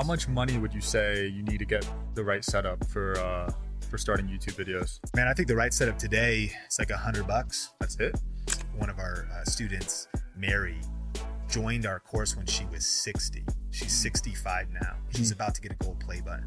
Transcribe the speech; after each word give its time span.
How 0.00 0.06
much 0.06 0.28
money 0.28 0.56
would 0.56 0.72
you 0.72 0.80
say 0.80 1.26
you 1.26 1.42
need 1.42 1.58
to 1.58 1.66
get 1.66 1.86
the 2.14 2.24
right 2.24 2.42
setup 2.42 2.86
for 2.86 3.18
uh, 3.18 3.52
for 3.90 3.98
starting 3.98 4.26
YouTube 4.26 4.54
videos? 4.54 4.98
Man, 5.14 5.28
I 5.28 5.34
think 5.34 5.46
the 5.46 5.54
right 5.54 5.74
setup 5.74 5.98
today 5.98 6.50
is 6.66 6.78
like 6.78 6.88
a 6.88 6.96
hundred 6.96 7.26
bucks. 7.26 7.74
That's 7.80 7.96
it. 7.96 8.18
One 8.78 8.88
of 8.88 8.98
our 8.98 9.28
uh, 9.30 9.44
students, 9.44 10.08
Mary, 10.34 10.80
joined 11.50 11.84
our 11.84 12.00
course 12.00 12.34
when 12.34 12.46
she 12.46 12.64
was 12.72 12.86
60. 12.86 13.44
She's 13.72 13.92
65 13.92 14.68
now. 14.70 14.96
She's 15.14 15.32
about 15.32 15.54
to 15.56 15.60
get 15.60 15.72
a 15.72 15.74
gold 15.74 16.00
play 16.00 16.22
button. 16.22 16.46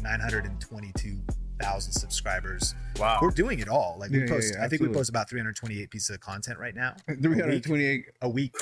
922,000 0.00 1.92
subscribers. 1.92 2.74
Wow. 2.98 3.18
We're 3.20 3.30
doing 3.30 3.58
it 3.58 3.68
all. 3.68 3.98
Like 4.00 4.10
Yeah, 4.10 4.20
we 4.20 4.26
post, 4.26 4.54
yeah, 4.56 4.64
I 4.64 4.68
think 4.68 4.80
we 4.80 4.88
post 4.88 5.10
about 5.10 5.28
328 5.28 5.90
pieces 5.90 6.14
of 6.14 6.20
content 6.20 6.58
right 6.58 6.74
now. 6.74 6.96
A 7.08 7.12
week. 7.12 7.20
328. 7.20 8.04
A 8.22 8.28
week. 8.30 8.54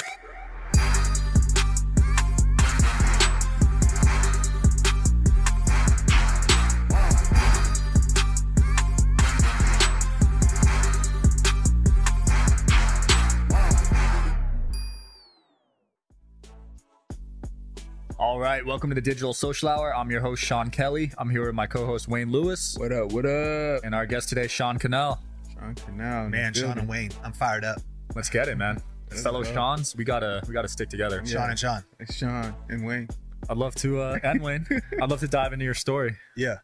All 18.37 18.43
right, 18.43 18.63
welcome 18.67 18.91
to 18.91 18.95
the 18.95 19.01
Digital 19.01 19.33
Social 19.33 19.71
Hour. 19.71 19.97
I'm 19.97 20.11
your 20.11 20.21
host 20.21 20.43
Sean 20.43 20.69
Kelly. 20.69 21.11
I'm 21.17 21.31
here 21.31 21.47
with 21.47 21.55
my 21.55 21.67
co-host 21.67 22.07
Wayne 22.07 22.31
Lewis 22.31 22.77
What 22.79 22.93
up? 22.93 23.11
What 23.11 23.25
up? 23.25 23.83
and 23.83 23.95
our 23.95 24.05
guest 24.05 24.29
today, 24.29 24.47
Sean 24.47 24.79
Cannell. 24.79 25.23
Sean 25.55 25.75
Cannell. 25.75 26.29
Man, 26.29 26.53
the 26.53 26.61
Sean 26.61 26.77
and. 26.77 26.87
Wayne, 26.87 27.12
I'm 27.25 27.33
fired 27.33 27.65
up. 27.65 27.81
Let's 28.15 28.29
get 28.29 28.49
it, 28.49 28.59
man. 28.59 28.83
Let's 29.09 29.23
Fellow 29.23 29.43
go. 29.43 29.55
Sean's, 29.55 29.97
we 29.97 30.05
gotta 30.05 30.43
we 30.47 30.53
gotta 30.53 30.69
stick 30.69 30.91
together. 30.91 31.23
Yeah. 31.25 31.33
Sean 31.33 31.49
and 31.49 31.59
Sean. 31.59 31.85
It's 31.99 32.15
Sean 32.15 32.55
and 32.69 32.85
Wayne. 32.85 33.09
I'd 33.49 33.57
love 33.57 33.75
to 33.77 34.03
uh, 34.03 34.19
and 34.23 34.43
Wayne. 34.43 34.67
I'd 35.01 35.09
love 35.09 35.21
to 35.21 35.29
dive 35.29 35.55
into 35.55 35.65
your 35.65 35.73
story. 35.73 36.15
Yeah. 36.37 36.57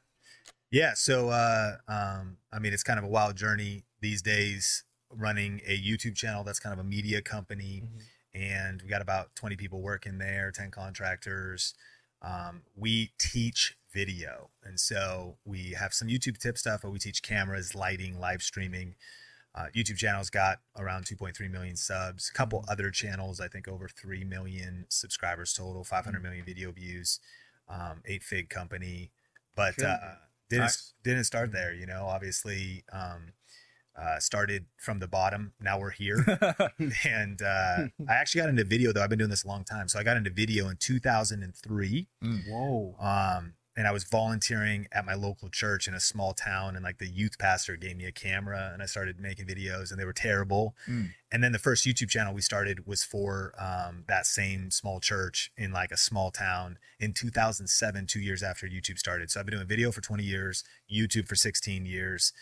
Yeah. 0.70 0.93
So, 0.95 1.31
uh, 1.31 1.77
um, 1.89 2.36
I 2.53 2.59
mean, 2.59 2.75
it's 2.75 2.83
kind 2.83 2.98
of 2.98 3.07
a 3.07 3.09
wild 3.09 3.36
journey 3.36 3.86
these 4.03 4.20
days 4.20 4.84
running 5.11 5.62
a 5.67 5.75
YouTube 5.81 6.17
channel 6.17 6.45
that's 6.45 6.61
kind 6.61 6.75
of 6.75 6.84
a 6.84 6.86
media 6.86 7.23
company. 7.23 7.83
And 8.34 8.80
we 8.83 8.88
got 8.88 9.02
about 9.02 9.34
20 9.34 9.56
people 9.56 9.83
working 9.83 10.19
there, 10.19 10.50
10 10.50 10.70
contractors. 10.70 11.75
Um, 12.22 12.62
we 12.77 13.12
teach 13.19 13.77
video. 13.92 14.50
And 14.64 14.78
so 14.80 15.36
we 15.44 15.72
have 15.78 15.92
some 15.92 16.08
YouTube 16.08 16.39
tip 16.39 16.56
stuff, 16.56 16.80
but 16.83 16.91
we 16.92 16.98
teach 16.98 17.22
cameras, 17.22 17.74
lighting, 17.74 18.19
live 18.19 18.42
streaming. 18.42 18.94
Uh, 19.55 19.66
YouTube 19.74 19.97
channel's 19.97 20.30
got 20.30 20.61
around 20.78 21.05
2.3 21.05 21.50
million 21.50 21.77
subs. 21.77 22.30
A 22.33 22.36
couple 22.36 22.64
other 22.69 22.91
channels, 22.91 23.39
I 23.39 23.48
think 23.48 23.69
over 23.69 23.89
3 23.89 24.24
million 24.24 24.86
subscribers 24.89 25.52
total, 25.52 25.84
500 25.84 26.22
million 26.22 26.44
video 26.44 26.72
views, 26.72 27.20
um, 27.69 28.00
eight 28.06 28.22
fig 28.22 28.48
company. 28.48 29.11
But 29.55 29.83
uh, 29.83 29.98
didn't 30.48 30.77
didn't 31.02 31.24
start 31.24 31.52
there. 31.52 31.74
You 31.74 31.86
know, 31.86 32.06
obviously 32.06 32.84
um, 32.92 33.33
uh, 33.97 34.19
started 34.19 34.67
from 34.77 34.98
the 34.98 35.09
bottom. 35.09 35.53
Now 35.61 35.79
we're 35.79 35.91
here, 35.91 36.25
and 37.05 37.43
uh, 37.43 37.89
I 38.09 38.15
actually 38.15 38.41
got 38.41 38.51
into 38.51 38.65
video 38.65 38.93
though. 38.93 39.03
I've 39.03 39.11
been 39.11 39.19
doing 39.19 39.31
this 39.31 39.45
a 39.45 39.48
long 39.48 39.65
time, 39.65 39.89
so 39.89 39.98
I 39.98 40.03
got 40.03 40.17
into 40.17 40.31
video 40.31 40.69
in 40.69 40.77
2003 40.77 42.09
Whoa. 42.48 42.95
um, 43.01 43.55
and 43.77 43.87
I 43.87 43.93
was 43.93 44.05
volunteering 44.05 44.87
at 44.93 45.07
my 45.07 45.15
local 45.15 45.48
church 45.48 45.89
in 45.89 45.95
a 45.95 46.01
small 46.01 46.35
town, 46.35 46.77
and 46.77 46.85
like 46.85 46.98
the 46.98 47.09
youth 47.09 47.39
pastor 47.39 47.77
gave 47.77 47.97
me 47.97 48.05
a 48.05 48.13
camera, 48.13 48.70
and 48.73 48.83
I 48.83 48.87
started 48.87 49.19
making 49.19 49.47
videos, 49.47 49.91
and 49.91 49.98
they 49.98 50.05
were 50.05 50.13
terrible. 50.13 50.75
Mm. 50.89 51.11
And 51.31 51.43
then 51.43 51.53
the 51.53 51.59
first 51.59 51.87
YouTube 51.87 52.11
channel 52.11 52.35
we 52.35 52.43
started 52.43 52.87
was 52.87 53.03
for 53.03 53.55
um, 53.59 54.05
that 54.09 54.27
same 54.27 54.70
small 54.70 55.01
church 55.01 55.51
in 55.57 55.73
like 55.73 55.91
a 55.91 55.97
small 55.97 56.31
town 56.31 56.79
in 57.01 57.15
2007, 57.15 58.07
two 58.07 58.20
years 58.20 58.43
after 58.43 58.67
YouTube 58.67 58.98
started. 58.98 59.31
So 59.31 59.41
I've 59.41 59.47
been 59.47 59.55
doing 59.55 59.67
video 59.67 59.91
for 59.91 60.03
20 60.03 60.23
years, 60.23 60.65
YouTube 60.93 61.27
for 61.27 61.35
16 61.35 61.87
years. 61.87 62.33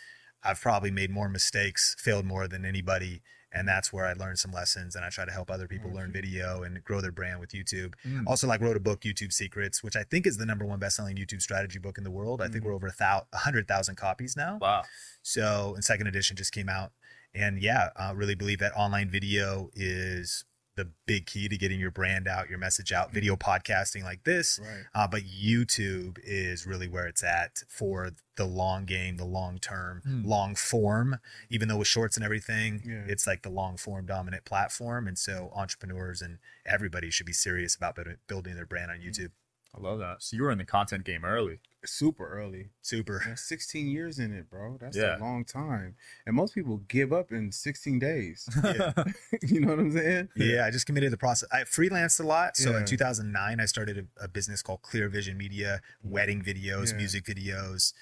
I've 0.43 0.61
probably 0.61 0.91
made 0.91 1.11
more 1.11 1.29
mistakes, 1.29 1.95
failed 1.99 2.25
more 2.25 2.49
than 2.49 2.65
anybody. 2.65 3.23
And 3.53 3.67
that's 3.67 3.93
where 3.93 4.07
I 4.07 4.13
learned 4.13 4.39
some 4.39 4.53
lessons 4.53 4.95
and 4.95 5.05
I 5.05 5.09
try 5.09 5.25
to 5.25 5.33
help 5.33 5.51
other 5.51 5.67
people 5.67 5.93
learn 5.93 6.13
video 6.13 6.63
and 6.63 6.83
grow 6.85 7.01
their 7.01 7.11
brand 7.11 7.41
with 7.41 7.51
YouTube. 7.51 7.95
Mm. 8.07 8.23
Also, 8.29 8.47
like 8.47 8.61
wrote 8.61 8.77
a 8.77 8.81
book, 8.81 9.01
YouTube 9.01 9.33
Secrets, 9.33 9.83
which 9.83 9.97
I 9.97 10.05
think 10.05 10.25
is 10.25 10.37
the 10.37 10.47
number 10.47 10.65
one 10.65 10.79
best-selling 10.79 11.17
YouTube 11.17 11.43
strategy 11.43 11.81
book 11.81 11.99
in 11.99 12.05
the 12.05 12.13
world. 12.13 12.41
I 12.41 12.47
think 12.47 12.65
we're 12.65 12.75
over 12.75 12.87
a 12.87 12.93
thou- 12.97 13.27
a 13.33 13.39
hundred 13.39 13.67
thousand 13.67 13.97
copies 13.97 14.37
now. 14.37 14.59
Wow. 14.61 14.83
So, 15.23 15.73
and 15.75 15.85
second 15.85 16.07
edition 16.07 16.37
just 16.37 16.53
came 16.53 16.69
out, 16.69 16.93
and 17.35 17.61
yeah, 17.61 17.89
I 17.97 18.13
really 18.13 18.37
believe 18.37 18.61
that 18.61 18.73
online 18.77 19.11
video 19.11 19.71
is 19.75 20.45
the 20.77 20.89
big 21.07 21.27
key 21.27 21.49
to 21.49 21.57
getting 21.59 21.81
your 21.81 21.91
brand 21.91 22.27
out, 22.29 22.49
your 22.49 22.59
message 22.59 22.93
out. 22.93 23.13
Video 23.13 23.37
podcasting 23.37 24.03
like 24.03 24.25
this, 24.25 24.59
Right. 24.63 24.85
uh, 24.95 25.07
but 25.09 25.23
YouTube 25.25 26.19
is 26.23 26.67
really 26.67 26.89
where 26.89 27.07
it's 27.07 27.23
at 27.25 27.63
for 27.69 28.11
the 28.37 28.45
long 28.47 28.85
game, 28.87 29.17
the 29.17 29.25
long 29.25 29.59
term, 29.59 30.01
Hmm. 30.03 30.25
long 30.25 30.55
form. 30.55 31.19
Even 31.51 31.69
though 31.69 31.79
with 31.79 31.89
shorts 31.89 32.17
and 32.17 32.25
everything, 32.25 32.83
Yeah. 32.85 33.05
it's 33.07 33.27
like 33.27 33.43
the 33.43 33.51
long 33.51 33.77
form 33.77 34.07
dominant 34.07 34.45
platform. 34.45 35.07
And 35.09 35.19
so 35.19 35.51
entrepreneurs 35.55 36.23
and 36.23 36.39
everybody 36.65 37.11
should 37.11 37.27
be 37.27 37.33
serious 37.33 37.75
about 37.75 37.97
building- 37.97 38.19
building 38.27 38.55
their 38.55 38.67
brand 38.67 38.91
on 38.91 39.01
YouTube. 39.01 39.33
I 39.75 39.81
love 39.81 39.99
that. 39.99 40.23
So 40.23 40.37
you 40.37 40.43
were 40.45 40.51
in 40.51 40.59
the 40.59 40.65
content 40.65 41.05
game 41.05 41.25
early. 41.25 41.61
Super 41.85 42.29
early. 42.29 42.69
Super. 42.83 43.23
That's 43.27 43.43
16 43.43 43.89
years 43.89 44.19
in 44.19 44.33
it, 44.33 44.51
bro. 44.51 44.77
That's 44.79 44.97
Yeah. 44.97 45.17
a 45.17 45.21
long 45.21 45.45
time. 45.45 45.97
And 46.27 46.37
most 46.37 46.55
people 46.55 46.79
give 46.89 47.13
up 47.13 47.33
in 47.33 47.53
16 47.53 47.99
days. 47.99 48.49
Yeah. 48.65 48.93
you 49.43 49.61
know 49.61 49.69
what 49.69 49.79
I'm 49.79 49.93
saying? 49.93 50.29
Yeah, 50.37 50.67
I 50.67 50.71
just 50.71 50.87
committed 50.87 51.13
the 51.13 51.17
process. 51.17 51.49
I 51.51 51.63
freelanced 51.63 52.21
a 52.21 52.23
lot. 52.23 52.57
So 52.57 52.71
Yeah. 52.71 52.79
in 52.79 52.85
2009, 52.85 53.61
I 53.61 53.65
started 53.65 54.07
a, 54.19 54.25
a 54.25 54.29
business 54.29 54.63
called 54.63 54.83
Clear 54.83 55.09
Vision 55.09 55.37
Media, 55.39 55.81
wedding 56.03 56.43
videos, 56.43 56.95
music 56.95 57.25
videos, 57.25 57.95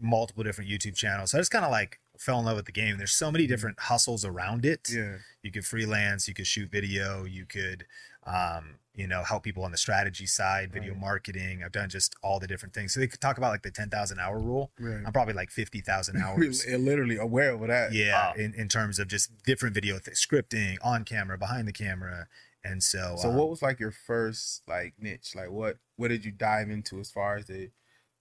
multiple 0.00 0.44
different 0.44 0.70
YouTube 0.70 0.94
channels. 0.94 1.30
So 1.32 1.38
I 1.38 1.40
just 1.40 1.50
kind 1.50 1.64
of 1.64 1.70
like 1.70 2.00
fell 2.18 2.38
in 2.38 2.44
love 2.44 2.56
with 2.56 2.66
the 2.66 2.72
game. 2.72 2.98
There's 2.98 3.12
so 3.12 3.30
many 3.30 3.44
mm-hmm. 3.44 3.52
different 3.52 3.80
hustles 3.80 4.24
around 4.24 4.64
it. 4.64 4.90
Yeah. 4.92 5.16
You 5.42 5.50
could 5.50 5.64
freelance, 5.64 6.28
you 6.28 6.34
could 6.34 6.46
shoot 6.46 6.70
video, 6.70 7.24
you 7.24 7.46
could, 7.46 7.86
um, 8.26 8.76
you 8.94 9.06
know, 9.06 9.22
help 9.22 9.42
people 9.44 9.64
on 9.64 9.70
the 9.70 9.78
strategy 9.78 10.26
side, 10.26 10.72
video 10.72 10.92
Right. 10.92 11.00
marketing. 11.00 11.62
I've 11.64 11.72
done 11.72 11.88
just 11.88 12.14
all 12.22 12.38
the 12.40 12.46
different 12.46 12.74
things. 12.74 12.92
So 12.92 13.00
they 13.00 13.06
could 13.06 13.20
talk 13.20 13.38
about 13.38 13.50
like 13.50 13.62
the 13.62 13.70
10,000 13.70 14.18
hour 14.18 14.38
rule. 14.38 14.72
Right. 14.78 15.02
I'm 15.06 15.12
probably 15.12 15.32
like 15.34 15.50
50,000 15.50 16.16
hours. 16.22 16.66
Literally 16.66 17.16
aware 17.16 17.52
of 17.54 17.60
that. 17.68 17.92
Yeah, 17.92 18.12
Wow. 18.30 18.34
in, 18.36 18.52
in 18.54 18.68
terms 18.68 18.98
of 18.98 19.08
just 19.08 19.30
different 19.44 19.74
video 19.74 19.98
th- 19.98 20.16
scripting, 20.16 20.76
on 20.82 21.04
camera, 21.04 21.38
behind 21.38 21.66
the 21.68 21.72
camera, 21.72 22.26
and 22.62 22.82
so. 22.82 23.16
So 23.18 23.30
um, 23.30 23.36
what 23.36 23.48
was 23.48 23.62
like 23.62 23.80
your 23.80 23.92
first 23.92 24.62
like 24.68 24.94
niche? 24.98 25.34
Like 25.34 25.50
what 25.50 25.78
what 25.96 26.08
did 26.08 26.24
you 26.26 26.32
dive 26.32 26.68
into 26.68 26.98
as 27.00 27.10
far 27.10 27.36
as 27.36 27.46
the 27.46 27.70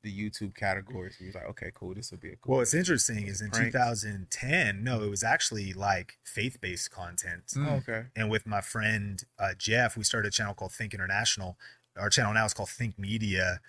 the 0.04 0.12
YouTube 0.12 0.56
categories? 0.56 1.18
You 1.20 1.28
was 1.28 1.36
like, 1.36 1.46
okay, 1.50 1.72
cool, 1.74 1.94
this 1.94 2.12
will 2.12 2.18
be 2.20 2.30
a 2.30 2.36
cool. 2.38 2.52
Well, 2.54 2.60
what's 2.60 2.74
interesting 2.74 3.28
is 3.28 3.42
in 3.42 3.50
Pranks. 3.52 3.74
2010, 3.74 4.84
no, 4.84 5.04
it 5.04 5.10
was 5.10 5.24
actually 5.24 5.74
like 5.74 6.18
faith-based 6.24 6.92
content, 6.92 7.48
Mm. 7.56 7.68
Oh, 7.68 7.76
okay. 7.78 8.06
and 8.16 8.30
with 8.30 8.46
my 8.46 8.62
friend 8.62 9.24
uh, 9.38 9.54
Jeff, 9.58 9.98
we 9.98 10.04
started 10.04 10.30
a 10.30 10.32
channel 10.32 10.54
called 10.54 10.72
Think 10.72 10.94
International. 10.94 11.58
Our 11.98 12.10
channel 12.10 12.34
now 12.34 12.46
is 12.46 12.54
called 12.54 12.70
Think 12.70 12.98
Media. 12.98 13.60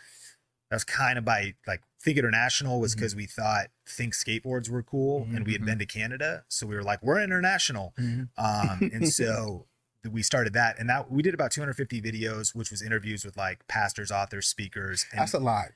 That's 0.71 0.85
kind 0.85 1.19
of 1.19 1.25
by 1.25 1.55
like 1.67 1.83
Think 2.01 2.17
International 2.17 2.81
was 2.81 2.95
because 2.95 3.17
we 3.17 3.27
thought 3.27 3.69
Think 3.89 4.15
skateboards 4.15 4.71
were 4.71 4.83
cool, 4.85 5.25
and 5.35 5.45
we 5.45 5.53
had 5.53 5.63
Mhm. 5.63 5.67
been 5.67 5.79
to 5.81 5.87
Canada, 5.87 6.45
so 6.49 6.67
we 6.67 6.77
were 6.77 6.83
like, 6.85 7.03
we're 7.03 7.21
international. 7.21 7.93
Mhm. 7.99 8.29
Um, 8.39 8.91
and 8.95 9.09
so 9.13 9.67
we 10.09 10.23
started 10.23 10.53
that, 10.55 10.79
and 10.79 10.89
that 10.89 11.11
we 11.11 11.23
did 11.23 11.35
about 11.35 11.51
250 11.51 12.01
videos, 12.01 12.55
which 12.55 12.71
was 12.71 12.81
interviews 12.83 13.25
with 13.25 13.37
like 13.37 13.67
pastors, 13.67 14.11
authors, 14.13 14.47
speakers. 14.47 15.05
And, 15.11 15.21
That's 15.21 15.35
a 15.35 15.41
lot. 15.41 15.73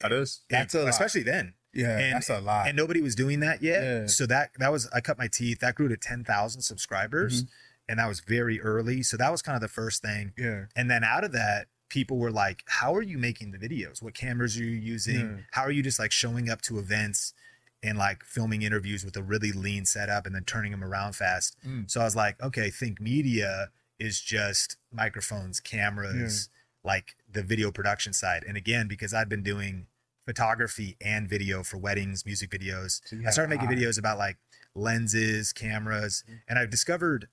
That 0.00 0.12
is. 0.12 0.40
that's 0.48 0.74
a 0.74 0.80
lot. 0.82 0.88
especially 0.88 1.22
then, 1.24 1.54
Yeah, 1.72 1.98
And- 1.98 2.14
that's 2.14 2.30
a 2.30 2.40
lot. 2.40 2.68
and 2.68 2.76
nobody 2.76 3.00
was 3.00 3.14
doing 3.14 3.40
that 3.40 3.62
yet. 3.62 3.82
Yeah. 3.82 4.06
So 4.06 4.26
that 4.26 4.50
that 4.58 4.70
was 4.72 4.88
I 4.92 5.00
cut 5.00 5.18
my 5.18 5.28
teeth. 5.28 5.60
That 5.60 5.74
grew 5.74 5.88
to 5.88 5.96
10,000 5.96 6.62
subscribers, 6.62 7.42
Mm-hmm. 7.44 7.50
and 7.88 7.98
that 7.98 8.06
was 8.08 8.20
very 8.20 8.60
early. 8.60 9.02
So 9.02 9.16
that 9.16 9.30
was 9.30 9.42
kind 9.42 9.56
of 9.56 9.62
the 9.62 9.68
first 9.68 10.02
thing. 10.02 10.32
yeah. 10.36 10.66
And 10.76 10.90
then 10.90 11.02
out 11.04 11.24
of 11.24 11.32
that, 11.32 11.68
people 11.88 12.18
were 12.18 12.30
like, 12.30 12.62
"How 12.66 12.94
are 12.94 13.02
you 13.02 13.18
making 13.18 13.50
the 13.50 13.58
videos? 13.58 14.02
What 14.02 14.14
cameras 14.14 14.56
are 14.58 14.62
you 14.64 14.70
using? 14.70 15.20
Yeah. 15.20 15.36
How 15.52 15.62
are 15.62 15.70
you 15.70 15.82
just 15.82 15.98
like 15.98 16.12
showing 16.12 16.48
up 16.50 16.60
to 16.62 16.78
events?" 16.78 17.32
And 17.80 17.96
like 17.96 18.24
filming 18.24 18.62
interviews 18.62 19.04
with 19.04 19.16
a 19.16 19.22
really 19.22 19.52
lean 19.52 19.84
setup 19.84 20.26
and 20.26 20.34
then 20.34 20.42
turning 20.42 20.72
them 20.72 20.82
around 20.82 21.12
fast. 21.14 21.56
Mm. 21.64 21.88
So 21.88 22.00
I 22.00 22.04
was 22.04 22.16
like, 22.16 22.42
okay, 22.42 22.70
think 22.70 23.00
media 23.00 23.70
is 24.00 24.20
just 24.20 24.76
microphones, 24.90 25.60
cameras, 25.60 26.48
like 26.82 27.14
the 27.30 27.42
video 27.42 27.70
production 27.70 28.12
side. 28.12 28.44
And 28.46 28.56
again, 28.56 28.88
because 28.88 29.12
I've 29.12 29.28
been 29.28 29.42
doing 29.42 29.86
photography 30.24 30.96
and 31.00 31.28
video 31.28 31.62
for 31.62 31.78
weddings, 31.78 32.26
music 32.26 32.50
videos, 32.50 33.00
So 33.06 33.18
I 33.26 33.30
started 33.30 33.48
making 33.48 33.68
videos 33.68 33.98
about 33.98 34.18
like 34.18 34.36
lenses, 34.74 35.52
cameras, 35.52 36.22
and 36.46 36.58
I've 36.58 36.70
discovered 36.70 37.28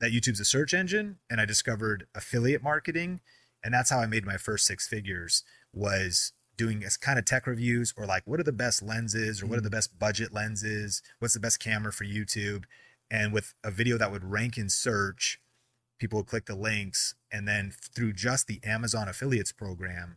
that 0.00 0.12
YouTube's 0.12 0.40
a 0.40 0.44
search 0.44 0.74
engine 0.74 1.18
and 1.30 1.40
I 1.40 1.44
discovered 1.44 2.06
affiliate 2.14 2.62
marketing. 2.62 3.20
And 3.64 3.74
that's 3.74 3.90
how 3.90 3.98
I 3.98 4.06
made 4.06 4.24
my 4.24 4.36
first 4.36 4.64
six 4.64 4.86
figures 4.86 5.42
was 5.72 6.32
doing 6.56 6.84
as 6.84 6.96
kind 6.96 7.18
of 7.18 7.24
tech 7.24 7.46
reviews 7.46 7.92
or 7.96 8.06
like 8.06 8.22
what 8.26 8.40
are 8.40 8.44
the 8.44 8.52
best 8.52 8.82
lenses 8.82 9.42
or 9.42 9.46
what 9.46 9.58
are 9.58 9.62
the 9.62 9.70
best 9.70 9.98
budget 9.98 10.32
lenses? 10.32 11.02
What's 11.18 11.34
the 11.34 11.40
best 11.40 11.60
camera 11.60 11.92
for 11.92 12.04
YouTube? 12.04 12.64
And 13.10 13.32
with 13.32 13.54
a 13.64 13.70
video 13.70 13.98
that 13.98 14.10
would 14.12 14.24
rank 14.24 14.56
in 14.56 14.68
search 14.68 15.40
people 15.98 16.18
would 16.18 16.26
click 16.26 16.46
the 16.46 16.54
links, 16.56 17.14
and 17.30 17.46
then 17.46 17.72
through 17.94 18.12
just 18.12 18.46
the 18.46 18.60
Amazon 18.64 19.08
affiliates 19.08 19.52
program, 19.52 20.16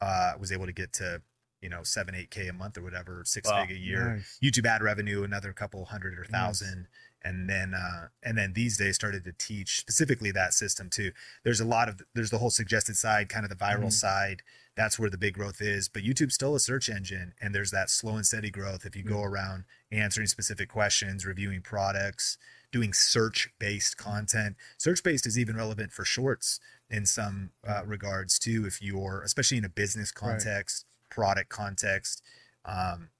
uh, 0.00 0.32
was 0.38 0.50
able 0.52 0.66
to 0.66 0.72
get 0.72 0.92
to 0.94 1.22
you 1.60 1.68
know 1.68 1.82
seven, 1.82 2.14
eight 2.14 2.30
k 2.30 2.48
a 2.48 2.52
month 2.52 2.78
or 2.78 2.82
whatever, 2.82 3.22
six 3.26 3.48
Wow. 3.48 3.66
fig 3.66 3.76
a 3.76 3.78
year. 3.78 4.14
Nice. 4.16 4.38
YouTube 4.42 4.66
ad 4.66 4.82
revenue, 4.82 5.22
another 5.24 5.52
couple 5.52 5.84
hundred 5.86 6.14
or 6.18 6.22
Nice. 6.22 6.30
thousand. 6.30 6.88
And 7.22 7.50
then, 7.50 7.74
uh, 7.74 8.08
and 8.22 8.38
then 8.38 8.54
these 8.54 8.78
days 8.78 8.94
started 8.94 9.24
to 9.24 9.32
teach 9.34 9.78
specifically 9.78 10.30
that 10.30 10.54
system 10.54 10.88
too. 10.88 11.12
There's 11.44 11.60
a 11.60 11.66
lot 11.66 11.90
of, 11.90 12.00
there's 12.14 12.30
the 12.30 12.38
whole 12.38 12.48
suggested 12.48 12.96
side, 12.96 13.28
kind 13.28 13.44
of 13.44 13.50
the 13.50 13.56
viral 13.62 13.88
Mhm. 13.88 13.92
side. 13.92 14.42
That's 14.74 14.98
where 14.98 15.10
the 15.10 15.18
big 15.18 15.34
growth 15.34 15.60
is. 15.60 15.86
But 15.90 16.02
YouTube's 16.02 16.32
still 16.34 16.54
a 16.54 16.60
search 16.60 16.88
engine, 16.88 17.34
and 17.38 17.54
there's 17.54 17.72
that 17.72 17.90
slow 17.90 18.16
and 18.16 18.26
steady 18.26 18.50
growth. 18.50 18.86
If 18.86 18.96
you 18.96 19.02
go 19.02 19.22
around 19.22 19.64
answering 19.92 20.28
specific 20.28 20.70
questions, 20.70 21.26
reviewing 21.26 21.60
products, 21.60 22.38
doing 22.72 22.92
search 22.92 23.50
based 23.58 23.96
content, 23.96 24.56
search 24.78 25.02
based 25.02 25.26
is 25.26 25.38
even 25.38 25.56
relevant 25.56 25.92
for 25.92 26.04
shorts 26.04 26.60
in 26.88 27.06
some 27.06 27.50
uh, 27.66 27.82
regards 27.84 28.38
too. 28.38 28.66
If 28.66 28.80
you're, 28.82 29.22
especially 29.22 29.58
in 29.58 29.64
a 29.64 29.68
business 29.68 30.12
Right. 30.20 30.30
context, 30.32 30.86
product 31.10 31.48
context, 31.48 32.22
um, 32.64 33.10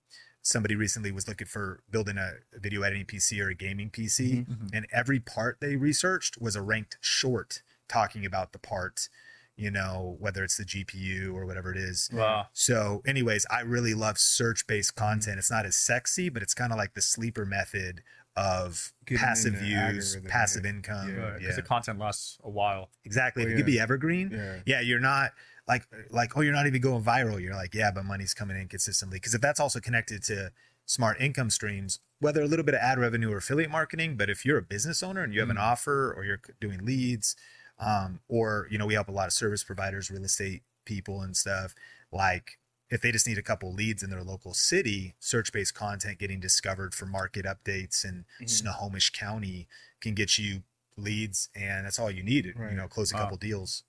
somebody 0.43 0.75
recently 0.75 1.13
was 1.13 1.29
looking 1.29 1.47
for 1.47 1.81
building 1.91 2.17
a 2.17 2.35
video 2.55 2.83
editing 2.83 3.05
PC 3.07 3.41
or 3.41 3.49
a 3.51 3.55
gaming 3.55 3.91
PC, 3.91 4.47
Mhm. 4.47 4.71
and 4.73 4.87
every 4.91 5.21
part 5.21 5.59
they 5.61 5.77
researched 5.77 6.41
was 6.41 6.57
a 6.57 6.63
ranked 6.63 6.97
short 7.01 7.63
talking 7.89 8.25
about 8.25 8.53
the 8.53 8.59
part, 8.59 9.09
you 9.57 9.71
know, 9.71 10.17
whether 10.21 10.43
it's 10.45 10.57
the 10.57 10.65
GPU 10.65 11.35
or 11.37 11.45
whatever 11.45 11.71
it 11.73 11.77
is. 11.77 12.09
Wow. 12.13 12.49
So, 12.53 13.03
anyways, 13.07 13.45
I 13.51 13.61
really 13.61 13.93
love 13.95 14.17
search 14.19 14.67
based 14.67 14.95
content. 14.95 15.39
It's 15.39 15.51
not 15.51 15.67
as 15.67 15.77
sexy, 15.77 16.29
but 16.31 16.43
it's 16.43 16.55
kind 16.55 16.73
of 16.73 16.79
like 16.79 16.95
the 16.95 17.03
sleeper 17.03 17.45
method 17.45 18.03
of 18.37 18.93
Getting 19.07 19.19
passive 19.19 19.55
views, 19.55 20.17
passive 20.29 20.65
yeah. 20.65 20.71
income. 20.71 21.09
Yeah. 21.09 21.17
Yeah, 21.33 21.39
Because 21.39 21.57
the 21.57 21.63
content 21.63 21.99
lasts 21.99 22.39
a 22.43 22.51
while. 22.51 22.91
exactly. 23.05 23.43
Oh, 23.43 23.47
If 23.47 23.53
it 23.53 23.57
could 23.57 23.67
be 23.67 23.81
evergreen, 23.81 24.31
Yeah. 24.33 24.61
yeah, 24.67 24.81
you're 24.81 25.01
not 25.01 25.33
like 25.69 25.87
like 26.11 26.37
oh, 26.37 26.41
you're 26.41 26.53
not 26.55 26.67
even 26.67 26.81
going 26.81 27.03
viral. 27.05 27.41
You're 27.41 27.55
like, 27.55 27.75
yeah, 27.75 27.91
but 27.91 28.05
money's 28.05 28.35
coming 28.35 28.57
in 28.61 28.69
consistently. 28.69 29.17
Because 29.17 29.35
if 29.35 29.41
that's 29.41 29.61
also 29.61 29.81
connected 29.81 30.23
to 30.25 30.53
smart 30.87 31.21
income 31.21 31.51
streams, 31.51 32.01
whether 32.21 32.43
a 32.43 32.47
little 32.47 32.65
bit 32.65 32.75
of 32.75 32.81
ad 32.81 32.99
revenue 32.99 33.31
or 33.33 33.37
affiliate 33.39 33.71
marketing, 33.71 34.17
but 34.17 34.29
if 34.31 34.45
you're 34.45 34.59
a 34.59 34.63
business 34.63 35.03
owner 35.03 35.23
and 35.23 35.33
you 35.35 35.41
have 35.41 35.51
an 35.51 35.57
Mm. 35.57 35.61
offer 35.63 36.13
or 36.13 36.25
you're 36.25 36.41
doing 36.61 36.85
leads, 36.85 37.37
um, 37.79 38.21
or 38.29 38.67
you 38.71 38.79
know, 38.79 38.87
we 38.87 38.95
help 38.95 39.09
a 39.09 39.13
lot 39.13 39.27
of 39.27 39.33
service 39.33 39.63
providers, 39.65 40.11
real 40.11 40.25
estate 40.25 40.63
people, 40.85 41.23
and 41.23 41.37
stuff. 41.37 41.75
Like 42.13 42.59
if 42.91 43.01
they 43.01 43.13
just 43.13 43.27
need 43.27 43.39
a 43.39 43.43
couple 43.43 43.73
leads 43.73 44.03
in 44.03 44.11
their 44.11 44.23
local 44.23 44.53
city, 44.53 45.15
search-based 45.21 45.75
content 45.75 46.19
getting 46.19 46.41
discovered 46.41 46.95
for 46.95 47.07
market 47.07 47.47
updates 47.47 48.05
in 48.05 48.25
Mhm. 48.41 48.51
Snohomish 48.51 49.11
County 49.11 49.69
can 50.01 50.15
get 50.15 50.37
you 50.39 50.65
leads, 50.97 51.49
and 51.55 51.87
that's 51.87 51.99
all 51.99 52.11
you 52.11 52.23
need. 52.23 52.47
You 52.47 52.77
know, 52.77 52.89
close 52.89 53.11
a 53.13 53.15
couple 53.15 53.37
deals. 53.37 53.85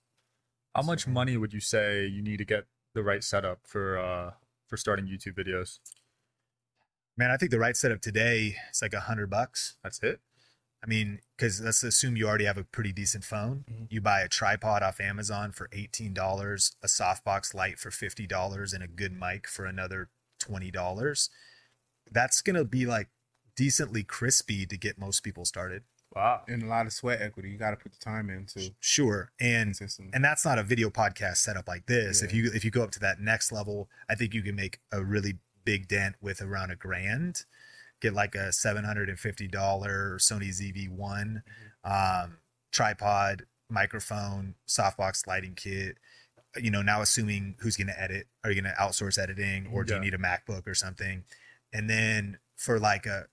How 0.74 0.82
much 0.82 1.06
money 1.06 1.36
would 1.36 1.52
you 1.52 1.60
say 1.60 2.06
you 2.06 2.22
need 2.22 2.38
to 2.38 2.44
get 2.44 2.66
the 2.94 3.02
right 3.02 3.22
setup 3.24 3.66
for 3.66 3.98
uh 3.98 4.34
for 4.68 4.76
starting 4.76 5.06
YouTube 5.06 5.34
videos? 5.34 5.80
Man, 7.16 7.30
I 7.30 7.36
think 7.36 7.50
the 7.50 7.58
right 7.58 7.76
setup 7.76 8.00
today 8.00 8.56
is 8.70 8.80
like 8.80 8.94
a 8.94 9.00
hundred 9.00 9.28
bucks. 9.28 9.76
That's 9.82 10.02
it. 10.02 10.20
I 10.82 10.88
mean, 10.88 11.20
because 11.36 11.60
let's 11.60 11.82
assume 11.84 12.16
you 12.16 12.26
already 12.26 12.44
have 12.44 12.58
a 12.58 12.64
pretty 12.64 12.92
decent 12.92 13.24
phone. 13.24 13.64
Mhm. 13.70 13.86
You 13.90 14.00
buy 14.00 14.20
a 14.20 14.28
tripod 14.28 14.82
off 14.82 15.00
Amazon 15.00 15.52
for 15.52 15.68
eighteen 15.72 16.12
dollars, 16.12 16.76
a 16.82 16.86
softbox 16.86 17.54
light 17.54 17.78
for 17.78 17.90
fifty 17.90 18.26
dollars, 18.26 18.72
and 18.72 18.82
a 18.82 18.88
good 18.88 19.12
mic 19.12 19.46
for 19.46 19.64
another 19.64 20.10
twenty 20.38 20.70
dollars. 20.70 21.30
That's 22.10 22.42
gonna 22.42 22.64
be 22.64 22.84
like 22.84 23.08
decently 23.54 24.02
crispy 24.02 24.66
to 24.66 24.76
get 24.76 24.98
most 24.98 25.20
people 25.20 25.44
started. 25.44 25.84
Wow. 26.14 26.42
And 26.46 26.62
a 26.62 26.66
lot 26.66 26.86
of 26.86 26.92
sweat 26.92 27.22
equity. 27.22 27.50
You 27.50 27.56
got 27.56 27.70
to 27.70 27.76
put 27.76 27.92
the 27.92 27.98
time 27.98 28.28
into 28.28 28.74
Sure, 28.80 29.32
and 29.40 29.78
and 30.12 30.24
that's 30.24 30.44
not 30.44 30.58
a 30.58 30.62
video 30.62 30.90
podcast 30.90 31.38
setup 31.38 31.68
like 31.68 31.86
this. 31.86 32.22
If 32.22 32.34
you 32.34 32.50
if 32.52 32.64
you 32.64 32.70
go 32.70 32.82
up 32.82 32.90
to 32.92 33.00
that 33.00 33.20
next 33.20 33.50
level, 33.52 33.88
I 34.08 34.14
think 34.14 34.34
you 34.34 34.42
can 34.42 34.54
make 34.54 34.80
a 34.90 35.02
really 35.02 35.38
big 35.64 35.88
dent 35.88 36.16
with 36.20 36.42
around 36.42 36.70
a 36.70 36.76
grand. 36.76 37.44
Get 38.02 38.14
like 38.14 38.34
a 38.34 38.52
seven 38.52 38.82
hundred 38.84 39.08
and 39.08 39.18
fifty 39.18 39.46
dollar 39.46 40.18
Sony 40.18 40.48
ZV 40.48 40.88
one 40.88 41.44
um, 41.84 42.38
tripod, 42.72 43.46
microphone, 43.70 44.56
softbox 44.68 45.24
lighting 45.28 45.54
kit. 45.54 45.98
You 46.56 46.72
know, 46.72 46.82
now 46.82 47.00
assuming 47.00 47.54
who's 47.60 47.76
going 47.76 47.86
to 47.86 47.98
edit, 48.02 48.26
are 48.42 48.50
you 48.50 48.60
going 48.60 48.74
to 48.74 48.78
outsource 48.78 49.18
editing, 49.22 49.68
or 49.72 49.84
do 49.84 49.92
Yeah. 49.92 49.98
you 50.00 50.04
need 50.06 50.14
a 50.14 50.18
MacBook 50.18 50.66
or 50.66 50.74
something? 50.74 51.22
And 51.72 51.88
then 51.88 52.38
for 52.56 52.80
like 52.80 53.06
a 53.06 53.26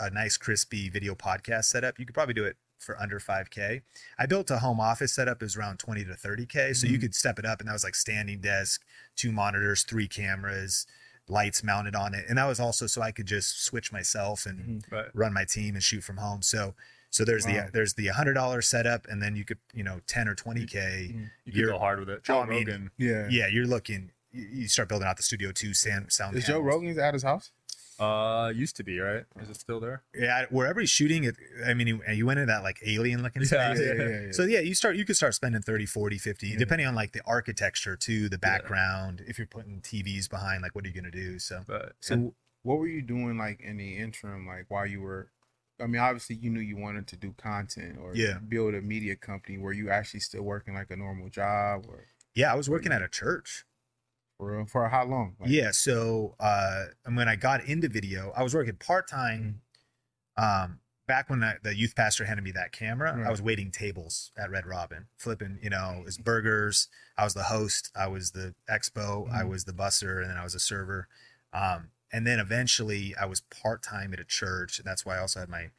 a 0.00 0.10
nice 0.10 0.36
crispy 0.36 0.90
video 0.90 1.14
podcast 1.14 1.66
setup, 1.66 1.98
you 1.98 2.04
could 2.04 2.14
probably 2.14 2.34
do 2.34 2.44
it 2.44 2.56
for 2.78 3.00
under 3.00 3.18
5k. 3.20 3.80
I 4.18 4.26
built 4.26 4.50
a 4.50 4.58
home 4.58 4.78
office 4.80 5.14
setup 5.14 5.42
is 5.42 5.56
around 5.56 5.78
20 5.78 6.04
to 6.04 6.14
30k, 6.14 6.74
so 6.74 6.86
you 6.88 6.98
Mhm. 6.98 7.00
could 7.02 7.14
step 7.14 7.38
it 7.38 7.46
up 7.46 7.60
and 7.60 7.68
that 7.68 7.72
was 7.72 7.84
like 7.84 7.94
standing 7.94 8.40
desk, 8.40 8.82
two 9.14 9.30
monitors, 9.32 9.84
three 9.84 10.06
cameras, 10.08 10.86
lights 11.28 11.62
mounted 11.62 11.94
on 11.96 12.14
it. 12.14 12.24
And 12.28 12.38
that 12.38 12.46
was 12.46 12.60
also 12.60 12.86
so 12.86 13.02
I 13.02 13.12
could 13.12 13.26
just 13.26 13.64
switch 13.64 13.92
myself 13.92 14.46
and 14.46 14.82
Mhm. 14.82 14.92
Right. 14.92 15.06
run 15.14 15.32
my 15.32 15.44
team 15.44 15.74
and 15.74 15.82
shoot 15.82 16.02
from 16.04 16.16
home. 16.18 16.42
So 16.42 16.74
so 17.10 17.24
there's 17.24 17.46
Wow. 17.46 17.64
the 17.66 17.70
there's 17.72 17.94
the 17.94 18.08
hundred 18.08 18.34
dollar 18.34 18.60
setup 18.62 19.06
and 19.08 19.22
then 19.22 19.36
you 19.36 19.44
could, 19.44 19.58
you 19.72 19.82
know, 19.84 20.00
10 20.06 20.28
or 20.28 20.34
20k. 20.34 21.08
Mhm. 21.14 21.30
You 21.44 21.52
can 21.52 21.60
You're- 21.60 21.72
go 21.72 21.78
hard 21.78 21.98
with 22.00 22.10
it. 22.10 22.22
Joe 22.24 22.42
I 22.42 22.46
mean, 22.46 22.58
Rogan. 22.66 22.90
Yeah. 22.98 23.26
Yeah, 23.30 23.46
you're 23.46 23.66
looking 23.66 24.12
you, 24.32 24.44
you 24.52 24.68
start 24.68 24.88
building 24.88 25.08
out 25.08 25.16
the 25.16 25.22
studio 25.22 25.50
too, 25.52 25.72
sound 25.72 26.12
sound. 26.12 26.36
Is 26.36 26.44
Joe. 26.46 26.60
Rogan's 26.60 26.98
at 26.98 27.14
his 27.14 27.22
house? 27.22 27.52
Uh, 27.98 28.52
used 28.54 28.76
to 28.76 28.84
be 28.84 28.98
right. 28.98 29.24
Is 29.40 29.48
it 29.48 29.56
still 29.56 29.80
there? 29.80 30.02
Yeah, 30.14 30.46
wherever 30.50 30.80
he's 30.80 30.90
shooting 30.90 31.24
it, 31.24 31.36
I 31.66 31.74
mean, 31.74 31.86
you, 31.86 32.02
you 32.12 32.26
went 32.26 32.38
into 32.38 32.52
that 32.52 32.62
like 32.62 32.78
alien 32.84 33.22
looking 33.22 33.42
Yeah, 33.42 33.48
space. 33.48 33.80
Yeah, 33.80 33.94
yeah, 33.94 34.20
yeah. 34.26 34.32
So 34.32 34.44
yeah, 34.44 34.60
you 34.60 34.74
start 34.74 34.96
you 34.96 35.04
could 35.04 35.16
start 35.16 35.34
spending 35.34 35.62
30, 35.62 35.86
40, 35.86 36.18
50 36.18 36.48
Yeah. 36.48 36.56
depending 36.58 36.86
on 36.86 36.94
like 36.94 37.12
the 37.12 37.22
architecture 37.26 37.96
too, 37.96 38.28
the 38.28 38.38
background, 38.38 39.22
if 39.26 39.38
you're 39.38 39.46
putting 39.46 39.80
TVs 39.80 40.28
behind 40.28 40.62
like 40.62 40.74
what 40.74 40.84
are 40.84 40.88
you 40.88 40.94
going 40.94 41.04
to 41.04 41.10
do? 41.10 41.38
So 41.38 41.62
But 41.66 41.94
So 42.00 42.34
what 42.62 42.78
were 42.78 42.88
you 42.88 43.02
doing 43.02 43.38
like 43.38 43.60
in 43.60 43.76
the 43.76 43.96
interim, 43.96 44.46
like 44.46 44.66
while 44.68 44.86
you 44.86 45.00
were? 45.00 45.30
I 45.80 45.86
mean, 45.86 46.00
obviously 46.00 46.36
you 46.36 46.48
knew 46.50 46.60
you 46.60 46.76
wanted 46.76 47.06
to 47.08 47.16
do 47.16 47.34
content 47.36 47.98
or 48.00 48.14
Yeah. 48.14 48.38
build 48.38 48.74
a 48.74 48.80
media 48.80 49.16
company. 49.16 49.58
Were 49.58 49.74
you 49.74 49.90
actually 49.90 50.20
still 50.20 50.42
working 50.42 50.74
like 50.74 50.90
a 50.90 50.96
normal 50.96 51.28
job 51.28 51.86
or 51.88 52.06
yeah, 52.34 52.52
I 52.52 52.54
was 52.54 52.68
working 52.68 52.92
at 52.92 53.00
a 53.00 53.08
church. 53.08 53.64
For 54.38 54.66
for 54.66 54.88
how 54.88 55.04
long? 55.04 55.36
Like, 55.40 55.50
yeah 55.50 55.70
so 55.70 56.34
uh 56.40 56.86
and 57.04 57.16
when 57.16 57.28
i 57.28 57.36
got 57.36 57.64
into 57.64 57.88
video 57.88 58.32
i 58.36 58.42
was 58.42 58.54
working 58.54 58.76
part-time 58.76 59.60
um 60.36 60.80
back 61.06 61.30
when 61.30 61.44
I, 61.44 61.54
the 61.62 61.74
youth 61.74 61.94
pastor 61.94 62.24
handed 62.24 62.42
me 62.42 62.50
that 62.52 62.72
camera 62.72 63.22
i 63.26 63.30
was 63.30 63.40
waiting 63.40 63.70
tables 63.70 64.32
at 64.36 64.50
red 64.50 64.66
robin 64.66 65.06
flipping 65.16 65.58
you 65.62 65.70
know 65.70 65.96
it 66.00 66.04
was 66.04 66.18
burgers 66.18 66.88
i 67.16 67.24
was 67.24 67.34
the 67.34 67.44
host 67.44 67.90
i 67.96 68.06
was 68.06 68.32
the 68.32 68.54
expo 68.70 69.30
i 69.32 69.42
Mhm. 69.42 69.48
was 69.50 69.64
the 69.64 69.72
busser 69.72 70.20
and 70.20 70.30
then 70.30 70.36
i 70.36 70.44
was 70.44 70.54
a 70.54 70.60
server 70.60 71.08
um 71.52 71.90
and 72.12 72.26
then 72.26 72.38
eventually 72.38 73.14
i 73.16 73.24
was 73.26 73.40
part-time 73.42 74.12
at 74.12 74.20
a 74.20 74.24
church 74.24 74.78
and 74.78 74.86
that's 74.86 75.04
why 75.06 75.16
i 75.16 75.18
also 75.20 75.40
had 75.40 75.48
my 75.48 75.70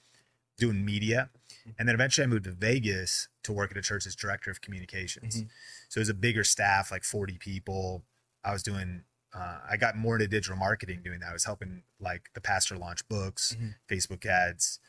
doing 0.57 0.83
media 0.85 1.29
and 1.77 1.87
then 1.87 1.93
eventually 1.95 2.23
i 2.23 2.27
moved 2.27 2.45
to 2.45 2.51
vegas 2.51 3.27
to 3.43 3.51
work 3.53 3.69
at 3.71 3.77
a 3.77 3.81
church 3.81 4.05
as 4.07 4.15
director 4.15 4.49
of 4.49 4.61
communications 4.61 5.41
Mhm. 5.43 5.49
so 5.89 5.99
it 5.99 6.01
was 6.01 6.09
a 6.09 6.13
bigger 6.13 6.43
staff 6.43 6.89
like 6.91 7.03
40 7.03 7.37
people 7.37 8.03
i 8.47 8.51
was 8.53 8.63
doing 8.63 9.03
uh, 9.33 9.59
i 9.69 9.75
got 9.77 9.95
more 9.95 10.15
into 10.15 10.27
digital 10.27 10.57
marketing 10.57 11.01
doing 11.03 11.19
that 11.19 11.29
i 11.29 11.33
was 11.33 11.45
helping 11.45 11.83
like 11.99 12.29
the 12.33 12.41
pastor 12.41 12.77
launch 12.77 13.07
books 13.07 13.55
Mhm. 13.59 13.75
facebook 13.89 14.25
ads 14.25 14.79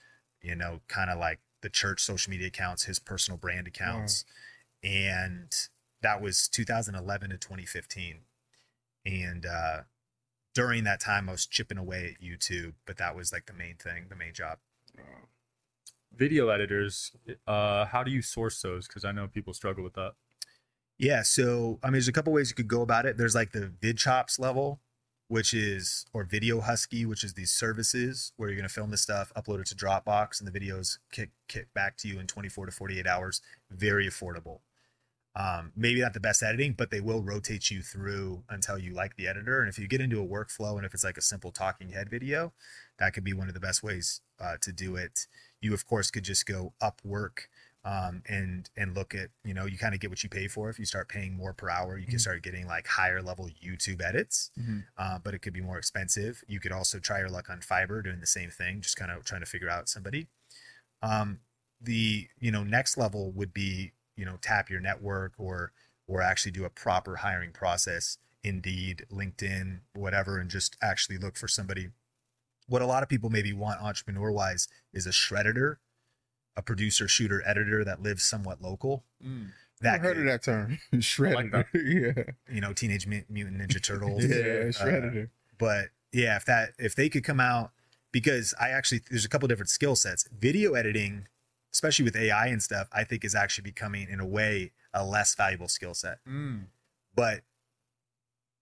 you 0.41 0.55
know 0.55 0.81
kind 0.89 1.11
of 1.11 1.19
like 1.19 1.41
the 1.61 1.69
church 1.69 2.01
social 2.01 2.31
media 2.31 2.47
accounts 2.49 2.85
his 2.85 2.99
personal 2.99 3.37
brand 3.39 3.67
accounts 3.67 4.25
and 4.83 5.69
that 6.03 6.23
was 6.23 6.49
2011 6.49 7.31
to 7.31 7.37
2015 7.37 8.21
and 9.05 9.45
uh 9.45 9.83
during 10.55 10.85
that 10.85 11.01
time 11.01 11.29
i 11.29 11.33
was 11.33 11.47
chipping 11.47 11.79
away 11.79 12.15
at 12.15 12.23
youtube 12.25 12.75
but 12.87 12.97
that 12.97 13.17
was 13.17 13.33
like 13.33 13.47
the 13.47 13.53
main 13.53 13.77
thing 13.77 14.07
the 14.09 14.17
main 14.17 14.33
job 14.33 14.59
video 16.13 16.49
editors, 16.49 17.13
uh, 17.47 17.85
how 17.87 18.03
do 18.03 18.11
you 18.11 18.23
source 18.23 18.61
those? 18.63 18.89
Because 18.89 19.05
I 19.05 19.13
know 19.13 19.29
people 19.29 19.53
struggle 19.55 19.85
with 19.85 19.95
that. 19.95 20.15
Yeah, 20.99 21.23
so 21.23 21.79
I 21.83 21.87
mean, 21.89 21.95
there's 21.95 22.09
a 22.09 22.13
couple 22.13 22.33
ways 22.33 22.51
you 22.51 22.57
could 22.57 22.69
go 22.69 22.83
about 22.83 23.07
it. 23.07 23.17
There's 23.17 23.35
like 23.35 23.53
the 23.53 23.73
VidChops 23.81 24.39
level, 24.39 24.81
which 25.29 25.55
is 25.55 26.07
or 26.13 26.25
Video 26.25 26.61
Husky, 26.61 27.07
which 27.07 27.23
is 27.23 27.35
these 27.35 27.53
services 27.53 28.33
where 28.37 28.49
you're 28.49 28.59
gonna 28.59 28.69
film 28.69 28.91
the 28.91 28.97
stuff, 28.97 29.33
upload 29.37 29.61
it 29.61 29.67
to 29.69 29.77
Dropbox, 29.77 30.41
and 30.41 30.53
the 30.53 30.59
videos 30.59 30.99
kick 31.13 31.31
kick 31.49 31.73
back 31.73 31.97
to 31.99 32.09
you 32.09 32.19
in 32.19 32.27
24 32.27 32.67
to 32.67 32.73
48 32.73 33.07
hours. 33.07 33.41
Very 33.71 34.09
affordable. 34.09 34.61
Um, 35.37 35.73
maybe 35.77 36.01
not 36.01 36.15
the 36.15 36.21
best 36.21 36.43
editing, 36.43 36.73
but 36.73 36.91
they 36.91 37.01
will 37.01 37.23
rotate 37.23 37.71
you 37.71 37.81
through 37.81 38.43
until 38.49 38.77
you 38.77 38.93
like 38.93 39.15
the 39.15 39.29
editor. 39.29 39.61
And 39.61 39.69
if 39.69 39.79
you 39.79 39.87
get 39.87 40.01
into 40.01 40.21
a 40.21 40.27
workflow, 40.27 40.77
and 40.77 40.85
if 40.85 40.95
it's 40.95 41.05
like 41.05 41.19
a 41.19 41.23
simple 41.23 41.53
talking 41.53 41.91
head 41.91 42.11
video, 42.11 42.53
that 42.99 43.13
could 43.13 43.23
be 43.23 43.33
one 43.35 43.47
of 43.47 43.55
the 43.55 43.61
best 43.61 43.85
ways 43.85 44.21
uh, 44.41 44.57
to 44.63 44.73
do 44.73 44.97
it. 44.97 45.29
You 45.61 45.75
of 45.75 45.87
course 45.87 46.11
could 46.11 46.25
just 46.25 46.45
go 46.45 46.73
Upwork 46.83 47.47
um, 47.91 48.23
and 48.29 48.69
and 48.77 48.95
look 48.95 49.15
at 49.15 49.31
you 49.45 49.55
know 49.55 49.65
you 49.65 49.79
kind 49.79 49.95
of 49.95 50.01
get 50.01 50.11
what 50.11 50.23
you 50.23 50.29
pay 50.29 50.47
for. 50.47 50.69
If 50.69 50.79
you 50.79 50.85
start 50.85 51.09
paying 51.09 51.33
more 51.35 51.55
per 51.55 51.71
hour, 51.71 51.97
you 51.97 52.07
can 52.07 52.17
Mhm. 52.17 52.21
start 52.21 52.43
getting 52.43 52.67
like 52.67 52.87
higher 52.87 53.23
level 53.23 53.49
YouTube 53.49 54.03
edits, 54.03 54.51
uh, 54.99 55.19
but 55.19 55.33
it 55.35 55.39
could 55.41 55.55
be 55.55 55.63
more 55.63 55.79
expensive. 55.79 56.45
You 56.47 56.61
could 56.61 56.73
also 56.73 56.99
try 56.99 57.19
your 57.21 57.31
luck 57.31 57.49
on 57.49 57.61
Fiverr 57.61 58.03
doing 58.05 58.21
the 58.21 58.27
same 58.27 58.51
thing, 58.51 58.83
just 58.83 58.97
kind 58.97 59.11
of 59.11 59.25
trying 59.25 59.41
to 59.41 59.47
figure 59.47 59.71
out 59.71 59.89
somebody. 59.89 60.29
Um, 61.03 61.41
the 61.81 62.29
you 62.39 62.51
know 62.51 62.65
next 62.65 62.97
level 62.99 63.31
would 63.33 63.55
be 63.55 63.93
you 64.17 64.25
know 64.25 64.37
tap 64.43 64.69
your 64.69 64.81
network 64.81 65.33
or 65.39 65.73
or 66.09 66.21
actually 66.23 66.53
do 66.53 66.65
a 66.65 66.71
proper 66.71 67.17
hiring 67.17 67.53
process 67.53 68.19
indeed 68.43 69.07
linkedin 69.11 69.81
whatever 69.95 70.39
and 70.39 70.51
just 70.51 70.77
actually 70.83 71.19
look 71.19 71.37
for 71.37 71.47
somebody 71.49 71.91
what 72.67 72.83
a 72.83 72.87
lot 72.87 73.03
of 73.03 73.09
people 73.09 73.31
maybe 73.31 73.53
want 73.53 73.81
entrepreneur 73.81 74.31
wise 74.33 74.67
is 74.93 75.07
a 75.07 75.11
shredder 75.11 75.77
a 76.59 76.63
producer 76.63 77.07
shooter 77.09 77.41
editor 77.47 77.85
that 77.85 78.03
lives 78.03 78.23
somewhat 78.25 78.61
local 78.61 79.05
Mm. 79.25 79.49
that 79.81 79.95
I've 79.95 80.01
heard 80.03 80.19
of 80.19 80.25
that 80.27 80.43
term. 80.43 80.79
Shredder. 80.95 81.65
yeah. 81.75 82.25
you 82.55 82.61
know 82.61 82.73
teenage 82.73 83.07
Mut- 83.07 83.31
mutant 83.31 83.59
ninja 83.63 83.81
turtles 83.83 84.25
Yeah, 84.33 84.37
Uh, 84.37 84.73
shredder. 84.73 85.31
but 85.57 85.87
yeah 86.13 86.37
if 86.37 86.45
that 86.47 86.71
if 86.79 86.95
they 86.95 87.09
could 87.09 87.23
come 87.25 87.39
out 87.41 87.71
because 88.13 88.55
i 88.61 88.71
actually 88.71 89.03
there's 89.11 89.25
a 89.25 89.29
couple 89.29 89.47
different 89.49 89.69
skill 89.71 89.95
sets 89.95 90.27
video 90.47 90.75
editing 90.75 91.27
especially 91.73 92.05
with 92.05 92.17
ai 92.17 92.47
and 92.49 92.63
stuff 92.63 92.89
i 92.93 93.05
think 93.05 93.25
is 93.25 93.35
actually 93.35 93.63
becoming 93.65 94.09
in 94.09 94.19
a 94.21 94.27
way 94.27 94.73
a 94.95 95.05
less 95.05 95.35
valuable 95.35 95.69
skill 95.69 95.95
set 95.95 96.19
Mm. 96.27 96.65
but 97.15 97.43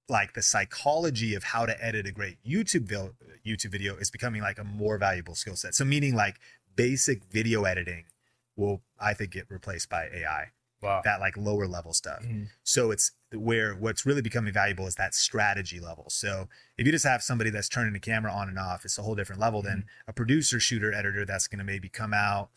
like 0.08 0.34
the 0.34 0.42
psychology 0.42 1.34
of 1.34 1.42
how 1.44 1.66
to 1.66 1.84
edit 1.84 2.06
a 2.06 2.12
great 2.12 2.36
youtube 2.46 2.82
vil- 2.88 3.14
youtube 3.46 3.70
video 3.70 3.96
is 3.96 4.10
becoming 4.10 4.40
like 4.42 4.58
a 4.58 4.64
more 4.64 4.98
valuable 4.98 5.34
skill 5.34 5.56
set 5.56 5.74
so 5.74 5.84
meaning 5.84 6.14
like 6.14 6.36
basic 6.76 7.24
video 7.24 7.64
editing 7.64 8.04
will 8.56 8.82
i 9.00 9.12
think 9.14 9.32
get 9.32 9.46
replaced 9.50 9.88
by 9.88 10.06
ai 10.14 10.52
Wow. 10.82 11.00
that 11.04 11.20
like 11.20 11.36
lower 11.38 11.66
level 11.66 11.94
stuff 11.94 12.22
Mhm. 12.22 12.48
so 12.62 12.90
it's 12.90 13.12
where 13.32 13.74
what's 13.74 14.04
really 14.06 14.20
becoming 14.22 14.52
valuable 14.52 14.86
is 14.86 14.94
that 14.96 15.14
strategy 15.14 15.80
level. 15.80 16.08
So 16.10 16.48
if 16.78 16.86
you 16.86 16.92
just 16.92 17.04
have 17.04 17.22
somebody 17.22 17.50
that's 17.50 17.68
turning 17.68 17.92
the 17.92 17.98
camera 17.98 18.30
on 18.32 18.48
and 18.48 18.58
off, 18.58 18.84
it's 18.84 18.96
a 18.98 19.02
whole 19.02 19.16
different 19.16 19.40
level 19.40 19.62
than 19.62 19.84
a 20.06 20.12
producer, 20.12 20.60
shooter, 20.60 20.92
editor 20.92 21.24
that's 21.24 21.48
going 21.48 21.58
to 21.58 21.64
maybe 21.64 21.88
come 21.88 22.14
out, 22.14 22.50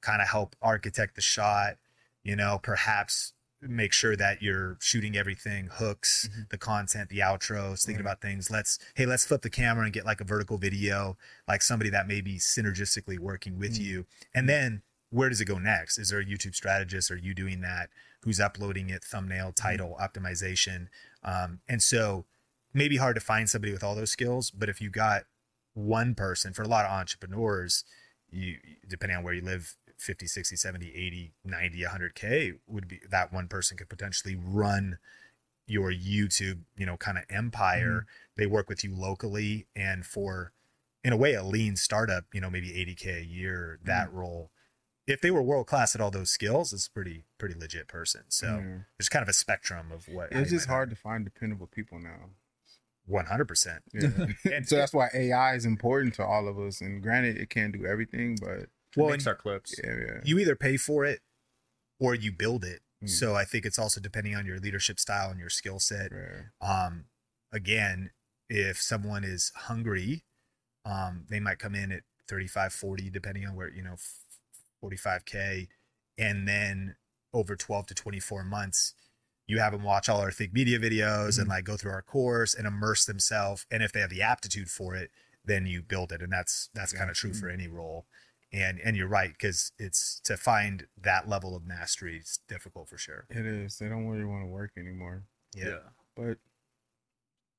kind 0.00 0.20
of 0.20 0.26
help 0.28 0.56
architect 0.60 1.14
the 1.14 1.20
shot, 1.20 1.76
you 2.24 2.34
know, 2.34 2.58
perhaps 2.60 3.34
make 3.60 3.92
sure 3.92 4.16
that 4.16 4.42
you're 4.42 4.76
shooting 4.80 5.16
everything, 5.16 5.68
hooks, 5.72 6.28
Mhm. 6.28 6.48
the 6.50 6.58
content, 6.58 7.08
the 7.08 7.20
outros, 7.20 7.84
thinking 7.84 8.04
Right. 8.04 8.12
about 8.12 8.20
things. 8.20 8.50
Let's, 8.50 8.78
hey, 8.94 9.06
let's 9.06 9.24
flip 9.24 9.42
the 9.42 9.50
camera 9.50 9.84
and 9.84 9.92
get 9.92 10.04
like 10.04 10.20
a 10.20 10.24
vertical 10.24 10.58
video, 10.58 11.16
like 11.48 11.62
somebody 11.62 11.90
that 11.90 12.06
may 12.06 12.20
be 12.20 12.36
synergistically 12.38 13.18
working 13.18 13.58
with 13.58 13.74
Mhm. 13.76 13.80
you. 13.80 14.06
And 14.34 14.48
then 14.48 14.82
where 15.10 15.28
does 15.28 15.40
it 15.40 15.46
go 15.46 15.58
next? 15.58 15.98
Is 15.98 16.10
there 16.10 16.20
a 16.20 16.24
YouTube 16.24 16.54
strategist? 16.54 17.10
Are 17.10 17.16
you 17.16 17.32
doing 17.34 17.60
that? 17.62 17.90
Who's 18.22 18.40
uploading 18.40 18.90
it? 18.90 19.02
Thumbnail, 19.04 19.52
title, 19.52 19.96
optimization. 20.00 20.88
Um, 21.22 21.60
and 21.66 21.82
so 21.82 22.26
maybe 22.74 22.98
hard 22.98 23.14
to 23.16 23.20
find 23.20 23.48
somebody 23.48 23.72
with 23.72 23.82
all 23.82 23.94
those 23.94 24.10
skills, 24.10 24.50
but 24.50 24.68
if 24.68 24.80
you 24.80 24.90
got 24.90 25.24
one 25.72 26.14
person 26.14 26.52
for 26.52 26.62
a 26.62 26.68
lot 26.68 26.84
of 26.84 26.90
entrepreneurs, 26.90 27.84
you 28.28 28.58
depending 28.86 29.16
on 29.16 29.22
where 29.24 29.32
you 29.34 29.42
live, 29.42 29.76
50, 29.98 30.26
60, 30.26 30.56
70, 30.56 30.94
80, 30.94 31.32
90, 31.44 31.82
100k 31.82 32.58
would 32.66 32.88
be 32.88 33.00
that 33.10 33.32
one 33.32 33.48
person 33.48 33.76
could 33.76 33.88
potentially 33.88 34.36
run 34.36 34.98
your 35.66 35.90
YouTube, 35.92 36.60
you 36.76 36.86
know, 36.86 36.96
kind 36.96 37.18
of 37.18 37.24
empire. 37.28 38.06
Mm-hmm. 38.06 38.42
They 38.42 38.46
work 38.46 38.68
with 38.68 38.84
you 38.84 38.94
locally 38.94 39.66
and 39.74 40.04
for 40.06 40.52
in 41.02 41.12
a 41.12 41.16
way 41.16 41.34
a 41.34 41.42
lean 41.42 41.76
startup, 41.76 42.24
you 42.32 42.40
know, 42.40 42.50
maybe 42.50 42.68
80k 42.68 43.20
a 43.20 43.24
year, 43.24 43.78
that 43.84 44.08
mm-hmm. 44.08 44.18
role. 44.18 44.50
If 45.06 45.20
they 45.20 45.30
were 45.30 45.40
world 45.42 45.68
class 45.68 45.94
at 45.94 46.00
all 46.00 46.10
those 46.10 46.30
skills, 46.30 46.72
it's 46.72 46.88
a 46.88 46.90
pretty 46.90 47.24
pretty 47.38 47.54
legit 47.58 47.86
person. 47.86 48.22
So 48.28 48.46
Yeah. 48.46 48.78
there's 48.98 49.08
kind 49.08 49.22
of 49.22 49.28
a 49.28 49.32
spectrum 49.32 49.92
of 49.92 50.08
what 50.08 50.32
it's 50.32 50.50
just 50.50 50.66
hard 50.66 50.90
to 50.90 50.96
find 50.96 51.24
dependable 51.24 51.68
people 51.68 51.98
now. 52.00 52.30
One 53.06 53.26
hundred 53.26 53.46
percent. 53.46 53.82
Yeah. 53.94 54.26
And 54.52 54.68
so 54.68 54.76
that's 54.76 54.92
why 54.92 55.08
AI 55.14 55.54
is 55.54 55.64
important 55.64 56.14
to 56.14 56.24
all 56.24 56.48
of 56.48 56.58
us. 56.58 56.80
And 56.80 57.00
granted, 57.00 57.36
it 57.36 57.50
can't 57.50 57.72
do 57.72 57.86
everything, 57.86 58.36
but 58.40 58.68
well, 58.96 59.10
makes 59.10 59.26
our 59.26 59.34
clips. 59.34 59.74
yeah, 59.82 59.94
yeah. 59.98 60.20
you 60.24 60.38
either 60.38 60.56
pay 60.56 60.76
for 60.76 61.04
it 61.04 61.20
or 62.00 62.14
you 62.14 62.32
build 62.32 62.64
it. 62.64 62.80
Mm. 63.04 63.08
So 63.10 63.34
I 63.34 63.44
think 63.44 63.64
it's 63.66 63.78
also 63.78 64.00
depending 64.00 64.34
on 64.34 64.46
your 64.46 64.58
leadership 64.58 64.98
style 64.98 65.30
and 65.30 65.38
your 65.40 65.50
skill 65.50 65.78
set. 65.78 66.10
Yeah. 66.12 66.86
Um, 66.86 67.04
again, 67.52 68.10
if 68.48 68.80
someone 68.80 69.24
is 69.24 69.52
hungry, 69.54 70.24
um, 70.84 71.24
they 71.28 71.40
might 71.40 71.58
come 71.58 71.74
in 71.74 71.92
at 71.92 72.02
35, 72.28 72.72
40, 72.72 73.10
depending 73.10 73.46
on 73.46 73.54
where, 73.54 73.70
you 73.70 73.82
know, 73.82 73.96
45K. 74.82 75.68
And 76.18 76.46
then 76.46 76.96
over 77.32 77.56
12 77.56 77.86
to 77.88 77.94
24 77.94 78.44
months, 78.44 78.94
you 79.46 79.58
have 79.58 79.72
them 79.72 79.82
watch 79.84 80.08
all 80.08 80.20
our 80.20 80.30
Think 80.30 80.52
Media 80.52 80.78
videos 80.78 81.38
and 81.38 81.46
Mhm. 81.46 81.50
like 81.50 81.64
go 81.64 81.76
through 81.76 81.92
our 81.92 82.02
course 82.02 82.54
and 82.54 82.66
immerse 82.66 83.04
themselves. 83.04 83.66
And 83.70 83.82
if 83.82 83.92
they 83.92 84.00
have 84.00 84.10
the 84.10 84.22
aptitude 84.22 84.70
for 84.70 84.94
it, 84.96 85.10
then 85.44 85.66
you 85.66 85.82
build 85.82 86.10
it. 86.12 86.20
And 86.22 86.32
that's, 86.32 86.68
that's 86.74 86.92
kind 86.92 87.10
of 87.10 87.16
true 87.16 87.32
for 87.34 87.48
any 87.48 87.68
role. 87.68 88.06
And, 88.56 88.80
and 88.80 88.96
you're 88.96 89.08
right. 89.08 89.38
Cause 89.38 89.72
it's 89.78 90.20
to 90.24 90.36
find 90.36 90.86
that 91.00 91.28
level 91.28 91.54
of 91.54 91.66
mastery 91.66 92.16
is 92.18 92.40
difficult 92.48 92.88
for 92.88 92.96
sure. 92.96 93.26
It 93.28 93.44
is. 93.44 93.78
They 93.78 93.88
don't 93.88 94.06
really 94.06 94.24
want 94.24 94.42
to 94.42 94.46
work 94.46 94.72
anymore. 94.78 95.24
Yeah. 95.54 95.78
But 96.14 96.38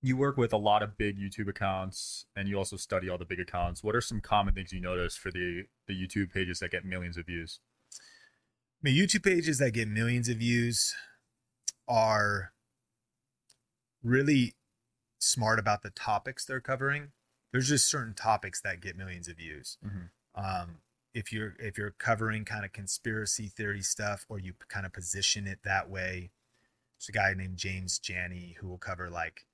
You 0.01 0.17
work 0.17 0.37
with 0.37 0.53
a 0.53 0.57
lot 0.57 0.81
of 0.81 0.97
big 0.97 1.17
YouTube 1.19 1.47
accounts 1.49 2.25
and 2.35 2.49
you 2.49 2.57
also 2.57 2.77
study 2.77 3.09
all 3.09 3.17
the 3.17 3.25
big 3.25 3.39
accounts. 3.39 3.83
What 3.83 3.95
are 3.95 4.01
some 4.01 4.21
common 4.21 4.53
things 4.55 4.73
you 4.73 4.81
notice 4.81 5.15
for 5.15 5.31
the 5.31 5.65
the 5.87 5.93
YouTube 5.93 6.33
pages 6.33 6.59
that 6.59 6.71
get 6.71 6.83
millions 6.83 7.17
of 7.17 7.25
views? 7.27 7.59
I 7.93 8.81
mean, 8.81 8.95
YouTube 8.95 9.23
pages 9.23 9.57
that 9.59 9.71
get 9.71 9.87
millions 9.87 10.29
of 10.29 10.37
views 10.37 10.95
are 11.87 12.53
really 14.03 14.55
smart 15.19 15.59
about 15.59 15.81
the 15.83 15.89
topics 15.89 16.45
they're 16.45 16.61
covering. 16.61 17.11
There's 17.51 17.69
just 17.69 17.89
certain 17.89 18.13
topics 18.13 18.61
that 18.61 18.81
get 18.81 18.95
millions 18.95 19.27
of 19.27 19.37
views. 19.37 19.77
Mhm. 19.83 20.09
Um, 20.35 20.81
if 21.17 21.33
you're 21.33 21.55
if 21.59 21.77
you're 21.77 21.95
covering 21.97 22.45
kind 22.45 22.63
of 22.63 22.71
conspiracy 22.71 23.47
theory 23.47 23.81
stuff, 23.81 24.25
or 24.29 24.37
you 24.39 24.53
kind 24.67 24.85
of 24.85 24.93
position 24.93 25.47
it 25.47 25.59
that 25.63 25.89
way, 25.89 26.29
there's 26.99 27.09
a 27.09 27.11
guy 27.11 27.33
named 27.33 27.57
James 27.57 27.97
Janney 27.99 28.55
who 28.59 28.67
will 28.67 28.77
cover 28.77 29.09
like 29.09 29.45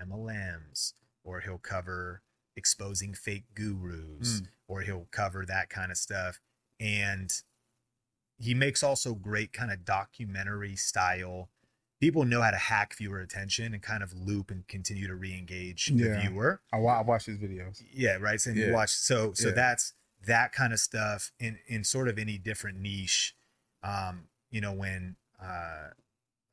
MLMs, 0.00 0.94
or 1.24 1.40
he'll 1.40 1.58
cover 1.58 2.22
exposing 2.56 3.14
fake 3.14 3.44
gurus, 3.54 4.40
Mm. 4.42 4.48
or 4.68 4.82
he'll 4.82 5.08
cover 5.10 5.44
that 5.46 5.68
kind 5.68 5.90
of 5.90 5.98
stuff. 5.98 6.40
And 6.78 7.32
he 8.38 8.54
makes 8.54 8.82
also 8.82 9.14
great 9.14 9.52
kind 9.52 9.70
of 9.70 9.84
documentary 9.84 10.76
style. 10.76 11.50
People 12.00 12.24
know 12.24 12.40
how 12.40 12.50
to 12.50 12.56
hack 12.56 12.94
viewer 12.96 13.20
attention 13.20 13.74
and 13.74 13.82
kind 13.82 14.02
of 14.02 14.12
loop 14.14 14.50
and 14.50 14.66
continue 14.66 15.06
to 15.06 15.14
re-engage 15.14 15.86
the 15.86 15.94
Yeah. 16.04 16.20
viewer. 16.28 16.62
I, 16.72 16.78
wa- 16.78 16.98
I 16.98 17.02
watch 17.02 17.26
his 17.26 17.36
videos. 17.36 17.82
Yeah, 17.92 18.16
right. 18.16 18.40
So 18.40 18.50
you 18.50 18.66
Yeah. 18.66 18.72
watch 18.72 18.90
so 18.90 19.34
so 19.34 19.48
Yeah. 19.48 19.54
that's 19.54 19.92
that 20.26 20.52
kind 20.52 20.72
of 20.72 20.80
stuff 20.80 21.32
in 21.38 21.58
in 21.66 21.84
sort 21.84 22.08
of 22.08 22.18
any 22.18 22.38
different 22.38 22.78
niche. 22.78 23.34
Um, 23.82 24.28
you 24.50 24.60
know, 24.60 24.72
when 24.72 25.16
uh 25.42 25.88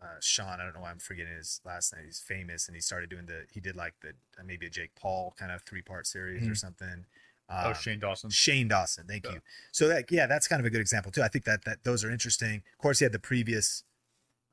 uh 0.02 0.20
Sean, 0.22 0.60
I 0.60 0.64
don't 0.64 0.74
know 0.74 0.82
why 0.82 0.92
I'm 0.92 1.00
forgetting 1.00 1.34
his 1.36 1.60
last 1.66 1.94
name. 1.96 2.06
He's 2.06 2.20
famous 2.20 2.68
and 2.68 2.76
he 2.76 2.82
started 2.82 3.10
doing 3.10 3.26
the 3.26 3.46
he 3.52 3.60
did 3.60 3.76
like 3.76 3.96
the 4.02 4.10
uh, 4.40 4.44
maybe 4.46 4.68
a 4.68 4.70
Jake 4.70 4.96
Paul 4.96 5.34
kind 5.38 5.52
of 5.52 5.64
three 5.64 5.82
part 5.82 6.08
series 6.08 6.48
or 6.48 6.52
Mhm. 6.52 6.58
something. 6.58 7.06
oh, 7.50 7.68
Um, 7.70 7.74
Shane 7.76 8.00
Dawson. 8.00 8.30
Shane 8.30 8.68
Dawson, 8.68 9.08
thank 9.08 9.26
Yeah. 9.26 9.32
you. 9.34 9.42
So 9.72 9.88
that 9.88 10.12
yeah, 10.12 10.28
that's 10.28 10.48
kind 10.48 10.60
of 10.60 10.66
a 10.66 10.70
good 10.70 10.82
example 10.82 11.12
too. 11.12 11.24
I 11.24 11.28
think 11.28 11.46
that 11.46 11.66
that 11.66 11.84
those 11.84 12.04
are 12.04 12.12
interesting. 12.12 12.64
Of 12.74 12.78
course, 12.78 13.00
he 13.00 13.06
had 13.06 13.12
the 13.14 13.20
previous 13.20 13.84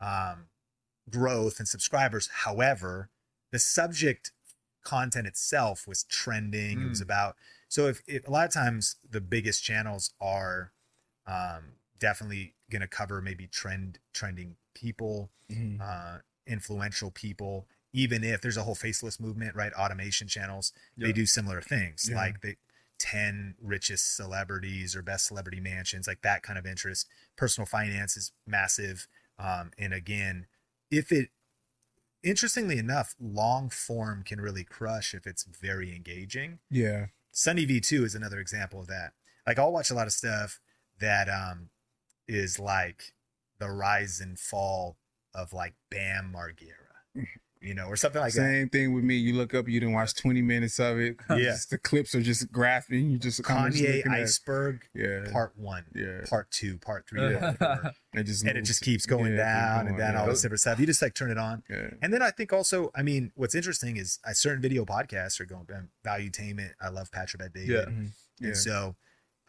um, 0.01 0.49
growth 1.11 1.59
and 1.59 1.69
subscribers. 1.69 2.29
However, 2.29 3.11
the 3.53 3.59
subject 3.59 4.33
content 4.83 5.27
itself 5.27 5.87
was 5.87 6.05
trending. 6.05 6.81
It 6.83 6.89
was 6.89 7.01
Mm. 7.01 7.05
about 7.05 7.37
so 7.75 7.89
if, 7.89 8.03
if 8.07 8.29
a 8.29 8.31
lot 8.31 8.47
of 8.47 8.53
times 8.53 8.95
the 9.11 9.21
biggest 9.21 9.65
channels 9.65 10.13
are 10.21 10.73
um, 11.27 11.73
definitely 11.99 12.55
going 12.71 12.83
to 12.83 12.87
cover 12.87 13.21
maybe 13.21 13.49
trend 13.49 13.99
trending 14.13 14.55
people, 14.75 15.33
Mhm. 15.51 15.81
uh, 15.81 16.19
influential 16.47 17.11
people. 17.11 17.67
Even 17.93 18.23
if 18.23 18.41
there's 18.41 18.57
a 18.57 18.63
whole 18.63 18.77
faceless 18.77 19.19
movement, 19.19 19.57
right? 19.57 19.73
Automation 19.73 20.29
channels 20.29 20.73
Yeah. 20.97 21.09
they 21.09 21.13
do 21.13 21.27
similar 21.27 21.61
things 21.61 22.09
Yeah. 22.09 22.15
like 22.15 22.43
the 22.43 22.57
10 23.01 23.57
richest 23.61 24.15
celebrities 24.15 24.95
or 24.95 25.03
best 25.03 25.27
celebrity 25.27 25.59
mansions 25.59 26.07
like 26.07 26.23
that 26.23 26.45
kind 26.45 26.57
of 26.61 26.65
interest 26.65 27.09
personal 27.35 27.67
finance 27.67 28.17
is 28.17 28.31
massive 28.47 29.09
um, 29.37 29.73
and 29.77 29.93
again 29.93 30.47
if 30.93 31.11
it 31.11 31.31
interestingly 32.23 32.79
enough 32.79 33.15
long 33.21 33.69
form 33.69 34.23
can 34.23 34.41
really 34.41 34.65
crush 34.65 35.13
if 35.13 35.27
it's 35.27 35.43
very 35.45 35.95
engaging 35.95 36.61
Yeah. 36.71 37.07
Sunny 37.35 37.67
v2 37.67 38.05
is 38.05 38.15
another 38.15 38.41
example 38.41 38.81
of 38.81 38.87
that. 38.87 39.13
Like 39.47 39.59
i'll 39.59 39.73
watch 39.73 39.91
a 39.91 39.95
lot 39.95 40.07
of 40.07 40.13
stuff 40.15 40.61
that 41.01 41.29
um 41.29 41.69
is 42.27 42.59
like 42.59 43.13
the 43.59 43.69
rise 43.69 44.21
and 44.21 44.39
fall 44.39 44.97
of 45.35 45.53
like 45.53 45.75
bam 45.91 46.33
margera 46.35 46.95
you 47.65 47.75
know 47.75 47.87
or 47.87 47.97
something 47.97 48.21
like 48.21 48.33
that 48.35 48.41
Same 48.41 48.69
thing 48.69 48.93
with 48.95 49.03
me. 49.05 49.17
You 49.17 49.35
look 49.35 49.55
up, 49.55 49.69
you 49.69 49.81
didn't 49.81 49.95
watch 49.95 50.15
20 50.15 50.43
minutes 50.43 50.79
of 50.79 50.99
it. 50.99 51.17
Yeah. 51.31 51.37
Just 51.53 51.71
the 51.71 51.79
clips 51.79 52.15
are 52.15 52.21
just 52.23 52.53
graphing. 52.53 53.11
You 53.11 53.19
just 53.19 53.43
kinda 53.45 53.71
just 53.71 53.83
kanye 53.83 53.97
looking 53.97 54.13
at- 54.13 54.19
iceberg 54.21 54.83
Yeah. 54.95 55.25
part 55.33 55.53
one, 55.57 55.85
Yeah. 55.95 56.21
part 56.29 56.51
two, 56.51 56.79
part 56.79 57.09
three, 57.09 57.35
part 57.37 57.59
four. 57.59 57.93
It 58.15 58.25
just 58.25 58.45
and 58.45 58.57
it 58.57 58.63
just 58.63 58.83
keeps 58.83 59.07
going 59.07 59.33
Yeah, 59.33 59.33
it 59.33 59.37
keeps 59.37 59.45
down 59.45 59.79
and 59.81 59.89
going, 59.89 59.99
down, 59.99 60.15
yeah. 60.15 60.21
all 60.21 60.27
this 60.29 60.43
different 60.43 60.61
stuff. 60.61 60.79
You 60.79 60.87
just 60.87 61.03
like 61.03 61.15
turn 61.15 61.31
it 61.33 61.39
on. 61.39 61.63
Yeah. 61.69 61.91
And 62.03 62.13
then 62.13 62.23
I 62.23 62.31
think 62.31 62.53
also, 62.53 62.91
I 62.95 63.03
mean, 63.03 63.33
what's 63.35 63.55
interesting 63.57 63.97
is 63.97 64.19
uh, 64.25 64.33
certain 64.35 64.63
video 64.63 64.85
podcasts 64.85 65.41
are 65.41 65.47
going 65.47 65.67
um, 65.75 65.89
Valuetainment. 66.07 66.73
I 66.81 66.91
love 66.91 67.11
Patrick 67.11 67.41
Bet 67.43 67.53
David. 67.55 67.69
Yeah. 67.71 67.85
Mhm. 67.93 68.11
Yeah. 68.41 68.47
And 68.49 68.57
so 68.57 68.97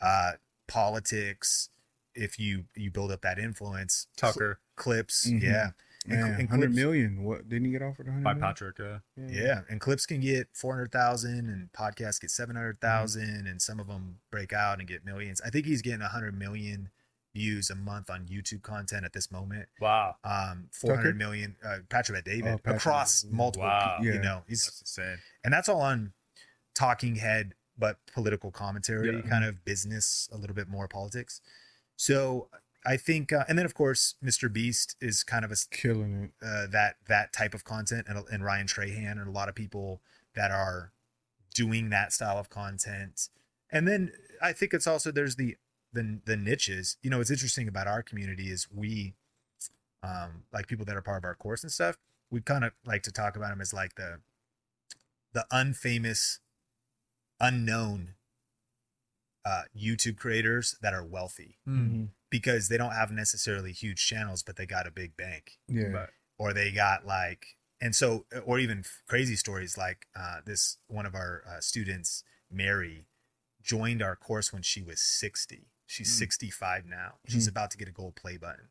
uh 0.01 0.31
politics, 0.67 1.69
if 2.13 2.39
you 2.39 2.65
you 2.75 2.91
build 2.91 3.11
up 3.11 3.21
that 3.21 3.37
influence, 3.39 4.07
Tucker 4.17 4.59
clips, 4.75 5.27
Mhm. 5.29 5.41
yeah, 5.41 5.49
And 5.49 5.73
cl- 5.73 5.73
Man, 6.07 6.39
and 6.39 6.49
hundred 6.49 6.67
clips- 6.67 6.75
million. 6.75 7.23
What 7.23 7.47
didn't 7.49 7.65
he 7.65 7.71
get 7.71 7.81
offered? 7.81 8.07
Hundred 8.07 8.23
by 8.23 8.33
Patrick. 8.35 8.79
Uh, 8.79 8.99
yeah, 9.17 9.61
and 9.69 9.79
clips 9.81 10.05
can 10.05 10.19
get 10.21 10.47
four 10.53 10.73
hundred 10.73 10.91
thousand, 10.91 11.49
and 11.49 11.69
podcasts 11.71 12.19
get 12.21 12.31
seven 12.31 12.55
hundred 12.55 12.79
thousand, 12.81 13.47
and 13.47 13.61
some 13.61 13.79
of 13.79 13.87
them 13.87 14.17
break 14.31 14.53
out 14.53 14.79
and 14.79 14.87
get 14.87 15.05
millions. 15.05 15.41
I 15.45 15.49
think 15.49 15.65
he's 15.65 15.81
getting 15.81 16.01
hundred 16.01 16.37
million 16.37 16.89
views 17.33 17.69
a 17.69 17.75
month 17.75 18.09
on 18.09 18.25
YouTube 18.27 18.61
content 18.61 19.03
at 19.03 19.11
this 19.11 19.29
moment. 19.31 19.67
wow, 19.81 20.15
Um, 20.23 20.69
four 20.71 20.95
hundred 20.95 21.17
million. 21.17 21.55
Uh, 21.65 21.79
Patrick 21.89 22.17
Bet 22.17 22.25
David 22.33 22.53
Oh, 22.53 22.57
Patrick 22.57 22.77
across 22.77 23.25
multiple. 23.29 23.67
Wow. 23.67 23.97
You 24.01 24.13
Yeah. 24.13 24.21
know, 24.21 24.43
he's 24.47 24.63
that's 24.65 24.81
insane. 24.81 25.17
and 25.43 25.53
that's 25.53 25.67
all 25.67 25.81
on 25.81 26.13
talking 26.73 27.15
head 27.15 27.53
but 27.77 27.97
political 28.13 28.51
commentary 28.51 29.13
Yeah. 29.15 29.21
kind 29.29 29.43
of 29.43 29.65
business 29.65 30.29
a 30.31 30.37
little 30.37 30.55
bit 30.55 30.67
more 30.69 30.87
politics 30.87 31.41
so 31.97 32.49
i 32.85 32.97
think 32.97 33.31
uh, 33.33 33.43
and 33.47 33.57
then 33.57 33.65
of 33.65 33.73
course 33.73 34.15
mr 34.23 34.51
beast 34.51 34.95
is 35.01 35.23
kind 35.23 35.43
of 35.45 35.51
a 35.51 35.55
killing 35.71 36.31
it. 36.41 36.45
uh, 36.45 36.67
that 36.67 36.95
that 37.07 37.33
type 37.33 37.53
of 37.53 37.63
content 37.63 38.05
and, 38.07 38.23
and 38.31 38.43
ryan 38.43 38.67
trahan 38.67 39.13
and 39.13 39.27
a 39.27 39.31
lot 39.31 39.49
of 39.49 39.55
people 39.55 40.01
that 40.35 40.51
are 40.51 40.91
doing 41.53 41.89
that 41.89 42.11
style 42.13 42.37
of 42.37 42.49
content 42.49 43.29
and 43.71 43.87
then 43.87 44.11
i 44.41 44.51
think 44.51 44.73
it's 44.73 44.87
also 44.87 45.11
there's 45.11 45.35
the 45.35 45.55
the, 45.93 46.19
the 46.25 46.35
niches 46.35 46.97
you 47.01 47.09
know 47.09 47.19
what's 47.19 47.31
interesting 47.31 47.67
about 47.69 47.87
our 47.87 48.03
community 48.03 48.49
is 48.49 48.67
we 48.73 49.13
um 50.03 50.43
like 50.53 50.67
people 50.67 50.85
that 50.85 50.95
are 50.97 51.01
part 51.01 51.17
of 51.17 51.23
our 51.23 51.35
course 51.35 51.63
and 51.63 51.71
stuff 51.71 51.97
we 52.29 52.41
kind 52.41 52.65
of 52.65 52.73
like 52.85 53.01
to 53.03 53.11
talk 53.11 53.37
about 53.37 53.49
them 53.49 53.61
as 53.61 53.73
like 53.73 53.95
the 53.95 54.19
the 55.33 55.45
unfamous 55.53 56.39
unknown 57.39 58.15
uh 59.45 59.63
youtube 59.77 60.17
creators 60.17 60.75
that 60.81 60.93
are 60.93 61.03
wealthy 61.05 61.57
Mhm. 61.67 62.09
Because 62.39 62.67
they 62.69 62.77
don't 62.77 62.91
have 63.01 63.11
necessarily 63.11 63.71
huge 63.71 64.05
channels 64.11 64.43
but 64.43 64.55
they 64.57 64.65
got 64.65 64.87
a 64.87 64.91
big 64.91 65.15
bank. 65.17 65.43
Yeah. 65.67 65.89
But 65.91 66.09
or 66.37 66.53
they 66.53 66.71
got 66.71 67.05
like 67.05 67.57
and 67.81 67.95
so 67.95 68.25
or 68.45 68.59
even 68.59 68.83
crazy 69.07 69.35
stories 69.35 69.77
like 69.77 70.07
uh 70.15 70.39
this 70.45 70.77
one 70.87 71.05
of 71.05 71.15
our 71.15 71.43
uh, 71.49 71.59
students 71.61 72.23
mary 72.51 73.07
joined 73.61 74.01
our 74.01 74.15
course 74.15 74.51
when 74.53 74.61
she 74.61 74.81
was 74.81 74.99
60 75.01 75.67
she's 75.87 76.09
Mm. 76.09 76.19
65 76.19 76.85
now. 76.85 77.09
She's 77.27 77.47
Mm. 77.47 77.51
about 77.51 77.71
to 77.71 77.77
get 77.77 77.87
a 77.87 77.91
gold 77.91 78.15
play 78.15 78.37
button. 78.37 78.69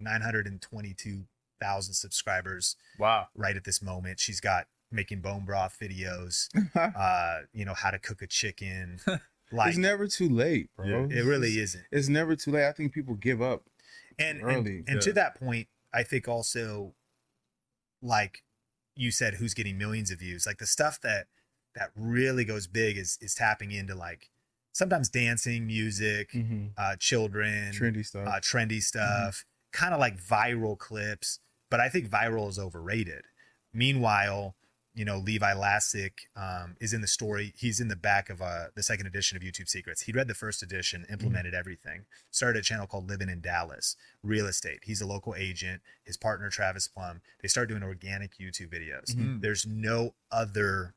922000 0.00 1.94
subscribers 1.94 2.76
wow, 2.98 3.26
right 3.34 3.56
at 3.56 3.64
this 3.64 3.82
moment. 3.82 4.20
She's 4.20 4.40
got 4.40 4.66
making 4.90 5.20
bone 5.20 5.44
broth 5.44 5.76
videos 5.80 6.48
uh 6.74 7.40
you 7.52 7.64
know 7.64 7.74
how 7.74 7.90
to 7.90 7.98
cook 7.98 8.22
a 8.22 8.26
chicken 8.26 8.98
like 9.52 9.68
it's 9.70 9.78
never 9.78 10.06
too 10.06 10.28
late, 10.28 10.68
bro. 10.76 10.86
Yeah, 10.86 11.18
it 11.18 11.24
really 11.24 11.58
isn't 11.58 11.84
It's 11.90 12.08
never 12.08 12.36
too 12.36 12.50
late. 12.52 12.66
I 12.68 12.72
think 12.72 12.92
people 12.92 13.14
give 13.14 13.40
up. 13.42 13.62
and 14.18 14.42
early. 14.42 14.78
and, 14.78 14.88
and 14.88 15.00
to 15.02 15.12
that 15.12 15.34
point 15.38 15.68
i 15.94 16.02
think 16.02 16.28
also 16.28 16.92
like 18.02 18.42
you 18.96 19.10
said 19.10 19.34
who's 19.34 19.54
getting 19.54 19.78
millions 19.78 20.10
of 20.10 20.18
views 20.18 20.46
like 20.46 20.58
the 20.58 20.66
stuff 20.66 21.00
that 21.00 21.26
that 21.74 21.90
really 21.96 22.44
goes 22.44 22.66
big 22.66 22.96
is 22.96 23.16
is 23.20 23.34
tapping 23.34 23.70
into 23.70 23.94
like 23.94 24.30
sometimes 24.72 25.08
dancing 25.08 25.66
music 25.66 26.32
Mhm. 26.32 26.72
uh 26.76 26.96
children 26.96 27.72
Trendy 27.72 28.04
stuff. 28.04 28.26
uh 28.28 28.40
trendy 28.40 28.82
stuff 28.82 29.44
kind 29.72 29.94
of 29.94 30.00
like 30.00 30.20
viral 30.20 30.76
clips 30.78 31.40
but 31.70 31.80
i 31.80 31.88
think 31.88 32.08
viral 32.08 32.48
is 32.48 32.58
overrated 32.58 33.22
meanwhile 33.72 34.56
you 34.98 35.04
know 35.04 35.16
levi 35.18 35.54
Lascsak 35.54 36.10
um, 36.36 36.76
is 36.80 36.92
in 36.92 37.00
the 37.00 37.06
story. 37.06 37.54
He's 37.56 37.78
in 37.80 37.86
the 37.88 37.96
back 37.96 38.28
of 38.28 38.42
uh, 38.42 38.66
the 38.74 38.82
second 38.82 39.06
edition 39.06 39.36
of 39.36 39.42
youtube 39.42 39.68
secrets. 39.68 40.02
He 40.02 40.12
read 40.12 40.26
the 40.26 40.34
first 40.34 40.62
edition 40.62 41.06
implemented 41.10 41.54
everything 41.54 42.04
started 42.30 42.58
a 42.58 42.62
channel 42.62 42.86
called 42.86 43.08
living 43.08 43.28
in 43.28 43.40
dallas 43.40 43.96
real 44.22 44.46
estate. 44.46 44.80
He's 44.82 45.00
a 45.00 45.06
local 45.06 45.34
agent. 45.36 45.80
His 46.04 46.16
partner 46.16 46.50
travis 46.50 46.88
plum. 46.88 47.20
They 47.40 47.48
start 47.48 47.68
doing 47.68 47.82
organic 47.82 48.36
youtube 48.38 48.72
videos. 48.72 49.14
Mhm. 49.14 49.40
there's 49.40 49.64
no 49.64 50.14
other 50.32 50.94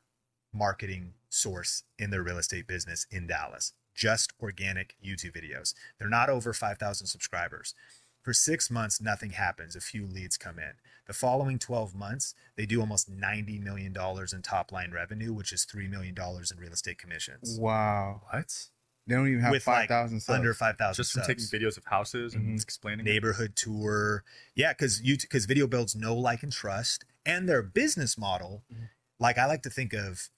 marketing 0.52 1.14
source 1.28 1.84
in 1.98 2.10
their 2.10 2.22
real 2.22 2.38
estate 2.38 2.66
business 2.66 3.06
in 3.10 3.26
dallas. 3.28 3.72
Just 3.94 4.32
organic 4.40 4.96
youtube 5.04 5.36
videos. 5.36 5.74
They're 5.98 6.08
not 6.08 6.28
over 6.28 6.52
5000 6.52 7.06
subscribers 7.06 7.74
for 8.22 8.32
six 8.32 8.70
months 8.70 9.00
nothing 9.00 9.30
happens 9.30 9.74
a 9.76 9.80
few 9.80 10.06
leads 10.06 10.36
come 10.36 10.58
in 10.58 10.72
the 11.06 11.12
following 11.12 11.58
12 11.58 11.94
months 11.94 12.34
they 12.56 12.64
do 12.66 12.80
almost 12.80 13.08
90 13.10 13.58
million 13.58 13.92
dollars 13.92 14.32
in 14.32 14.40
top 14.42 14.70
line 14.72 14.92
revenue 14.92 15.32
which 15.32 15.52
is 15.52 15.64
3 15.64 15.88
million 15.88 16.14
dollars 16.14 16.50
in 16.50 16.58
real 16.58 16.72
estate 16.72 16.98
commissions 16.98 17.58
wow. 17.60 18.22
what? 18.30 18.68
They 19.08 19.16
don't 19.16 19.26
even 19.26 19.40
have 19.40 19.50
With, 19.50 19.66
like, 19.66 19.80
five 19.80 19.88
thousand 19.88 20.20
subs. 20.20 20.36
under 20.38 20.54
5000 20.54 20.94
Just 20.96 21.12
from 21.12 21.24
subs. 21.24 21.50
taking 21.50 21.60
videos 21.60 21.76
of 21.76 21.84
houses 21.86 22.34
and 22.34 22.56
Mhm. 22.56 22.62
explaining. 22.62 23.04
it? 23.04 23.10
neighborhood 23.10 23.56
tour. 23.56 24.22
Yeah, 24.54 24.72
because 24.72 25.02
you 25.02 25.16
because 25.18 25.44
video 25.44 25.66
builds 25.66 25.96
know, 25.96 26.14
like, 26.16 26.44
and 26.44 26.52
trust, 26.52 27.04
and 27.26 27.48
their 27.48 27.62
business 27.64 28.16
model. 28.16 28.62
Mhm. 28.72 28.90
Like 29.18 29.38
I 29.38 29.46
like 29.46 29.62
to 29.64 29.70
think 29.70 29.92
of, 29.92 30.30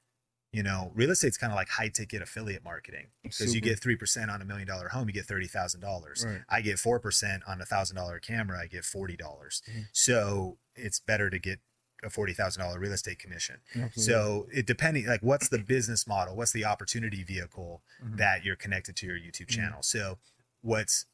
you 0.54 0.62
know, 0.62 0.92
real 0.94 1.10
estate's 1.10 1.36
kind 1.36 1.52
of 1.52 1.56
like 1.56 1.68
high 1.68 1.88
ticket 1.88 2.22
affiliate 2.22 2.62
marketing 2.64 3.06
because 3.22 3.54
you 3.54 3.60
get 3.60 3.80
three 3.80 3.96
percent 3.96 4.30
on 4.30 4.40
a 4.40 4.44
million 4.44 4.68
dollar 4.68 4.88
home, 4.88 5.08
you 5.08 5.12
get 5.12 5.24
thirty 5.26 5.48
thousand 5.48 5.80
dollars. 5.80 6.24
Right. 6.26 6.42
I 6.48 6.60
get 6.60 6.78
four 6.78 7.00
percent 7.00 7.42
on 7.46 7.60
a 7.60 7.64
thousand 7.64 7.96
dollar 7.96 8.18
camera, 8.20 8.60
I 8.60 8.66
get 8.68 8.84
forty 8.84 9.16
dollars. 9.16 9.62
Mhm. 9.68 9.86
So 9.92 10.58
it's 10.76 11.00
better 11.00 11.28
to 11.28 11.38
get 11.38 11.58
a 12.04 12.10
forty 12.10 12.34
thousand 12.34 12.62
dollar 12.62 12.78
real 12.78 12.92
estate 12.92 13.18
commission. 13.18 13.56
Absolutely. 13.74 14.02
So 14.02 14.46
it 14.52 14.66
depending 14.66 15.06
like 15.06 15.22
what's 15.22 15.48
the 15.48 15.58
business 15.58 16.06
model, 16.06 16.36
what's 16.36 16.52
the 16.52 16.64
opportunity 16.64 17.24
vehicle 17.24 17.82
Mhm. 18.04 18.16
that 18.18 18.44
you're 18.44 18.56
connected 18.56 18.94
to 18.96 19.06
your 19.06 19.16
YouTube 19.18 19.46
Mhm. 19.46 19.56
channel. 19.56 19.82
So 19.82 20.18
what's 20.60 21.06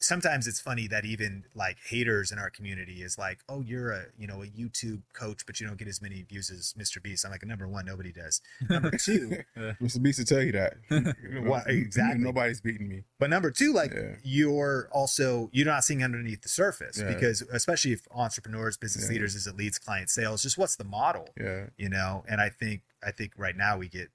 sometimes 0.00 0.46
it's 0.46 0.60
funny 0.60 0.86
that 0.88 1.04
even 1.04 1.44
like 1.54 1.76
haters 1.86 2.30
in 2.30 2.38
our 2.38 2.50
community 2.50 3.02
is 3.02 3.18
like, 3.18 3.38
oh, 3.48 3.60
you're 3.60 3.90
a 3.90 4.04
you 4.16 4.26
know 4.26 4.42
a 4.42 4.46
YouTube 4.46 5.02
coach, 5.12 5.44
but 5.46 5.60
you 5.60 5.66
don't 5.66 5.78
get 5.78 5.88
as 5.88 6.00
many 6.00 6.22
views 6.22 6.50
as 6.50 6.74
Mr. 6.78 7.02
Beast. 7.02 7.24
I'm 7.24 7.30
like, 7.32 7.44
number 7.44 7.66
one, 7.68 7.84
nobody 7.86 8.12
does. 8.12 8.40
Number 8.68 8.90
two, 8.98 9.38
Mr. 9.56 10.02
Beast 10.02 10.18
will 10.18 10.26
tell 10.26 10.42
you 10.42 10.52
that. 10.52 10.74
Why- 11.44 11.62
exactly. 11.66 12.22
Nobody's 12.24 12.60
beating 12.60 12.88
me. 12.88 13.04
but 13.18 13.30
number 13.30 13.50
two, 13.50 13.72
like 13.72 13.92
Yeah. 13.92 14.16
you're 14.22 14.88
also 14.92 15.50
you're 15.52 15.66
not 15.66 15.84
seeing 15.84 16.02
underneath 16.04 16.42
the 16.42 16.48
surface 16.48 16.98
Yeah. 16.98 17.12
because 17.12 17.42
especially 17.52 17.92
if 17.92 18.02
entrepreneurs, 18.12 18.76
business 18.76 19.06
Yeah. 19.06 19.12
leaders, 19.14 19.34
as 19.36 19.46
it 19.46 19.56
leads 19.56 19.78
client 19.78 20.10
sales, 20.10 20.42
just 20.42 20.58
what's 20.58 20.76
the 20.76 20.84
model, 20.84 21.28
Yeah. 21.38 21.66
you 21.76 21.88
know? 21.88 22.24
And 22.28 22.40
I 22.40 22.48
think 22.50 22.82
I 23.02 23.10
think 23.12 23.32
right 23.36 23.56
now 23.56 23.78
we 23.78 23.88
get 23.88 24.10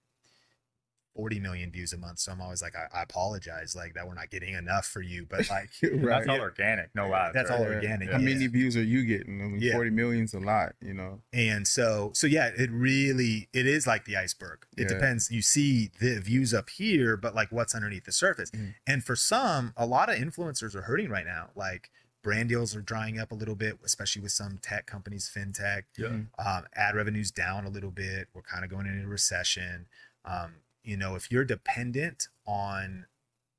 40 1.15 1.39
million 1.39 1.71
views 1.71 1.93
a 1.93 1.97
month. 1.97 2.17
So 2.19 2.31
I'm 2.31 2.41
always 2.41 2.61
like, 2.61 2.73
I, 2.75 2.87
I 2.97 3.03
apologize, 3.03 3.75
like 3.75 3.93
that 3.93 4.07
we're 4.07 4.15
not 4.15 4.31
getting 4.31 4.55
enough 4.55 4.87
for 4.87 5.01
you, 5.01 5.25
but 5.29 5.47
like 5.49 5.69
And 5.83 6.03
right. 6.03 6.25
That's 6.25 6.29
all 6.29 6.41
organic. 6.41 6.89
No 6.95 7.13
ads. 7.13 7.33
That's 7.35 7.49
right? 7.51 7.59
all 7.59 7.65
organic, 7.65 8.09
How 8.11 8.17
yeah. 8.17 8.25
many 8.33 8.47
views 8.47 8.75
are 8.75 8.83
you 8.83 9.05
getting? 9.05 9.39
I 9.41 9.45
mean, 9.45 9.61
Yeah. 9.61 9.73
40 9.73 9.91
million's 9.91 10.33
a 10.33 10.39
lot, 10.39 10.73
you 10.81 10.93
know. 10.93 11.21
and 11.31 11.67
so 11.67 12.11
so 12.15 12.25
yeah 12.27 12.47
it 12.57 12.71
really 12.71 13.47
it 13.53 13.65
is 13.67 13.85
like 13.85 14.05
the 14.05 14.17
iceberg 14.17 14.65
it 14.77 14.83
Yeah. 14.83 14.87
depends 14.95 15.29
you 15.31 15.41
see 15.41 15.91
the 15.99 16.19
views 16.19 16.53
up 16.53 16.69
here 16.69 17.15
but 17.17 17.35
like 17.35 17.51
what's 17.51 17.75
underneath 17.75 18.05
the 18.05 18.11
surface 18.11 18.49
Mhm. 18.51 18.73
and 18.87 19.03
for 19.03 19.15
some 19.15 19.73
a 19.77 19.85
lot 19.85 20.09
of 20.09 20.15
influencers 20.17 20.73
are 20.75 20.81
hurting 20.83 21.09
right 21.09 21.25
now 21.25 21.49
like 21.55 21.91
brand 22.23 22.49
deals 22.49 22.75
are 22.75 22.81
drying 22.81 23.19
up 23.19 23.31
a 23.31 23.35
little 23.35 23.55
bit 23.55 23.77
especially 23.83 24.21
with 24.21 24.31
some 24.31 24.57
tech 24.61 24.85
companies 24.87 25.29
fintech 25.33 25.83
Yeah. 25.97 26.07
Mhm. 26.07 26.27
um, 26.39 26.65
ad 26.75 26.95
revenues 26.95 27.31
down 27.31 27.65
a 27.65 27.69
little 27.69 27.91
bit 27.91 28.29
we're 28.33 28.41
kind 28.41 28.63
of 28.63 28.69
going 28.71 28.85
into 28.87 29.05
a 29.05 29.07
recession 29.07 29.85
um, 30.25 30.55
you 30.83 30.97
know 30.97 31.15
if 31.15 31.31
you're 31.31 31.45
dependent 31.45 32.27
on 32.45 33.05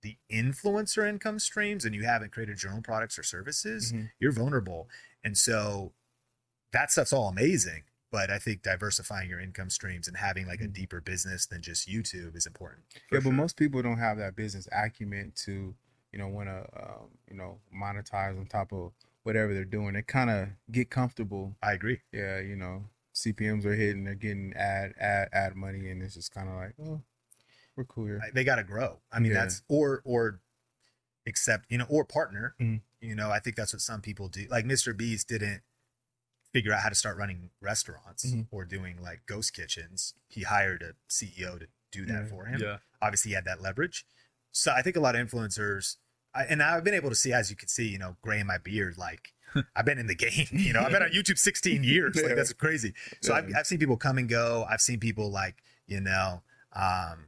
the 0.02 0.16
influencer 0.30 1.08
income 1.08 1.38
streams 1.38 1.84
and 1.84 1.94
you 1.94 2.04
haven't 2.04 2.30
created 2.32 2.62
your 2.62 2.72
own 2.72 2.82
products 2.82 3.18
or 3.18 3.22
services 3.22 3.92
Mhm. 3.92 4.10
you're 4.20 4.32
vulnerable 4.32 4.88
and 5.22 5.37
so 5.38 5.92
that 6.72 6.90
stuff's 6.90 7.12
all 7.12 7.28
amazing 7.28 7.84
but 8.10 8.30
i 8.30 8.38
think 8.38 8.62
diversifying 8.62 9.28
your 9.30 9.40
income 9.40 9.70
streams 9.70 10.06
and 10.08 10.16
having 10.16 10.46
like 10.46 10.60
a 10.60 10.64
Mhm. 10.68 10.72
deeper 10.74 11.00
business 11.00 11.46
than 11.46 11.62
just 11.62 11.88
youtube 11.88 12.37
is 12.37 12.46
important 12.46 12.84
yeah, 13.10 13.20
but 13.20 13.30
most 13.32 13.56
people 13.56 13.80
don't 13.82 13.98
have 13.98 14.18
that 14.18 14.37
business 14.37 14.68
acumen 14.72 15.32
to, 15.37 15.74
you 16.12 16.18
know, 16.18 16.28
want 16.28 16.48
to, 16.48 16.66
um, 16.82 17.10
you 17.30 17.37
know, 17.37 17.60
monetize 17.74 18.38
on 18.38 18.46
top 18.46 18.72
of 18.72 18.92
whatever 19.24 19.52
they're 19.54 19.64
doing. 19.64 19.94
They 19.94 20.02
kind 20.02 20.30
of 20.30 20.48
get 20.70 20.90
comfortable. 20.90 21.56
i 21.62 21.72
agree 21.72 22.00
Yeah, 22.12 22.38
you 22.40 22.56
know, 22.56 22.88
CPMS 23.14 23.64
are 23.64 23.74
hitting, 23.74 24.04
they're 24.04 24.14
getting 24.14 24.52
ad, 24.54 24.94
ad, 24.98 25.28
ad 25.32 25.54
money, 25.56 25.90
and 25.90 26.02
it's 26.02 26.14
just 26.14 26.32
kind 26.34 26.48
of 26.48 26.54
like, 26.56 26.74
oh, 26.80 27.00
we're 27.76 27.84
cool 27.84 28.06
here. 28.06 28.20
They 28.32 28.44
got 28.44 28.56
to 28.56 28.64
grow 28.64 29.00
i 29.12 29.18
mean 29.18 29.32
Yeah. 29.32 29.40
that's 29.42 29.62
or 29.68 30.00
or 30.04 30.40
accept 31.26 31.66
you 31.70 31.78
know 31.78 31.87
or 31.88 32.04
partner 32.04 32.54
Mhm. 32.60 32.82
you 33.00 33.14
know 33.14 33.30
i 33.30 33.38
think 33.38 33.56
that's 33.56 33.72
what 33.72 33.80
some 33.80 34.00
people 34.02 34.28
do 34.28 34.46
like 34.50 34.64
mr 34.64 34.96
beast 34.96 35.28
didn't 35.28 35.62
figure 36.52 36.72
out 36.72 36.82
how 36.82 36.88
to 36.88 36.94
start 36.94 37.16
running 37.16 37.50
restaurants 37.60 38.24
Mhm. 38.26 38.46
or 38.50 38.64
doing 38.64 39.00
like 39.02 39.22
ghost 39.26 39.52
kitchens 39.54 40.14
he 40.28 40.42
hired 40.42 40.82
a 40.82 40.94
ceo 41.10 41.58
to 41.58 41.66
do 41.90 42.04
that 42.06 42.22
Yeah. 42.24 42.26
for 42.28 42.44
him 42.46 42.60
Yeah. 42.60 42.78
obviously 43.02 43.30
he 43.30 43.34
had 43.34 43.44
that 43.46 43.60
leverage. 43.60 44.06
So 44.52 44.70
I 44.72 44.82
think 44.82 44.94
a 44.96 45.00
lot 45.00 45.16
of 45.16 45.26
influencers, 45.26 45.96
I, 46.32 46.44
and 46.44 46.62
I've 46.62 46.84
been 46.84 46.94
able 46.94 47.10
to 47.10 47.16
see, 47.16 47.32
as 47.32 47.50
you 47.50 47.56
can 47.56 47.66
see, 47.68 47.88
you 47.88 47.98
know, 47.98 48.16
gray 48.22 48.38
in 48.38 48.46
my 48.46 48.56
beard, 48.58 48.96
like 48.96 49.32
I've 49.76 49.84
been 49.84 49.98
in 49.98 50.06
the 50.06 50.14
game, 50.14 50.46
you 50.52 50.72
know, 50.72 50.80
I've 50.80 50.92
been 50.92 51.02
on 51.02 51.10
YouTube 51.14 51.38
16 51.38 51.82
years. 51.82 52.14
Like 52.16 52.37
that's 52.37 52.52
crazy. 52.52 52.94
So 53.20 53.34
I've, 53.34 53.50
I've 53.56 53.66
seen 53.66 53.78
people 53.80 53.96
come 53.96 54.16
and 54.18 54.28
go. 54.28 54.64
I've 54.68 54.80
seen 54.80 55.00
people 55.00 55.30
like, 55.30 55.56
you 55.87 56.00
know, 56.00 56.42
um, 56.72 57.26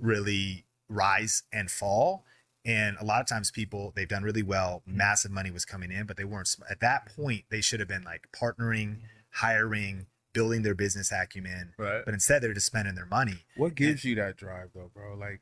really 0.00 0.64
rise 0.88 1.42
and 1.52 1.70
fall. 1.70 2.24
And 2.64 2.96
a 3.00 3.04
lot 3.04 3.20
of 3.20 3.26
times 3.26 3.50
people 3.50 3.92
they've 3.96 4.08
done 4.08 4.22
really 4.22 4.42
well, 4.42 4.82
massive 4.86 5.30
money 5.30 5.50
was 5.50 5.64
coming 5.64 5.90
in, 5.90 6.06
but 6.06 6.16
they 6.16 6.24
weren't 6.24 6.54
at 6.68 6.80
that 6.80 7.06
point 7.16 7.44
they 7.50 7.60
should 7.60 7.80
have 7.80 7.88
been 7.88 8.04
like 8.04 8.28
partnering, 8.32 8.98
hiring, 9.30 10.06
building 10.32 10.62
their 10.62 10.74
business 10.74 11.10
acumen. 11.10 11.72
Right. 11.78 12.02
But 12.04 12.14
instead 12.14 12.42
they're 12.42 12.52
just 12.52 12.66
spending 12.66 12.94
their 12.94 13.06
money. 13.06 13.44
What 13.56 13.74
gives 13.74 14.04
you 14.04 14.14
that 14.16 14.36
drive 14.36 14.70
though, 14.74 14.90
bro? 14.92 15.14
Like 15.14 15.40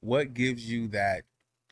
what 0.00 0.34
gives 0.34 0.70
you 0.70 0.88
that 0.88 1.22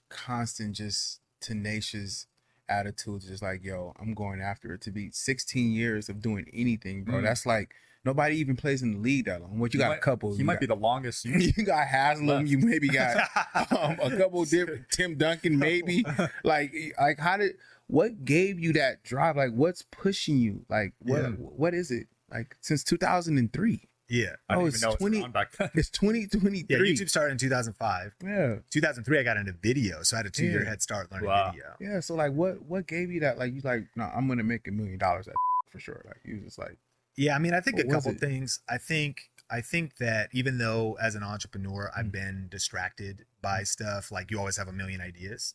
constant 0.09 0.77
just 0.77 1.21
tenacious 1.41 2.27
attitude 2.69 3.23
just 3.23 3.43
like, 3.43 3.65
yo, 3.65 3.95
I'm 4.01 4.15
going 4.15 4.41
after 4.41 4.75
it 4.75 4.81
to 4.83 4.91
be 4.91 5.11
16 5.11 5.71
years 5.71 6.09
of 6.09 6.21
doing 6.21 6.47
anything, 6.53 7.05
bro. 7.05 7.17
Mm. 7.17 7.23
That's 7.25 7.47
like 7.47 7.75
nobody 8.09 8.37
even 8.37 8.57
plays 8.57 8.83
in 8.83 8.95
the 8.95 8.99
league 8.99 9.27
that 9.27 9.41
long. 9.43 9.59
What 9.59 9.73
you 9.75 9.79
He 9.79 9.83
got 9.85 9.91
might- 9.91 9.99
a 9.99 10.01
couple. 10.01 10.33
He 10.33 10.39
you 10.39 10.45
might 10.45 10.55
got, 10.55 10.61
be 10.61 10.67
the 10.67 10.77
longest. 10.77 11.25
you 11.27 11.65
got 11.65 11.87
Haslem, 11.87 12.47
you 12.47 12.59
maybe 12.59 12.89
got 12.89 13.17
um, 13.71 13.97
a 14.01 14.17
couple 14.17 14.45
different 14.45 14.87
Tim 14.91 15.17
Duncan, 15.17 15.59
maybe. 15.59 16.05
like 16.45 16.73
like 17.01 17.19
how 17.19 17.37
did 17.37 17.53
what 17.87 18.25
gave 18.25 18.59
you 18.61 18.73
that 18.75 19.03
drive? 19.05 19.37
Like 19.37 19.53
what's 19.53 19.83
pushing 19.83 20.39
you? 20.39 20.65
Like 20.69 20.93
what 21.01 21.23
Yeah. 21.23 21.29
what 21.31 21.75
is 21.75 21.91
it? 21.91 22.07
Like 22.31 22.57
since 22.61 22.85
2003. 22.85 23.89
yeah. 24.11 24.37
I 24.49 24.55
Oh, 24.55 24.59
didn't 24.61 24.69
it's 24.75 24.79
even 24.83 24.91
know 24.91 24.97
20 24.97 25.23
was 25.23 25.33
back 25.33 25.53
then. 25.57 25.71
It's 25.75 25.91
2023. 25.91 26.65
Yeah, 26.69 26.79
YouTube 26.83 27.09
started 27.11 27.33
in 27.33 27.39
2005. 27.39 28.13
yeah. 28.25 28.57
2003 28.71 29.19
I 29.19 29.23
got 29.23 29.37
into 29.37 29.53
video, 29.53 30.03
so 30.03 30.17
I 30.17 30.19
had 30.21 30.27
a 30.27 30.31
2-year 30.31 30.63
Yeah. 30.63 30.69
head 30.69 30.83
start 30.83 31.11
learning 31.13 31.29
Wow. 31.29 31.53
video. 31.53 31.75
Yeah, 31.81 32.01
so 32.01 32.15
like, 32.15 32.33
what 32.33 32.63
what 32.63 32.87
gave 32.87 33.11
you 33.11 33.21
that? 33.21 33.39
Like, 33.39 33.53
you 33.55 33.61
like, 33.65 33.85
no, 33.97 34.05
I'm 34.05 34.29
gonna 34.29 34.45
make 34.45 34.67
a 34.69 34.71
million 34.73 34.99
dollars 34.99 35.27
at 35.29 35.35
for 35.71 35.79
sure. 35.81 36.03
Like, 36.07 36.21
you 36.25 36.39
just 36.41 36.59
like, 36.59 36.77
Yeah, 37.19 37.35
I 37.35 37.39
mean, 37.41 37.53
I 37.53 37.61
think 37.61 37.77
What 37.79 37.87
a 37.87 37.89
couple 37.91 38.13
things. 38.15 38.61
I 38.69 38.79
think 38.79 39.31
I 39.51 39.63
think 39.63 39.97
that 39.97 40.29
even 40.33 40.59
though 40.59 40.97
as 41.01 41.15
an 41.15 41.23
entrepreneur 41.23 41.91
I've 41.97 42.07
Mm. 42.07 42.13
been 42.13 42.49
distracted 42.51 43.25
by 43.41 43.65
stuff, 43.65 44.13
like 44.13 44.31
you 44.31 44.39
always 44.39 44.59
have 44.59 44.69
a 44.69 44.73
million 44.73 45.01
ideas. 45.01 45.55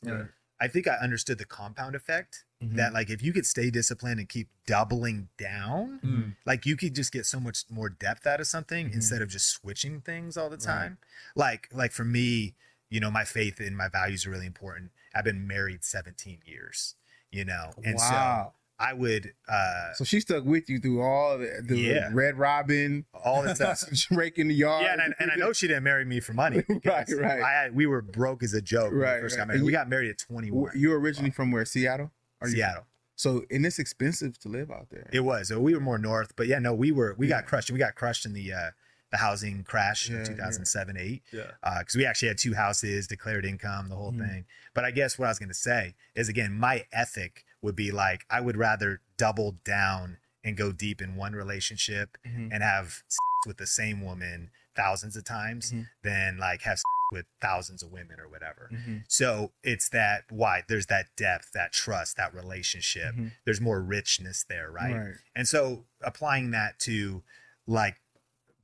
I 0.60 0.68
think 0.68 0.88
I 0.88 0.96
understood 0.96 1.38
the 1.40 1.46
compound 1.46 1.94
effect 1.96 2.46
Mhm. 2.62 2.76
that 2.78 2.94
like 2.94 3.10
if 3.10 3.22
you 3.22 3.34
could 3.34 3.46
stay 3.46 3.70
disciplined 3.70 4.20
and 4.20 4.28
keep 4.30 4.50
doubling 4.66 5.30
down, 5.38 6.00
Mm. 6.00 6.36
like 6.46 6.66
you 6.66 6.76
could 6.76 6.96
just 6.96 7.12
get 7.12 7.26
so 7.26 7.40
much 7.40 7.66
more 7.70 7.90
depth 7.90 8.26
out 8.26 8.40
of 8.42 8.48
something 8.48 8.90
Mhm. 8.90 8.94
instead 8.94 9.22
of 9.22 9.30
just 9.30 9.48
switching 9.50 10.02
things 10.02 10.38
all 10.38 10.50
the 10.50 10.58
Right. 10.58 10.66
time. 10.66 10.98
Like 11.36 11.68
like 11.72 11.92
for 11.92 12.06
me, 12.06 12.56
you 12.90 13.00
know, 13.00 13.12
my 13.12 13.26
faith 13.26 13.60
and 13.60 13.78
my 13.78 13.90
values 13.90 14.26
are 14.26 14.32
really 14.32 14.48
important. 14.48 14.92
I've 15.14 15.26
been 15.26 15.46
married 15.48 15.84
17 15.84 16.42
years, 16.46 16.96
you 17.30 17.46
know. 17.46 17.74
And 17.84 18.00
so 18.00 18.14
wow. 18.14 18.54
I 18.80 18.94
would 18.94 19.34
uh 19.48 19.94
So 19.94 20.04
she 20.04 20.20
stuck 20.20 20.44
with 20.46 20.70
you 20.70 20.80
through 20.80 21.02
all 21.02 21.38
the, 21.38 21.62
the 21.66 21.78
Yeah. 21.78 22.10
Red 22.12 22.38
Robin, 22.38 23.06
all 23.24 23.44
the 23.44 23.56
stuff. 23.56 23.84
raking 24.12 24.48
the 24.48 24.56
yard. 24.56 24.84
Yeah, 24.84 24.94
and 24.94 25.02
I, 25.02 25.06
and 25.24 25.32
I 25.32 25.36
know 25.36 25.54
she 25.54 25.68
didn't 25.68 25.84
marry 25.84 26.06
me 26.06 26.20
for 26.20 26.34
money. 26.34 26.64
Right, 26.86 27.08
right. 27.18 27.42
I, 27.42 27.70
we 27.72 27.86
were 27.86 28.02
broke 28.02 28.44
as 28.44 28.54
a 28.54 28.62
joke 28.62 28.92
when 28.92 29.00
Right, 29.02 29.16
we 29.16 29.22
first 29.22 29.36
right. 29.38 29.42
got 29.44 29.48
married. 29.50 29.64
We 29.64 29.72
got 29.72 29.88
married 29.90 30.10
at 30.10 30.18
21. 30.18 30.72
You're 30.76 31.00
originally 31.00 31.32
from 31.32 31.52
where 31.52 31.66
Seattle? 31.66 32.12
Are 32.42 32.48
you- 32.48 32.56
Seattle. 32.56 32.86
So 33.16 33.44
and 33.52 33.64
it's 33.66 33.78
expensive 33.78 34.40
to 34.40 34.50
live 34.50 34.72
out 34.72 34.88
there. 34.90 35.08
It 35.14 35.20
was. 35.22 35.50
So 35.50 35.60
we 35.60 35.76
were 35.76 35.80
more 35.80 36.00
north, 36.00 36.34
but 36.36 36.48
yeah, 36.48 36.58
no, 36.60 36.74
we 36.74 36.92
were. 36.92 37.14
We 37.18 37.28
Yeah. 37.28 37.42
got 37.42 37.46
crushed. 37.46 37.70
We 37.70 37.78
got 37.78 37.94
crushed 37.96 38.26
in 38.26 38.34
the 38.34 38.52
uh, 38.52 38.72
the 39.12 39.18
housing 39.18 39.64
crash 39.64 40.10
Yeah, 40.10 40.18
in 40.22 40.26
2007 40.26 40.98
8 40.98 41.22
Yeah. 41.32 41.44
because 41.80 41.96
we 41.96 42.04
actually 42.08 42.30
had 42.30 42.40
two 42.40 42.56
houses, 42.56 43.06
declared 43.06 43.46
income, 43.46 43.88
the 43.90 43.96
whole 43.96 44.12
Mhm. 44.12 44.28
thing. 44.28 44.46
But 44.74 44.84
I 44.86 44.90
guess 44.92 45.20
what 45.20 45.28
I 45.28 45.30
was 45.30 45.38
going 45.38 45.50
to 45.50 45.54
say 45.54 45.94
is 46.16 46.28
again, 46.28 46.54
my 46.54 46.86
ethic 46.92 47.46
would 47.64 47.76
be 47.76 47.92
like 47.92 48.26
I 48.30 48.42
would 48.42 48.58
rather 48.58 49.02
double 49.18 49.54
down 49.64 50.18
and 50.44 50.58
go 50.58 50.72
deep 50.72 51.02
in 51.02 51.16
one 51.16 51.34
relationship 51.34 52.18
Mhm. 52.28 52.50
and 52.54 52.62
have 52.62 52.88
sex 53.08 53.18
with 53.48 53.58
the 53.58 53.66
same 53.68 54.02
woman 54.02 54.52
thousands 54.76 55.16
of 55.16 55.24
times 55.24 55.72
Mhm. 55.72 55.88
than 56.04 56.38
like 56.38 56.64
have 56.64 56.78
sex 56.80 56.84
with 57.14 57.26
thousands 57.40 57.82
of 57.84 57.92
women 57.92 58.20
or 58.20 58.28
whatever. 58.28 58.70
Mhm. 58.74 59.04
So 59.08 59.54
it's 59.64 59.88
that 59.90 60.26
why 60.30 60.64
there's 60.68 60.88
that 60.88 61.16
depth, 61.16 61.52
that 61.54 61.72
trust, 61.72 62.18
that 62.18 62.34
relationship. 62.34 63.16
Mhm. 63.16 63.32
There's 63.46 63.62
more 63.62 63.82
richness 63.82 64.44
there, 64.44 64.70
right? 64.72 64.96
Right. 64.96 65.16
And 65.36 65.48
so 65.48 65.88
applying 66.02 66.52
that 66.52 66.80
to 66.80 67.24
like 67.66 68.02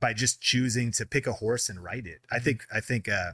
by 0.00 0.12
just 0.12 0.40
choosing 0.42 0.90
to 0.92 1.06
pick 1.06 1.26
a 1.26 1.34
horse 1.34 1.68
and 1.68 1.82
ride 1.82 2.06
it. 2.06 2.22
I 2.30 2.38
Mhm. 2.38 2.44
think 2.44 2.66
I 2.70 2.80
think 2.80 3.08
uh 3.08 3.32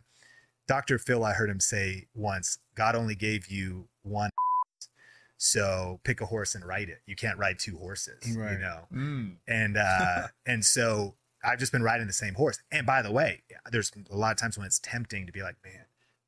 Dr. 0.68 0.98
Phil 0.98 1.24
I 1.24 1.33
heard 1.33 1.48
him 1.50 1.61
say 1.61 2.09
once, 2.12 2.59
God 2.74 2.94
only 2.96 3.14
gave 3.14 3.46
you 3.46 3.88
so 5.37 6.01
pick 6.05 6.20
a 6.20 6.27
horse 6.27 6.55
and 6.55 6.64
ride 6.64 6.88
it. 6.88 7.01
You 7.07 7.16
can't 7.16 7.38
ride 7.38 7.59
two 7.59 7.77
horses, 7.79 8.27
you 8.27 8.37
know. 8.38 8.87
Mm. 8.92 9.37
And 9.46 9.77
uh 9.77 10.29
and 10.46 10.64
so 10.64 11.16
I've 11.44 11.59
just 11.59 11.72
been 11.72 11.83
riding 11.83 12.07
the 12.07 12.12
same 12.12 12.35
horse. 12.35 12.59
And 12.72 12.87
by 12.87 13.03
the 13.03 13.12
way, 13.12 13.42
there's 13.70 13.92
a 14.11 14.16
lot 14.16 14.33
of 14.33 14.38
times 14.38 14.57
when 14.59 14.66
it's 14.66 14.79
tempting 14.81 15.27
to 15.27 15.33
be 15.33 15.42
like, 15.42 15.57
man, 15.64 15.85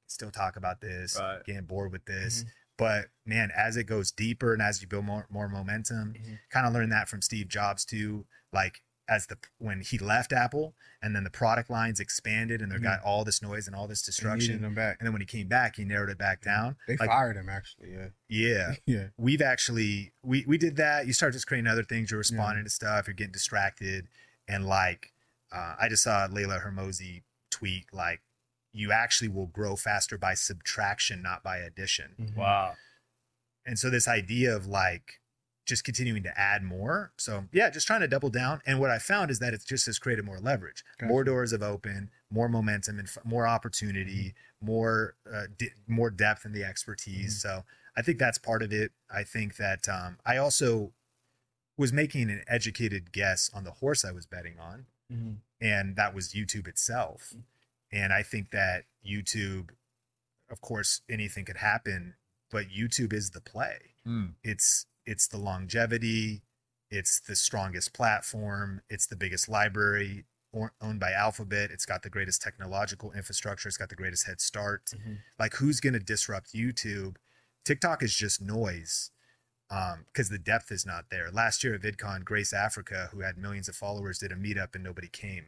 still 0.07 0.31
talk 0.31 0.57
about 0.57 0.81
this, 0.81 1.16
Right. 1.18 1.42
getting 1.44 1.64
bored 1.64 1.90
with 1.92 2.05
this. 2.05 2.44
Mhm. 2.44 2.49
But 2.77 3.07
man, 3.27 3.51
as 3.57 3.77
it 3.77 3.85
goes 3.85 4.12
deeper 4.12 4.53
and 4.53 4.62
as 4.62 4.81
you 4.81 4.87
build 4.88 5.05
more 5.05 5.27
more 5.31 5.49
momentum, 5.49 6.14
Mhm. 6.14 6.38
kind 6.51 6.66
of 6.66 6.73
learned 6.73 6.92
that 6.92 7.09
from 7.09 7.23
Steve 7.23 7.49
Jobs 7.49 7.85
too. 7.85 8.27
Like 8.53 8.83
as 9.09 9.27
the 9.29 9.38
when 9.59 9.81
he 9.81 9.97
left 9.99 10.33
Apple 10.33 10.75
and 11.01 11.16
then 11.16 11.25
the 11.25 11.31
product 11.31 11.71
lines 11.71 11.99
expanded 11.99 12.61
and 12.61 12.71
there 12.71 12.79
Mhm. 12.79 12.83
got 12.83 13.01
all 13.03 13.25
this 13.25 13.40
noise 13.40 13.66
and 13.66 13.75
all 13.75 13.87
this 13.88 14.03
destruction. 14.03 14.51
needed 14.57 14.62
them 14.62 14.75
back. 14.75 14.99
And 15.01 15.07
then 15.07 15.12
when 15.12 15.23
he 15.23 15.27
came 15.27 15.49
back, 15.49 15.77
he 15.77 15.85
narrowed 15.85 16.11
it 16.11 16.18
back 16.18 16.42
down. 16.42 16.77
They 16.87 16.97
like, 16.97 17.09
fired 17.09 17.37
him 17.37 17.49
actually. 17.49 17.92
Yeah. 17.92 18.09
yeah, 18.29 18.75
Yeah. 18.87 19.07
we've 19.16 19.40
actually 19.42 20.12
we 20.23 20.44
we 20.47 20.59
did 20.59 20.77
that. 20.77 21.07
You 21.07 21.12
start 21.14 21.33
just 21.33 21.47
creating 21.47 21.66
other 21.68 21.85
things. 21.85 22.11
You're 22.11 22.18
responding 22.18 22.64
to 22.64 22.71
stuff. 22.71 23.07
You're 23.07 23.14
getting 23.14 23.33
distracted, 23.33 24.09
and 24.47 24.66
like 24.66 25.12
uh, 25.51 25.77
I 25.81 25.88
just 25.88 26.03
saw 26.03 26.27
Leila 26.31 26.61
Hormozi 26.61 27.23
tweet 27.51 27.87
like 27.92 28.21
you 28.73 28.92
actually 28.92 29.29
will 29.29 29.47
grow 29.47 29.75
faster 29.77 30.18
by 30.18 30.35
subtraction, 30.35 31.23
not 31.23 31.42
by 31.42 31.57
addition. 31.57 32.14
Mhm. 32.21 32.35
Wow. 32.37 32.77
And 33.64 33.79
so 33.79 33.88
this 33.88 34.07
idea 34.07 34.55
of 34.55 34.66
like 34.66 35.21
just 35.68 35.85
continuing 35.85 36.22
to 36.22 36.40
add 36.40 36.62
more. 36.62 37.12
So 37.18 37.44
yeah, 37.52 37.68
just 37.70 37.87
trying 37.87 38.00
to 38.00 38.09
double 38.09 38.31
down. 38.31 38.61
And 38.66 38.81
what 38.81 38.90
I 38.90 38.98
found 38.98 39.31
is 39.31 39.38
that 39.38 39.52
it 39.54 39.62
just 39.66 39.87
has 39.87 39.98
created 39.98 40.24
more 40.24 40.40
leverage. 40.40 40.83
More 41.02 41.22
doors 41.22 41.52
have 41.52 41.62
opened, 41.62 42.09
more 42.31 42.48
momentum, 42.48 42.98
and 42.98 43.07
f- 43.07 43.18
more 43.24 43.46
opportunity, 43.46 44.35
more 44.61 45.14
uh, 45.33 45.44
di- 45.57 45.70
more 45.87 46.11
depth 46.11 46.44
in 46.46 46.52
the 46.52 46.64
expertise. 46.64 47.40
So 47.42 47.64
I 47.96 48.02
think 48.02 48.18
that's 48.18 48.38
part 48.38 48.62
of 48.62 48.72
it. 48.72 48.92
I 49.14 49.22
think 49.24 49.57
that 49.57 49.88
um, 49.88 50.16
I 50.24 50.38
also 50.38 50.92
was 51.76 51.92
making 51.92 52.31
an 52.31 52.42
educated 52.48 53.12
guess 53.12 53.50
on 53.54 53.64
the 53.64 53.70
horse 53.72 54.04
I 54.04 54.11
was 54.11 54.26
betting 54.26 54.59
on, 54.59 54.87
Mhm. 55.12 55.37
and 55.61 55.96
that 55.96 56.14
was 56.14 56.33
YouTube 56.33 56.66
itself. 56.66 57.35
And 57.92 58.12
I 58.12 58.22
think 58.22 58.50
that 58.50 58.87
YouTube, 59.07 59.70
of 60.50 60.61
course, 60.61 61.02
anything 61.09 61.44
could 61.44 61.59
happen, 61.59 62.14
but 62.50 62.68
YouTube 62.70 63.12
is 63.12 63.31
the 63.31 63.40
play 63.42 63.94
Mm. 64.07 64.35
it's 64.42 64.87
it's 65.09 65.27
the 65.29 65.38
longevity. 65.38 66.42
It's 66.90 67.21
the 67.21 67.35
strongest 67.37 67.92
platform. 67.92 68.83
It's 68.88 69.07
the 69.07 69.16
biggest 69.16 69.49
library 69.49 70.25
or, 70.53 70.73
owned 70.81 71.01
by 71.01 71.12
alphabet. 71.12 71.71
It's 71.71 71.85
got 71.87 72.03
the 72.03 72.11
greatest 72.11 72.40
technological 72.42 73.12
infrastructure. 73.12 73.68
It's 73.68 73.77
got 73.77 73.88
the 73.88 73.97
greatest 73.97 74.27
head 74.27 74.40
start. 74.40 74.87
Mhm. 74.94 75.18
like 75.38 75.55
who's 75.57 75.81
going 75.81 75.92
to 75.94 76.01
disrupt 76.01 76.53
youtube? 76.53 77.16
Tiktok 77.64 78.03
is 78.03 78.14
just 78.14 78.40
noise 78.40 79.11
um 79.71 80.05
because 80.07 80.29
the 80.31 80.38
depth 80.38 80.71
is 80.73 80.85
not 80.87 81.11
there. 81.11 81.31
Last 81.31 81.62
year 81.64 81.75
at 81.75 81.83
vidcon 81.83 82.25
grace 82.25 82.53
africa 82.53 83.09
who 83.12 83.21
had 83.21 83.37
millions 83.38 83.68
of 83.68 83.77
followers 83.77 84.18
did 84.18 84.33
a 84.33 84.37
meetup 84.37 84.75
and 84.75 84.83
nobody 84.85 85.09
came. 85.09 85.47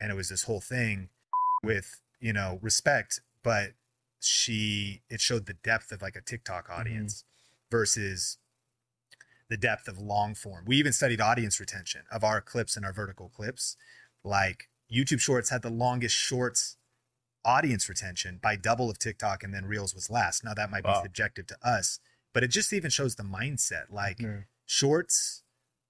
And 0.00 0.10
it 0.12 0.14
was 0.14 0.28
this 0.28 0.44
whole 0.44 0.60
thing 0.60 1.10
with 1.62 2.00
you 2.20 2.32
know 2.32 2.58
respect 2.62 3.20
but 3.42 3.72
she 4.20 5.02
it 5.08 5.20
showed 5.20 5.46
the 5.46 5.54
depth 5.54 5.90
of 5.92 6.02
like 6.02 6.16
a 6.16 6.20
tiktok 6.20 6.68
audience 6.70 7.24
versus 7.70 8.38
the 9.50 9.56
depth 9.58 9.88
of 9.88 9.98
long 9.98 10.34
form. 10.34 10.64
We 10.66 10.76
even 10.76 10.92
studied 10.92 11.20
audience 11.20 11.60
retention 11.60 12.02
of 12.10 12.24
our 12.24 12.40
clips 12.40 12.76
and 12.76 12.86
our 12.86 12.92
vertical 12.92 13.28
clips. 13.28 13.76
Like 14.24 14.68
YouTube 14.90 15.20
Shorts 15.20 15.50
had 15.50 15.62
the 15.62 15.70
longest 15.70 16.16
shorts 16.16 16.76
audience 17.44 17.88
retention 17.88 18.38
by 18.42 18.54
double 18.56 18.88
of 18.90 18.98
TikTok, 18.98 19.42
and 19.42 19.52
then 19.52 19.64
Reels 19.66 19.94
was 19.94 20.08
last. 20.10 20.44
Now 20.44 20.54
that 20.54 20.70
might 20.70 20.84
be 20.84 20.94
subjective 21.02 21.46
to 21.48 21.56
us, 21.64 21.98
but 22.32 22.44
it 22.44 22.48
just 22.48 22.72
even 22.72 22.90
shows 22.90 23.16
the 23.16 23.22
mindset. 23.22 23.90
Like 23.90 24.20
Yeah. 24.20 24.42
shorts 24.66 25.42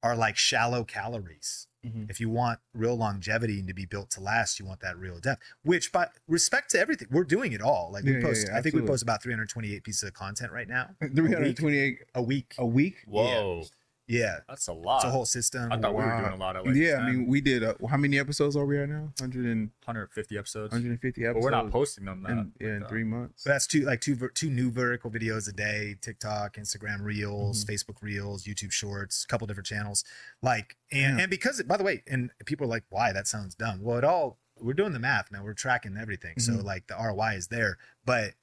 are 0.03 0.17
like 0.17 0.37
shallow 0.37 0.85
calories. 0.85 1.67
Mhm. 1.85 2.11
If 2.11 2.21
you 2.21 2.29
want 2.29 2.61
real 2.75 2.97
longevity 2.97 3.59
and 3.59 3.69
to 3.69 3.75
be 3.75 3.87
built 3.87 4.11
to 4.13 4.21
last, 4.21 4.59
you 4.61 4.67
want 4.67 4.81
that 4.81 4.99
real 4.99 5.19
depth. 5.19 5.43
Which, 5.63 5.93
by 5.93 6.09
respect 6.29 6.71
to 6.73 6.79
everything, 6.79 7.09
we're 7.11 7.25
doing 7.25 7.53
it 7.53 7.63
all. 7.63 7.91
Like 7.93 8.05
we 8.05 8.15
yeah, 8.15 8.23
post, 8.23 8.49
yeah, 8.49 8.59
I 8.59 8.61
think 8.63 8.75
we 8.75 8.81
absolutely. 8.81 8.89
post 8.89 9.03
about 9.03 9.23
328 9.23 9.83
pieces 9.85 10.03
of 10.03 10.13
content 10.15 10.53
right 10.53 10.69
now 10.69 10.91
328 11.01 11.99
a 12.15 12.23
week. 12.23 12.55
a 12.59 12.67
week. 12.67 12.97
Whoa. 13.07 13.65
Yeah, 14.11 14.39
That's 14.49 14.67
a 14.67 14.73
lot. 14.73 14.97
it's 14.97 15.05
a 15.05 15.11
whole 15.11 15.25
system. 15.25 15.71
I 15.73 15.79
thought 15.79 15.95
we 15.95 16.03
were 16.03 16.21
doing 16.21 16.33
a 16.33 16.37
lot 16.37 16.57
of 16.57 16.67
like 16.67 16.75
yeah, 16.75 16.97
I 16.97 17.11
mean, 17.11 17.27
we 17.29 17.41
did. 17.41 17.63
Uh, 17.63 17.75
how 17.89 17.97
many 17.97 18.19
episodes 18.19 18.57
are 18.57 18.67
we 18.67 18.77
at 18.79 18.89
now? 18.89 19.13
100 19.21 19.47
and, 19.47 19.71
150 19.85 20.37
episodes. 20.37 20.73
150 20.73 21.21
But 21.23 21.29
episodes. 21.29 21.45
we're 21.45 21.51
not 21.51 21.71
posting 21.71 22.07
them 22.07 22.23
that. 22.25 22.31
in, 22.33 22.53
yeah, 22.61 22.69
in 22.77 22.83
uh, 22.83 22.89
three 22.89 23.05
months. 23.05 23.45
So 23.45 23.51
that's 23.51 23.69
two 23.69 23.83
like 23.83 24.01
two 24.01 24.17
two 24.35 24.51
new 24.51 24.71
vertical 24.73 25.11
videos 25.13 25.49
a 25.49 25.53
day: 25.53 25.95
TikTok, 26.01 26.57
Instagram 26.57 27.03
Reels, 27.03 27.65
Mm-hmm. 27.65 27.73
Facebook 27.73 28.03
Reels, 28.03 28.45
YouTube 28.45 28.73
Shorts, 28.73 29.23
a 29.25 29.29
couple 29.29 29.47
different 29.47 29.67
channels. 29.69 30.03
Like 30.43 30.77
and 30.91 31.17
Yeah. 31.19 31.23
and 31.23 31.31
because 31.31 31.63
by 31.63 31.77
the 31.77 31.85
way, 31.85 32.03
and 32.09 32.31
people 32.47 32.67
are 32.67 32.71
like, 32.71 32.85
"Why? 32.91 33.13
That 33.13 33.29
sounds 33.29 33.55
dumb." 33.55 33.81
Well, 33.81 33.97
it 33.99 34.05
all 34.05 34.39
we're 34.59 34.75
doing 34.75 34.93
the 34.93 34.99
math, 34.99 35.31
man. 35.31 35.45
We're 35.45 35.55
tracking 35.55 35.97
everything, 35.97 36.39
so 36.41 36.55
Mhm. 36.55 36.65
like 36.65 36.89
the 36.89 36.97
ROI 37.01 37.35
is 37.37 37.47
there. 37.47 37.79
But 38.05 38.35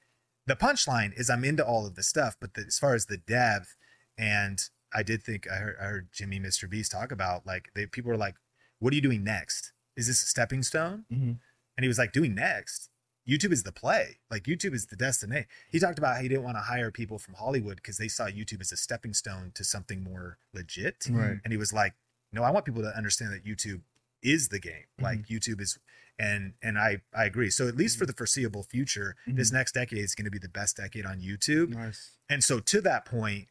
the 0.46 0.56
punchline 0.56 1.12
is 1.20 1.30
I'm 1.30 1.44
into 1.44 1.66
all 1.66 1.86
of 1.86 1.96
the 1.96 2.04
stuff, 2.04 2.38
but 2.40 2.54
the, 2.54 2.62
as 2.68 2.80
far 2.80 2.96
as 2.96 3.08
the 3.08 3.18
depth, 3.18 3.76
and 4.18 4.60
I 4.94 5.04
did 5.04 5.24
think 5.24 5.48
I 5.52 5.56
heard, 5.56 5.76
I 5.80 5.86
heard 5.86 6.10
Jimmy 6.12 6.40
Mr. 6.40 6.70
Beast 6.70 6.92
talk 6.92 7.12
about 7.12 7.46
like 7.46 7.70
they 7.76 7.86
people 7.86 8.10
were 8.10 8.18
like, 8.18 8.36
"What 8.80 8.94
are 8.94 8.96
you 8.96 9.02
doing 9.02 9.24
next? 9.24 9.74
Is 9.96 10.08
this 10.08 10.22
a 10.22 10.26
stepping 10.26 10.64
stone?" 10.64 11.06
Mm-hmm. 11.12 11.34
And 11.78 11.84
he 11.84 11.88
was 11.88 11.98
like, 11.98 12.14
"Doing 12.14 12.36
next." 12.36 12.90
YouTube 13.28 13.52
is 13.52 13.64
the 13.64 13.74
play. 13.74 14.20
Like 14.32 14.44
YouTube 14.44 14.74
is 14.74 14.86
the 14.86 14.96
destiny. 14.96 15.46
He 15.70 15.80
talked 15.80 16.00
about 16.00 16.16
how 16.16 16.22
he 16.22 16.30
didn't 16.30 16.46
want 16.46 16.56
to 16.56 16.62
hire 16.62 16.92
people 16.92 17.20
from 17.20 17.34
Hollywood 17.34 17.76
because 17.76 17.98
they 17.98 18.08
saw 18.08 18.28
YouTube 18.28 18.62
as 18.62 18.72
a 18.72 18.78
stepping 18.78 19.14
stone 19.14 19.52
to 19.56 19.66
something 19.66 20.02
more 20.02 20.38
legit. 20.54 21.08
Right. 21.10 21.38
And 21.44 21.52
he 21.52 21.58
was 21.58 21.74
like, 21.74 21.94
"No, 22.32 22.44
I 22.44 22.52
want 22.52 22.66
people 22.66 22.82
to 22.84 22.96
understand 22.96 23.34
that 23.34 23.44
YouTube 23.44 23.82
is 24.24 24.48
the 24.50 24.60
game. 24.60 24.86
Like 25.00 25.28
YouTube 25.28 25.62
is." 25.62 25.78
And 26.20 26.54
and 26.64 26.80
I 26.80 27.02
I 27.14 27.26
agree. 27.26 27.50
So 27.50 27.68
at 27.68 27.76
least 27.76 28.00
for 28.00 28.06
the 28.06 28.14
foreseeable 28.14 28.64
future, 28.64 29.16
this 29.28 29.52
next 29.52 29.74
decade 29.74 30.00
is 30.00 30.16
going 30.16 30.26
to 30.26 30.32
be 30.32 30.40
the 30.40 30.50
best 30.50 30.78
decade 30.78 31.06
on 31.06 31.20
YouTube. 31.20 31.70
Nice. 31.70 32.12
And 32.30 32.44
so 32.44 32.60
to 32.60 32.82
that 32.82 33.06
point, 33.06 33.48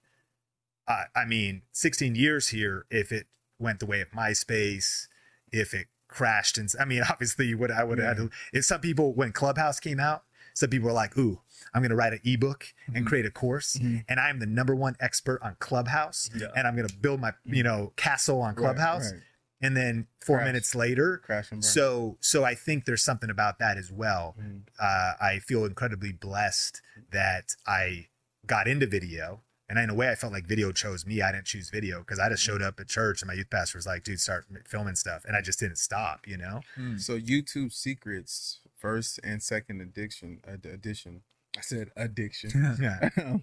I 0.88 1.04
I 1.14 1.24
mean, 1.24 1.62
16 1.72 2.14
years 2.14 2.48
here, 2.48 2.86
if 2.90 3.12
it 3.12 3.26
went 3.58 3.80
the 3.80 3.86
way 3.86 4.00
of 4.00 4.10
MySpace, 4.10 5.08
if 5.52 5.74
it 5.74 5.86
crashed, 6.08 6.58
and 6.58 6.68
I 6.78 6.84
mean, 6.84 7.02
obviously, 7.10 7.54
what 7.54 7.70
I 7.70 7.84
would 7.84 7.98
have 7.98 8.06
had 8.08 8.16
to, 8.18 8.30
if 8.52 8.64
some 8.64 8.80
people, 8.80 9.14
when 9.14 9.32
Clubhouse 9.32 9.80
came 9.80 9.98
out, 10.00 10.24
some 10.54 10.70
people 10.70 10.86
were 10.86 10.92
like, 10.94 11.16
ooh, 11.18 11.40
I'm 11.74 11.82
going 11.82 11.90
to 11.90 11.96
write 11.96 12.12
an 12.14 12.20
ebook 12.24 12.72
and 12.94 13.04
Mhm. 13.04 13.08
create 13.08 13.26
a 13.26 13.30
course, 13.30 13.76
Mhm. 13.76 14.04
and 14.08 14.18
I'm 14.20 14.38
the 14.38 14.46
number 14.46 14.74
one 14.74 14.96
expert 15.00 15.42
on 15.42 15.56
Clubhouse, 15.58 16.30
Yeah. 16.34 16.48
and 16.56 16.66
I'm 16.66 16.76
going 16.76 16.88
to 16.88 16.96
build 16.96 17.20
my, 17.20 17.34
you 17.44 17.62
know, 17.62 17.92
castle 17.96 18.40
on 18.40 18.54
Clubhouse. 18.54 19.04
Right, 19.06 19.14
right. 19.14 19.22
And 19.62 19.74
then 19.76 20.06
four 20.24 20.36
Crash. 20.38 20.46
minutes 20.46 20.74
later, 20.74 21.18
Crash 21.18 21.50
and 21.50 21.60
burn. 21.62 21.70
so 21.70 22.18
so 22.20 22.44
I 22.44 22.54
think 22.54 22.84
there's 22.84 23.02
something 23.02 23.30
about 23.30 23.58
that 23.58 23.78
as 23.78 23.90
well 23.90 24.34
Mhm. 24.38 24.62
uh, 24.78 25.14
I 25.18 25.38
feel 25.40 25.64
incredibly 25.64 26.12
blessed 26.12 26.82
that 27.10 27.56
I 27.66 28.08
got 28.46 28.68
into 28.68 28.86
video. 28.86 29.42
And 29.68 29.78
in 29.80 29.90
a 29.90 29.94
way, 29.94 30.10
I 30.10 30.14
felt 30.14 30.32
like 30.32 30.46
video 30.46 30.70
chose 30.70 31.04
me. 31.04 31.22
I 31.22 31.32
didn't 31.32 31.46
choose 31.46 31.70
video 31.70 31.98
because 31.98 32.20
I 32.20 32.28
just 32.28 32.42
showed 32.42 32.62
up 32.62 32.78
at 32.78 32.86
church 32.88 33.20
and 33.20 33.26
my 33.28 33.34
youth 33.34 33.50
pastor 33.50 33.78
was 33.78 33.86
like, 33.86 34.04
dude, 34.04 34.20
start 34.20 34.46
filming 34.64 34.94
stuff. 34.94 35.24
And 35.26 35.36
I 35.36 35.40
just 35.40 35.58
didn't 35.58 35.78
stop, 35.78 36.20
you 36.28 36.36
know? 36.36 36.60
Hmm. 36.76 36.98
So 36.98 37.18
YouTube 37.18 37.72
Secrets 37.72 38.60
first 38.78 39.18
and 39.24 39.42
second 39.42 39.80
addiction 39.80 40.40
ad- 40.46 40.66
edition. 40.66 41.22
I 41.58 41.62
said 41.62 41.90
addiction. 41.96 42.76
Yeah. 42.80 43.08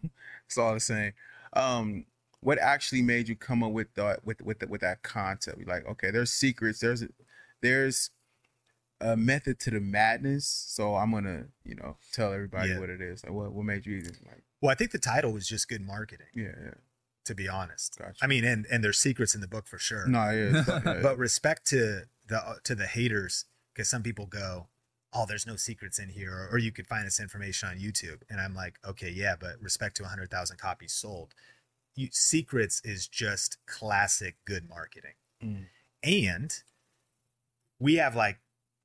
it's 0.46 0.58
all 0.58 0.74
the 0.76 0.80
same. 0.80 1.12
Um, 1.54 2.06
what 2.40 2.58
actually 2.60 3.02
made 3.02 3.28
you 3.28 3.36
come 3.36 3.64
up 3.64 3.72
with 3.72 3.94
that 3.96 4.26
with 4.26 4.42
with 4.42 4.64
with 4.70 4.82
that 4.82 5.02
concept? 5.04 5.66
Like, 5.68 5.86
okay, 5.88 6.12
there's 6.12 6.32
secrets. 6.32 6.80
There's 6.80 7.04
there's 7.62 8.12
a 9.02 9.18
method 9.18 9.60
to 9.62 9.72
the 9.72 9.80
madness. 9.80 10.46
So 10.48 10.96
I'm 10.96 11.12
gonna 11.12 11.46
you 11.66 11.76
know 11.76 11.98
tell 12.12 12.32
everybody 12.34 12.70
Yeah. 12.70 12.80
what 12.80 12.90
it 12.90 13.02
is. 13.02 13.24
Like, 13.24 13.34
what 13.34 13.52
what 13.54 13.66
made 13.66 13.86
you 13.86 13.98
even 13.98 14.16
like? 14.26 14.44
Well, 14.64 14.72
I 14.72 14.76
think 14.76 14.92
the 14.92 14.98
title 14.98 15.34
was 15.34 15.46
just 15.46 15.68
good 15.68 15.82
marketing, 15.82 16.28
Yeah, 16.34 16.54
yeah. 16.64 16.74
to 17.26 17.36
be 17.36 17.50
honest. 17.50 17.98
Gotcha. 18.00 18.24
I 18.24 18.28
mean, 18.28 18.46
and, 18.46 18.66
and 18.72 18.82
there's 18.82 18.98
secrets 18.98 19.36
in 19.36 19.42
the 19.42 19.48
book 19.48 19.68
for 19.68 19.78
sure. 19.78 20.08
No, 20.08 20.30
yeah, 20.30 20.64
yeah. 20.86 21.00
But 21.02 21.18
respect 21.18 21.68
to 21.68 22.04
the 22.28 22.60
to 22.64 22.74
the 22.74 22.86
haters, 22.88 23.44
because 23.74 23.90
some 23.90 24.04
people 24.04 24.26
go, 24.26 24.70
"Oh, 25.12 25.26
there's 25.28 25.46
no 25.46 25.58
secrets 25.58 26.00
in 26.00 26.08
here," 26.08 26.32
or, 26.34 26.48
or 26.54 26.58
you 26.60 26.72
could 26.72 26.88
find 26.88 27.06
this 27.06 27.20
information 27.20 27.68
on 27.68 27.78
YouTube, 27.78 28.22
and 28.30 28.40
I'm 28.40 28.56
like, 28.56 28.80
"Okay, 28.88 29.10
yeah, 29.10 29.36
but 29.38 29.60
respect 29.62 29.98
to 29.98 30.04
100,000 30.04 30.56
copies 30.58 30.94
sold." 30.94 31.34
You, 31.96 32.08
secrets 32.12 32.80
is 32.86 33.06
just 33.10 33.58
classic 33.68 34.38
good 34.46 34.70
marketing, 34.70 35.16
Mm. 35.44 35.66
and 36.04 36.64
we 37.80 37.96
have 37.96 38.16
like 38.16 38.40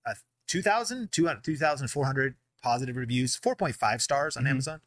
a 0.05 0.17
2,000, 0.49 1.13
200 1.13 1.45
2,400 1.45 2.35
positive 2.63 2.97
reviews, 2.97 3.37
4.5 3.39 4.01
stars 4.03 4.37
on 4.37 4.43
Mhm. 4.43 4.51
Amazon, 4.51 4.81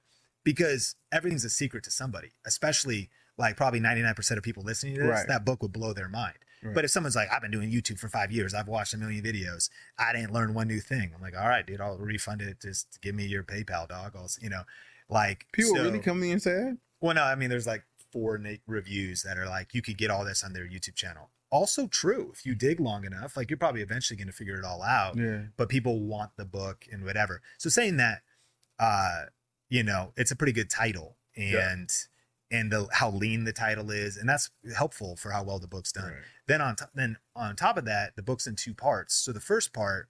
because 0.43 0.95
everything's 1.11 1.45
a 1.45 1.49
secret 1.49 1.83
to 1.83 1.91
somebody, 1.91 2.31
especially 2.45 3.09
like 3.37 3.57
probably 3.57 3.79
99% 3.79 4.37
of 4.37 4.43
people 4.43 4.63
listening 4.63 4.95
to 4.95 5.01
this. 5.01 5.09
Right. 5.09 5.27
That 5.27 5.45
book 5.45 5.61
would 5.61 5.71
blow 5.71 5.93
their 5.93 6.09
mind. 6.09 6.37
Right. 6.63 6.75
But 6.75 6.85
if 6.85 6.91
someone's 6.91 7.15
like, 7.15 7.29
I've 7.31 7.41
been 7.41 7.51
doing 7.51 7.71
YouTube 7.71 7.97
for 7.97 8.07
five 8.07 8.31
years, 8.31 8.53
I've 8.53 8.67
watched 8.67 8.93
a 8.93 8.97
million 8.97 9.23
videos, 9.23 9.69
I 9.97 10.13
didn't 10.13 10.31
learn 10.33 10.53
one 10.53 10.67
new 10.67 10.79
thing. 10.79 11.11
I'm 11.15 11.21
like, 11.21 11.35
all 11.35 11.47
right, 11.47 11.65
dude, 11.65 11.81
I'll 11.81 11.97
refund 11.97 12.41
it. 12.41 12.61
Just 12.61 12.99
give 13.01 13.15
me 13.15 13.25
your 13.25 13.43
PayPal, 13.43 13.87
dog. 13.87 14.13
I'll, 14.15 14.29
you 14.39 14.49
know, 14.49 14.61
like 15.09 15.47
people 15.53 15.75
so- 15.75 15.83
really 15.83 15.99
come 15.99 16.19
to 16.19 16.25
you 16.25 16.33
and 16.33 16.41
say 16.41 16.53
that? 16.53 16.77
Well, 16.99 17.15
no, 17.15 17.23
I 17.23 17.33
mean, 17.33 17.49
there's 17.49 17.65
like 17.65 17.83
four 18.11 18.39
reviews 18.67 19.23
that 19.23 19.37
are 19.37 19.47
like, 19.47 19.73
you 19.73 19.81
could 19.81 19.97
get 19.97 20.11
all 20.11 20.23
this 20.23 20.43
on 20.43 20.53
their 20.53 20.65
YouTube 20.65 20.95
channel. 20.95 21.31
Also 21.49 21.87
true. 21.87 22.29
If 22.31 22.45
you 22.45 22.53
dig 22.53 22.79
long 22.79 23.05
enough, 23.05 23.35
like 23.35 23.49
you're 23.49 23.57
probably 23.57 23.81
eventually 23.81 24.17
going 24.17 24.27
to 24.27 24.33
figure 24.33 24.57
it 24.57 24.63
all 24.63 24.83
out. 24.83 25.17
Yeah. 25.17 25.41
But 25.57 25.67
people 25.67 25.99
want 25.99 26.31
the 26.37 26.45
book 26.45 26.85
and 26.91 27.03
whatever. 27.03 27.41
So 27.57 27.69
saying 27.69 27.97
that, 27.97 28.21
uh, 28.79 29.25
you 29.71 29.81
know, 29.83 30.13
it's 30.15 30.29
a 30.31 30.35
pretty 30.35 30.53
good 30.53 30.69
title 30.69 31.17
and. 31.35 31.89
And 32.53 32.69
the, 32.69 32.85
how 32.91 33.11
lean 33.11 33.45
the 33.45 33.53
title 33.53 33.91
is, 33.91 34.17
and 34.17 34.27
that's 34.27 34.49
helpful 34.75 35.15
for 35.15 35.31
how 35.31 35.41
well 35.41 35.57
the 35.57 35.69
book's 35.69 35.93
done 35.93 36.11
Right. 36.11 36.23
then 36.47 36.59
on 36.59 36.75
top 36.75 36.89
then 36.93 37.15
on 37.33 37.55
top 37.55 37.77
of 37.77 37.85
that 37.85 38.17
the 38.17 38.21
book's 38.21 38.45
in 38.45 38.57
two 38.57 38.73
parts 38.73 39.13
so 39.15 39.31
the 39.31 39.39
first 39.39 39.71
part 39.71 40.09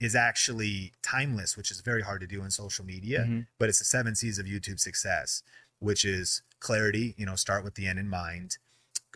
is 0.00 0.16
actually 0.16 0.94
timeless 1.00 1.56
which 1.56 1.70
is 1.70 1.80
very 1.82 2.02
hard 2.02 2.22
to 2.22 2.26
do 2.26 2.42
in 2.42 2.50
social 2.50 2.84
media 2.84 3.20
Mhm. 3.28 3.46
but 3.60 3.68
it's 3.68 3.78
the 3.78 3.84
seven 3.84 4.16
c's 4.16 4.40
of 4.40 4.46
youtube 4.46 4.80
success 4.80 5.44
which 5.78 6.04
is 6.04 6.42
clarity 6.58 7.14
you 7.16 7.24
know 7.24 7.36
start 7.36 7.62
with 7.62 7.76
the 7.76 7.86
end 7.86 8.00
in 8.00 8.08
mind 8.08 8.58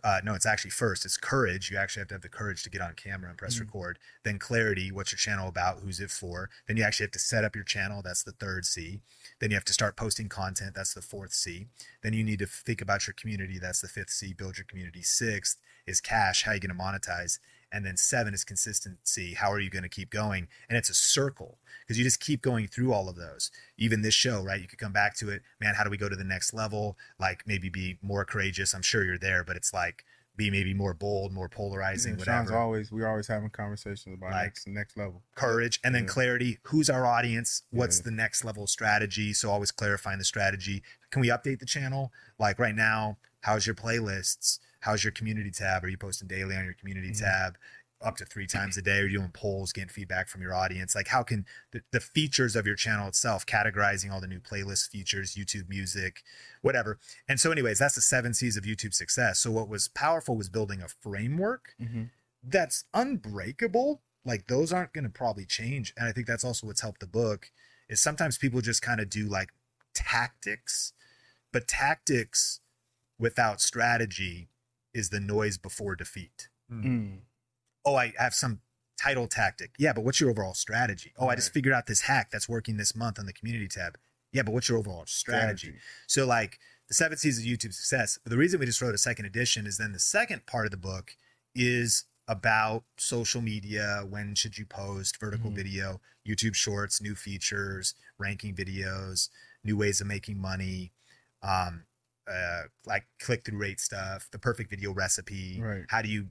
uh, 0.04 0.20
no 0.24 0.34
it's 0.34 0.46
actually 0.46 0.70
first. 0.70 1.04
It's 1.04 1.16
courage. 1.16 1.70
You 1.70 1.76
actually 1.76 2.00
have 2.02 2.08
to 2.08 2.14
have 2.14 2.22
the 2.22 2.28
courage 2.28 2.62
to 2.64 2.70
get 2.70 2.80
on 2.80 2.94
camera 2.94 3.28
and 3.28 3.38
press 3.38 3.56
Mhm. 3.56 3.60
record. 3.60 3.98
Then 4.24 4.38
clarity 4.38 4.90
what's 4.90 5.12
your 5.12 5.18
channel 5.18 5.48
about? 5.48 5.80
Who's 5.80 6.00
it 6.00 6.10
for? 6.10 6.50
Then 6.66 6.76
you 6.76 6.82
actually 6.84 7.04
have 7.04 7.12
to 7.12 7.18
set 7.18 7.44
up 7.44 7.54
your 7.54 7.64
channel. 7.64 8.02
That's 8.02 8.22
the 8.22 8.32
third 8.32 8.64
c. 8.66 9.00
Then 9.38 9.50
you 9.50 9.56
have 9.56 9.64
to 9.66 9.72
start 9.72 9.96
posting 9.96 10.28
content. 10.28 10.74
That's 10.74 10.94
the 10.94 11.02
fourth 11.02 11.32
c. 11.32 11.68
Then 12.02 12.12
you 12.12 12.24
need 12.24 12.38
to 12.40 12.46
think 12.46 12.80
about 12.80 13.06
your 13.06 13.14
community. 13.14 13.58
That's 13.58 13.80
the 13.80 13.88
fifth 13.88 14.10
c. 14.10 14.32
Build 14.32 14.58
your 14.58 14.64
community. 14.66 15.02
Sixth 15.02 15.58
is 15.86 16.00
cash 16.00 16.42
how 16.44 16.52
are 16.52 16.54
you 16.54 16.60
going 16.60 16.76
to 16.76 16.82
monetize 16.82 17.38
and 17.72 17.85
then 17.85 17.96
seven 17.96 18.35
is 18.35 18.44
consistency. 18.44 19.35
How 19.35 19.50
are 19.52 19.61
you 19.61 19.70
going 19.70 19.83
to 19.83 19.88
keep 19.88 20.11
going? 20.11 20.48
And 20.68 20.76
it's 20.76 20.90
a 20.90 20.94
circle 20.94 21.59
because 21.83 21.98
you 21.98 22.04
just 22.04 22.20
keep 22.20 22.42
going 22.42 22.66
through 22.66 22.92
all 22.92 23.09
of 23.09 23.16
those. 23.16 23.50
Even 23.78 24.02
this 24.02 24.14
show 24.14 24.42
right? 24.42 24.61
You 24.61 24.66
could 24.68 24.78
come 24.78 24.92
back 24.92 25.16
to 25.16 25.30
it 25.30 25.42
man 25.61 25.74
how 25.74 25.85
do 25.85 25.90
we 25.90 25.96
go 25.96 26.09
to 26.09 26.16
the 26.16 26.24
next 26.24 26.52
level? 26.54 26.96
Like 27.18 27.44
maybe 27.46 27.68
be 27.68 27.98
more 28.02 28.24
courageous. 28.24 28.74
I'm 28.74 28.83
sure 28.83 29.04
you're 29.04 29.18
there 29.18 29.44
but 29.44 29.56
it's 29.56 29.72
like 29.72 30.04
be 30.37 30.50
maybe 30.50 30.72
more 30.72 30.94
bold 30.94 31.33
more 31.33 31.48
polarizing 31.48 32.16
Yeah, 32.18 32.24
Sean's 32.24 32.50
always 32.50 32.90
we're 32.90 33.06
always 33.09 33.26
having 33.26 33.50
conversations 33.50 34.14
about 34.16 34.30
Like- 34.33 34.44
next 34.46 34.66
next 34.68 34.96
level. 34.96 35.22
courage 35.35 35.80
and 35.85 35.94
then 35.94 36.04
Yeah. 36.04 36.11
clarity. 36.11 36.59
Who's 36.64 36.88
our 36.88 37.04
audience? 37.06 37.62
What's 37.70 37.98
Yeah. 37.98 38.04
the 38.04 38.11
next 38.12 38.44
level 38.44 38.66
strategy? 38.66 39.33
So 39.35 39.50
always 39.50 39.70
clarifying 39.70 40.18
the 40.18 40.24
strategy. 40.24 40.83
Can 41.11 41.20
we 41.20 41.28
update 41.28 41.59
the 41.59 41.66
channel? 41.66 42.12
Like 42.38 42.59
right 42.59 42.74
now 42.74 43.18
how's 43.42 43.66
your 43.66 43.74
playlists 43.74 44.59
how's 44.81 45.05
your 45.05 45.12
community 45.12 45.51
tab? 45.51 45.85
Are 45.85 45.88
you 45.88 45.97
posting 45.99 46.29
daily 46.29 46.57
on 46.57 46.64
your 46.64 46.75
community 46.75 47.11
Mhm. 47.11 47.21
tab 47.21 47.59
up 48.03 48.16
to 48.16 48.25
three 48.25 48.47
times 48.47 48.77
a 48.79 48.83
day? 48.90 48.99
Are 49.01 49.07
you 49.07 49.19
doing 49.19 49.31
polls 49.33 49.73
getting 49.73 49.90
feedback 49.90 50.27
from 50.29 50.40
your 50.40 50.55
audience? 50.55 50.95
Like 50.95 51.09
how 51.09 51.23
can 51.23 51.45
the, 51.73 51.83
the 51.93 52.01
features 52.01 52.57
of 52.57 52.66
your 52.66 52.75
channel 52.77 53.07
itself 53.09 53.45
categorizing 53.45 54.11
all 54.11 54.21
the 54.23 54.27
new 54.27 54.40
playlist 54.40 54.88
features 54.88 55.35
youtube 55.35 55.69
music 55.69 56.23
whatever. 56.62 56.99
And 57.29 57.38
so 57.38 57.53
anyways 57.53 57.79
that's 57.79 57.95
the 57.97 58.01
seven 58.01 58.33
c's 58.35 58.57
of 58.57 58.64
youtube 58.64 58.95
success. 58.95 59.38
So 59.40 59.51
what 59.51 59.69
was 59.69 59.88
powerful 59.88 60.35
was 60.37 60.49
building 60.49 60.81
a 60.83 60.88
framework 60.88 61.75
Mm-hmm. 61.81 62.05
that's 62.43 62.85
unbreakable. 62.95 64.01
Like 64.25 64.47
those 64.47 64.73
aren't 64.73 64.93
going 64.95 65.05
to 65.05 65.11
probably 65.11 65.45
change. 65.45 65.93
And 65.97 66.09
i 66.09 66.12
think 66.12 66.27
that's 66.27 66.45
also 66.45 66.66
what's 66.66 66.81
helped 66.81 67.01
the 67.01 67.07
book 67.07 67.51
is 67.88 68.01
sometimes 68.01 68.38
people 68.38 68.61
just 68.62 68.81
kind 68.83 69.01
of 69.01 69.11
do 69.11 69.29
like 69.29 69.51
tactics 69.95 70.93
but 71.53 71.66
tactics 71.69 72.61
without 73.19 73.61
strategy 73.61 74.49
is 74.94 75.11
the 75.11 75.20
noise 75.20 75.57
before 75.59 75.94
defeat 75.96 76.48
Mm. 76.72 77.18
oh 77.85 77.96
i 77.96 78.12
have 78.16 78.33
some 78.35 78.61
title 79.00 79.26
tactic 79.26 79.72
yeah 79.79 79.92
but 79.92 80.05
what's 80.05 80.20
your 80.20 80.31
overall 80.31 80.55
strategy 80.55 81.12
oh 81.18 81.26
i 81.29 81.35
just 81.35 81.53
figured 81.53 81.74
out 81.74 81.87
this 81.87 82.03
hack 82.03 82.31
that's 82.31 82.48
working 82.48 82.76
this 82.76 82.94
month 82.94 83.18
on 83.18 83.26
the 83.26 83.33
community 83.33 83.66
tab 83.66 83.98
yeah 84.33 84.42
but 84.42 84.53
what's 84.53 84.68
your 84.68 84.79
overall 84.79 85.05
strategy 85.07 85.74
so 86.07 86.24
like 86.26 86.59
the 86.87 86.94
seven 86.94 87.16
C's 87.16 87.38
of 87.38 87.44
YouTube 87.44 87.72
success. 87.72 88.18
But 88.24 88.31
the 88.31 88.37
reason 88.37 88.59
we 88.59 88.66
just 88.66 88.83
wrote 88.83 88.96
a 88.96 88.98
second 88.98 89.24
edition 89.24 89.64
is 89.64 89.79
then 89.79 89.92
the 89.92 90.00
second 90.00 90.44
part 90.46 90.64
of 90.64 90.72
the 90.72 90.76
book 90.76 91.14
is 91.55 92.05
about 92.26 92.83
social 92.98 93.40
media. 93.40 94.03
When 94.09 94.35
should 94.35 94.59
you 94.59 94.66
post 94.66 95.20
vertical 95.20 95.53
Mhm. 95.53 95.55
video, 95.55 96.00
YouTube 96.26 96.57
shorts, 96.57 97.00
new 97.00 97.14
features, 97.14 97.94
ranking 98.18 98.57
videos, 98.57 99.29
new 99.62 99.76
ways 99.76 100.00
of 100.00 100.09
making 100.09 100.40
money, 100.40 100.92
um, 101.42 101.85
uh, 102.28 102.62
like 102.87 103.06
click 103.20 103.44
through 103.44 103.59
rate 103.59 103.80
stuff, 103.80 104.28
the 104.33 104.38
perfect 104.38 104.70
video 104.70 104.92
recipe. 104.92 105.61
Right. 105.61 105.85
How 105.88 106.02
do 106.02 106.09
you 106.09 106.28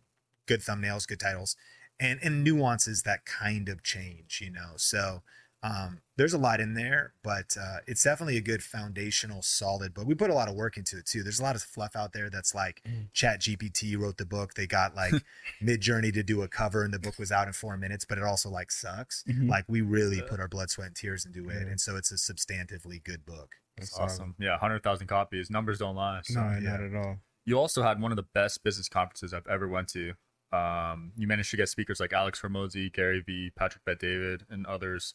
good 0.47 0.61
thumbnails, 0.61 1.07
good 1.07 1.19
titles, 1.19 1.55
and 1.99 2.19
and 2.23 2.43
nuances 2.43 3.03
that 3.03 3.25
kind 3.25 3.69
of 3.69 3.83
change, 3.83 4.41
you 4.41 4.51
know. 4.51 4.73
So 4.77 5.21
um, 5.61 5.99
there's 6.15 6.33
a 6.33 6.37
lot 6.37 6.61
in 6.61 6.73
there, 6.73 7.13
but 7.23 7.55
uh, 7.59 7.77
it's 7.85 8.03
definitely 8.03 8.37
a 8.37 8.41
good 8.41 8.63
foundational, 8.63 9.41
solid 9.41 9.93
book. 9.93 10.07
We 10.07 10.15
put 10.15 10.29
a 10.29 10.33
lot 10.33 10.47
of 10.47 10.55
work 10.55 10.77
into 10.77 10.97
it 10.97 11.05
too. 11.05 11.21
There's 11.21 11.39
a 11.39 11.43
lot 11.43 11.55
of 11.55 11.61
fluff 11.61 11.95
out 11.95 12.13
there 12.13 12.29
that's 12.29 12.55
like 12.55 12.81
Mm. 12.87 13.07
Chat 13.13 13.41
GPT 13.41 13.97
wrote 13.97 14.17
the 14.17 14.25
book. 14.25 14.53
They 14.53 14.67
got 14.67 14.95
like 14.95 15.13
Mid 15.61 15.81
Journey 15.81 16.11
to 16.13 16.23
do 16.23 16.41
a 16.43 16.47
cover, 16.47 16.83
and 16.83 16.93
the 16.93 16.99
book 16.99 17.19
was 17.19 17.31
out 17.31 17.47
in 17.47 17.53
four 17.53 17.75
minutes, 17.77 18.05
but 18.05 18.17
it 18.17 18.23
also 18.23 18.49
like 18.49 18.71
sucks. 18.71 19.23
Mhm. 19.27 19.49
Like 19.49 19.65
we 19.67 19.81
really 19.81 20.17
Yeah. 20.17 20.27
put 20.29 20.39
our 20.39 20.47
blood, 20.47 20.69
sweat, 20.69 20.87
and 20.87 20.95
tears 20.95 21.25
into 21.25 21.49
it, 21.49 21.67
and 21.67 21.79
so 21.81 21.95
it's 21.97 22.11
a 22.11 22.15
substantively 22.15 23.03
good 23.03 23.25
book. 23.25 23.55
That's 23.77 23.91
That's 23.97 24.13
awesome. 24.13 24.35
Yeah, 24.39 24.57
hundred 24.57 24.83
thousand 24.83 25.07
copies. 25.07 25.49
Numbers 25.49 25.79
don't 25.79 25.95
lie. 25.95 26.21
So. 26.23 26.41
No, 26.41 26.57
yeah. 26.59 26.69
not 26.71 26.81
at 26.81 26.95
all. 26.95 27.17
You 27.45 27.57
also 27.59 27.81
had 27.83 27.99
one 28.01 28.11
of 28.11 28.15
the 28.17 28.25
best 28.33 28.63
business 28.63 28.87
conferences 28.87 29.33
I've 29.33 29.47
ever 29.47 29.67
went 29.67 29.87
to. 29.89 30.13
Um, 30.51 31.11
you 31.15 31.27
managed 31.27 31.51
to 31.51 31.57
get 31.57 31.69
speakers 31.69 31.99
like 31.99 32.11
Alex 32.13 32.41
Hormozi, 32.41 32.91
Gary 32.91 33.21
Vee, 33.21 33.51
Patrick 33.55 33.85
Bet 33.85 33.99
David, 33.99 34.45
and 34.49 34.65
others. 34.65 35.13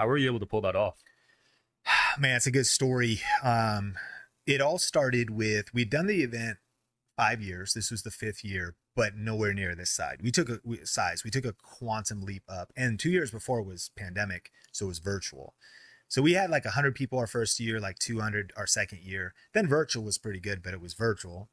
How 0.00 0.06
were 0.06 0.16
you 0.16 0.30
able 0.30 0.40
to 0.40 0.46
pull 0.46 0.62
that 0.62 0.74
off? 0.74 0.94
Man, 2.18 2.36
it's 2.36 2.46
a 2.46 2.50
good 2.50 2.66
story. 2.66 3.20
Um, 3.42 3.96
it 4.46 4.62
all 4.62 4.78
started 4.78 5.28
with 5.28 5.74
we'd 5.74 5.90
done 5.90 6.06
the 6.06 6.22
event 6.22 6.56
five 7.18 7.42
years. 7.42 7.74
This 7.74 7.90
was 7.90 8.02
the 8.02 8.10
fifth 8.10 8.42
year, 8.42 8.76
but 8.96 9.14
nowhere 9.14 9.52
near 9.52 9.74
this 9.74 9.90
side. 9.90 10.20
We 10.22 10.30
took 10.30 10.48
a 10.48 10.58
we, 10.64 10.82
size. 10.86 11.22
We 11.22 11.30
took 11.30 11.44
a 11.44 11.52
quantum 11.52 12.22
leap 12.22 12.44
up, 12.48 12.72
and 12.74 12.98
two 12.98 13.10
years 13.10 13.30
before 13.30 13.60
was 13.60 13.90
pandemic, 13.94 14.50
so 14.72 14.86
it 14.86 14.88
was 14.88 15.00
virtual. 15.00 15.52
So 16.08 16.22
we 16.22 16.32
had 16.32 16.48
like 16.48 16.64
100 16.64 16.94
people 16.94 17.18
our 17.18 17.26
first 17.26 17.60
year, 17.60 17.78
like 17.78 17.98
200 17.98 18.54
our 18.56 18.66
second 18.66 19.02
year. 19.02 19.34
Then 19.52 19.68
virtual 19.68 20.02
was 20.02 20.16
pretty 20.16 20.40
good, 20.40 20.62
but 20.62 20.72
it 20.72 20.80
was 20.80 20.94
virtual. 20.94 21.50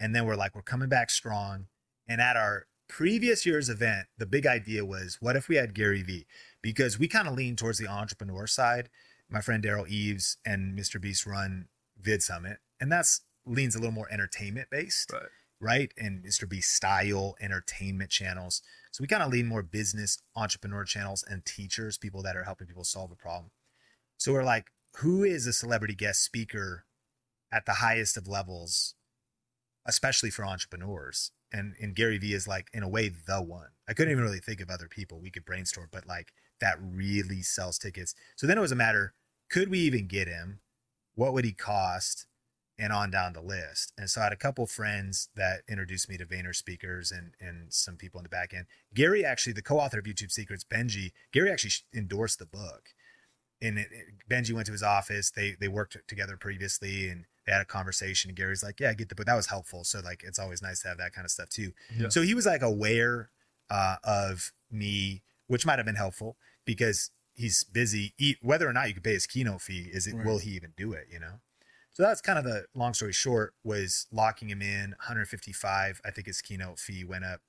And 0.00 0.16
then 0.16 0.24
we're 0.24 0.34
like, 0.34 0.54
we're 0.54 0.62
coming 0.62 0.88
back 0.88 1.10
strong. 1.10 1.66
And 2.08 2.22
at 2.22 2.38
our 2.38 2.68
previous 2.88 3.46
year's 3.46 3.68
event, 3.68 4.06
the 4.18 4.26
big 4.26 4.46
idea 4.46 4.84
was, 4.84 5.18
what 5.20 5.36
if 5.36 5.48
we 5.48 5.56
had 5.56 5.74
Gary 5.74 6.02
Vee? 6.02 6.26
Because 6.62 6.98
we 6.98 7.08
kind 7.08 7.28
of 7.28 7.34
lean 7.34 7.56
towards 7.56 7.78
the 7.78 7.86
entrepreneur 7.88 8.46
side. 8.46 8.88
My 9.30 9.40
friend 9.40 9.64
Derral 9.64 9.88
Eves 9.88 10.36
and 10.44 10.78
Mr. 10.78 11.00
Beast 11.00 11.24
run 11.26 11.68
Vid 11.98 12.22
Summit, 12.22 12.58
and 12.80 12.92
that's 12.92 13.22
leans 13.46 13.74
a 13.74 13.78
little 13.78 13.92
more 13.94 14.12
entertainment 14.12 14.68
based 14.70 15.12
Right. 15.12 15.22
right? 15.58 15.94
And 15.96 16.22
Mr. 16.24 16.48
Beast 16.48 16.74
style 16.74 17.34
entertainment 17.40 18.10
channels. 18.10 18.62
So 18.92 19.02
we 19.02 19.08
kind 19.08 19.22
of 19.22 19.32
lean 19.32 19.46
more 19.46 19.62
business 19.62 20.18
entrepreneur 20.36 20.84
channels 20.84 21.24
and 21.26 21.44
teachers, 21.44 21.96
people 21.98 22.22
that 22.22 22.36
are 22.36 22.44
helping 22.44 22.66
people 22.66 22.84
solve 22.84 23.10
a 23.10 23.16
problem. 23.16 23.50
So 24.18 24.32
we're 24.32 24.44
like, 24.44 24.70
who 24.96 25.24
is 25.24 25.46
a 25.46 25.52
celebrity 25.52 25.94
guest 25.94 26.22
speaker 26.22 26.84
at 27.50 27.64
the 27.66 27.74
highest 27.74 28.16
of 28.16 28.28
levels, 28.28 28.94
especially 29.86 30.30
for 30.30 30.44
entrepreneurs? 30.44 31.32
And 31.52 31.74
and 31.80 31.94
Gary 31.94 32.18
Vee 32.18 32.34
is 32.34 32.48
like 32.48 32.68
in 32.72 32.82
a 32.82 32.88
way 32.88 33.08
the 33.08 33.42
one. 33.42 33.68
I 33.88 33.94
couldn't 33.94 34.12
even 34.12 34.24
really 34.24 34.40
think 34.40 34.60
of 34.60 34.70
other 34.70 34.88
people 34.88 35.20
we 35.20 35.30
could 35.30 35.44
brainstorm, 35.44 35.88
but 35.92 36.06
like 36.06 36.32
that 36.60 36.78
really 36.80 37.42
sells 37.42 37.78
tickets. 37.78 38.14
So 38.36 38.46
then 38.46 38.56
it 38.56 38.62
was 38.62 38.72
a 38.72 38.76
matter, 38.76 39.14
could 39.50 39.68
we 39.68 39.80
even 39.80 40.06
get 40.06 40.28
him? 40.28 40.60
What 41.14 41.32
would 41.32 41.44
he 41.44 41.52
cost? 41.52 42.26
and 42.78 42.92
on 42.92 43.10
down 43.10 43.32
the 43.32 43.40
list. 43.40 43.92
And 43.96 44.08
so 44.08 44.20
I 44.20 44.24
had 44.24 44.32
a 44.32 44.36
couple 44.36 44.66
friends 44.66 45.28
that 45.36 45.60
introduced 45.68 46.08
me 46.08 46.16
to 46.18 46.26
Vayner 46.26 46.54
speakers 46.54 47.12
and 47.12 47.32
and 47.40 47.72
some 47.72 47.96
people 47.96 48.18
in 48.18 48.24
the 48.24 48.28
back 48.28 48.52
end. 48.54 48.66
Gary 48.94 49.24
actually, 49.24 49.52
the 49.52 49.62
co-author 49.62 49.98
of 49.98 50.04
YouTube 50.04 50.32
Secrets, 50.32 50.64
Benji, 50.64 51.12
Gary 51.32 51.50
actually 51.50 51.72
endorsed 51.94 52.38
the 52.38 52.46
book. 52.46 52.88
And 53.60 53.78
it, 53.78 53.88
Benji 54.28 54.52
went 54.52 54.66
to 54.66 54.72
his 54.72 54.82
office. 54.82 55.30
They 55.30 55.54
they 55.60 55.68
worked 55.68 55.96
together 56.08 56.36
previously 56.36 57.08
and 57.08 57.26
they 57.46 57.52
had 57.52 57.62
a 57.62 57.64
conversation. 57.66 58.30
And 58.30 58.36
Gary's 58.36 58.62
like, 58.62 58.78
"Yeah, 58.80 58.90
I 58.90 58.94
get 58.94 59.08
the 59.08 59.14
book." 59.14 59.26
That 59.26 59.34
was 59.36 59.46
helpful. 59.46 59.84
So 59.84 60.00
like, 60.00 60.22
it's 60.24 60.38
always 60.38 60.62
nice 60.62 60.80
to 60.82 60.88
have 60.88 60.98
that 60.98 61.12
kind 61.12 61.24
of 61.24 61.30
stuff 61.30 61.48
too. 61.48 61.72
Yeah. 61.96 62.08
So 62.08 62.22
he 62.22 62.34
was 62.34 62.46
like 62.46 62.62
aware 62.62 63.30
uh, 63.70 63.96
of 64.04 64.52
me, 64.70 65.22
which 65.46 65.64
might 65.66 65.78
have 65.78 65.86
been 65.86 65.94
helpful 65.96 66.36
because 66.64 67.10
he's 67.34 67.64
busy. 67.64 68.14
E- 68.18 68.36
whether 68.42 68.68
or 68.68 68.72
not 68.72 68.88
you 68.88 68.94
could 68.94 69.04
pay 69.04 69.14
his 69.14 69.26
keynote 69.26 69.60
fee, 69.62 69.88
is 69.92 70.06
it 70.06 70.14
Right. 70.14 70.26
will 70.26 70.38
he 70.38 70.50
even 70.50 70.72
do 70.76 70.92
it? 70.92 71.08
You 71.10 71.18
know. 71.20 71.40
So 71.94 72.02
that's 72.02 72.20
kind 72.22 72.38
of 72.38 72.44
the 72.44 72.64
long 72.74 72.94
story 72.94 73.12
short 73.12 73.54
was 73.62 74.06
locking 74.10 74.48
him 74.48 74.62
in 74.62 74.90
155. 74.92 76.00
I 76.04 76.10
think 76.10 76.26
his 76.26 76.40
keynote 76.40 76.78
fee 76.78 77.04
went 77.04 77.24
up 77.24 77.40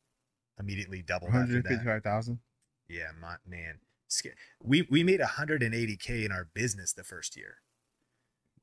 immediately 0.60 1.01
doubled 1.01 1.32
One 1.32 1.41
after 1.43 1.53
hundred 1.53 1.63
that. 1.65 1.69
fifty-five 1.69 2.03
thousand. 2.03 2.39
Yeah, 2.89 3.12
my, 3.21 3.36
man. 3.47 3.79
We 4.62 4.86
we 4.91 5.03
made 5.03 5.19
180k 5.21 6.25
in 6.25 6.32
our 6.32 6.45
business 6.53 6.93
the 6.93 7.03
first 7.03 7.36
year. 7.36 7.58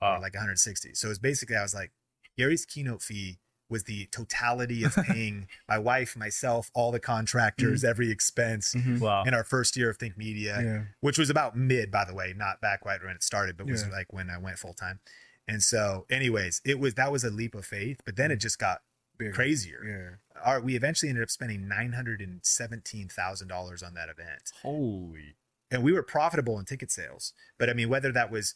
Wow. 0.01 0.17
Or 0.17 0.21
like 0.21 0.35
160. 0.35 0.95
So 0.95 1.09
it's 1.11 1.19
basically 1.19 1.57
I 1.57 1.63
was 1.63 1.75
like 1.75 1.93
Gary's 2.37 2.65
keynote 2.65 3.03
fee 3.03 3.39
was 3.69 3.85
the 3.85 4.07
totality 4.07 4.83
of 4.83 4.95
paying 5.07 5.47
my 5.69 5.79
wife, 5.79 6.17
myself, 6.17 6.71
all 6.75 6.91
the 6.91 7.01
contractors, 7.01 7.81
mm-hmm. 7.81 7.91
every 7.91 8.11
expense 8.11 8.75
mm-hmm. 8.75 8.99
Wow. 8.99 9.23
in 9.25 9.33
our 9.33 9.45
first 9.45 9.77
year 9.77 9.91
of 9.91 9.97
Think 9.97 10.19
Media 10.19 10.61
Yeah. 10.63 10.83
which 11.01 11.19
was 11.19 11.31
about 11.31 11.57
mid, 11.57 11.91
by 11.91 12.05
the 12.05 12.15
way, 12.15 12.35
not 12.37 12.61
back 12.61 12.85
right 12.85 13.01
when 13.03 13.15
it 13.15 13.23
started, 13.23 13.57
but 13.57 13.67
was 13.67 13.87
like 13.89 14.13
when 14.13 14.29
I 14.29 14.39
went 14.39 14.59
full 14.59 14.75
time. 14.75 15.01
And 15.47 15.63
so, 15.63 16.07
anyways, 16.11 16.61
it 16.65 16.79
was 16.79 16.95
that 16.95 17.11
was 17.11 17.25
a 17.25 17.31
leap 17.31 17.55
of 17.55 17.65
faith, 17.65 18.01
but 18.05 18.17
then 18.17 18.31
it 18.31 18.35
mm-hmm. 18.35 18.41
just 18.41 18.59
got 18.59 18.83
Big. 19.19 19.33
crazier. 19.33 20.19
Yeah. 20.35 20.43
Our, 20.45 20.61
we 20.61 20.77
eventually 20.77 21.09
ended 21.09 21.23
up 21.23 21.31
spending 21.31 21.69
nine 21.69 21.93
hundred 21.93 22.21
and 22.21 22.41
seventeen 22.43 23.09
thousand 23.09 23.49
dollars 23.49 23.83
on 23.83 23.95
that 23.95 24.09
event, 24.09 24.53
Holy. 24.63 25.37
and 25.71 25.83
we 25.83 25.93
were 25.93 26.03
profitable 26.03 26.59
in 26.59 26.65
ticket 26.65 26.91
sales. 26.91 27.33
But 27.59 27.69
I 27.69 27.75
mean, 27.75 27.89
whether 27.89 28.13
that 28.13 28.31
was 28.31 28.55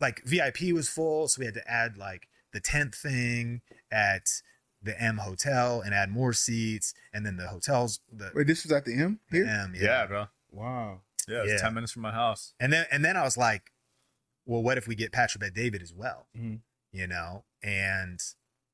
like 0.00 0.22
VIP 0.24 0.72
was 0.72 0.88
full, 0.88 1.28
so 1.28 1.40
we 1.40 1.44
had 1.46 1.54
to 1.54 1.70
add 1.70 1.96
like 1.96 2.28
the 2.52 2.60
tenth 2.60 2.94
thing 2.94 3.62
at 3.90 4.26
the 4.82 5.00
M 5.00 5.18
Hotel 5.18 5.80
and 5.80 5.94
add 5.94 6.10
more 6.10 6.32
seats, 6.32 6.94
and 7.12 7.24
then 7.26 7.36
the 7.36 7.48
hotels 7.48 8.00
the, 8.12 8.30
Wait, 8.34 8.46
this 8.46 8.62
was 8.62 8.72
at 8.72 8.84
the 8.84 8.94
M 8.94 9.20
the 9.30 9.38
here. 9.38 9.46
M, 9.46 9.74
Yeah, 9.74 10.06
bro. 10.06 10.26
Wow. 10.50 11.00
Yeah, 11.28 11.42
it's 11.42 11.52
Yeah. 11.52 11.58
ten 11.58 11.74
minutes 11.74 11.92
from 11.92 12.02
my 12.02 12.12
house. 12.12 12.54
And 12.60 12.72
then 12.72 12.86
and 12.92 13.04
then 13.04 13.16
I 13.16 13.22
was 13.22 13.36
like, 13.36 13.72
well, 14.44 14.62
what 14.62 14.78
if 14.78 14.86
we 14.86 14.94
get 14.94 15.12
Patrick 15.12 15.40
Bet 15.40 15.54
David 15.54 15.82
as 15.82 15.92
well? 15.92 16.28
Mhm. 16.36 16.60
You 16.92 17.06
know, 17.06 17.44
and 17.62 18.20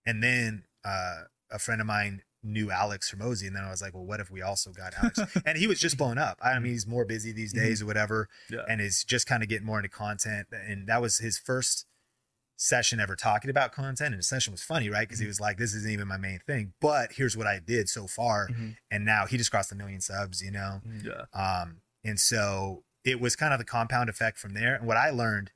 and 0.04 0.22
then 0.22 0.64
uh, 0.84 1.22
a 1.50 1.58
friend 1.58 1.80
of 1.80 1.86
mine 1.86 2.22
knew 2.42 2.70
Alex 2.70 3.12
Hormozi, 3.14 3.46
and 3.46 3.54
then 3.56 3.64
I 3.64 3.70
was 3.70 3.80
like, 3.80 3.94
well, 3.94 4.04
what 4.04 4.20
if 4.20 4.30
we 4.30 4.42
also 4.42 4.72
got 4.72 4.94
Alex? 5.00 5.18
and 5.46 5.56
he 5.56 5.66
was 5.66 5.78
just 5.78 5.96
blown 5.96 6.18
up. 6.18 6.38
I 6.42 6.58
mean, 6.58 6.72
he's 6.72 6.86
more 6.86 7.04
busy 7.04 7.32
these 7.32 7.52
days 7.52 7.80
or 7.82 7.86
whatever, 7.86 8.28
Yeah. 8.50 8.62
and 8.68 8.80
is 8.80 9.04
just 9.04 9.26
kind 9.26 9.42
of 9.42 9.48
getting 9.48 9.66
more 9.66 9.78
into 9.78 9.88
content. 9.88 10.48
And 10.52 10.86
that 10.88 11.00
was 11.00 11.18
his 11.18 11.38
first 11.38 11.86
session 12.56 13.00
ever 13.00 13.16
talking 13.16 13.50
about 13.50 13.72
content. 13.72 14.12
And 14.14 14.18
the 14.18 14.22
session 14.24 14.52
was 14.52 14.62
funny, 14.62 14.88
right? 14.88 15.06
Because 15.08 15.18
he 15.20 15.26
was 15.26 15.40
like, 15.40 15.56
this 15.58 15.74
isn't 15.74 15.90
even 15.90 16.06
my 16.08 16.16
main 16.16 16.38
thing, 16.46 16.72
but 16.80 17.12
here's 17.12 17.36
what 17.36 17.46
I 17.46 17.58
did 17.64 17.88
so 17.88 18.06
far. 18.06 18.48
Mhm. 18.48 18.76
And 18.90 19.04
now 19.04 19.26
he 19.26 19.36
just 19.36 19.50
crossed 19.50 19.72
a 19.72 19.74
million 19.74 20.00
subs, 20.00 20.42
you 20.42 20.50
know? 20.52 20.80
yeah. 21.02 21.24
Um, 21.32 21.80
and 22.04 22.18
so 22.20 22.84
it 23.04 23.20
was 23.20 23.34
kind 23.36 23.52
of 23.52 23.58
the 23.58 23.64
compound 23.64 24.08
effect 24.10 24.38
from 24.38 24.54
there. 24.54 24.74
And 24.76 24.86
what 24.86 24.96
I 24.96 25.10
learned 25.10 25.50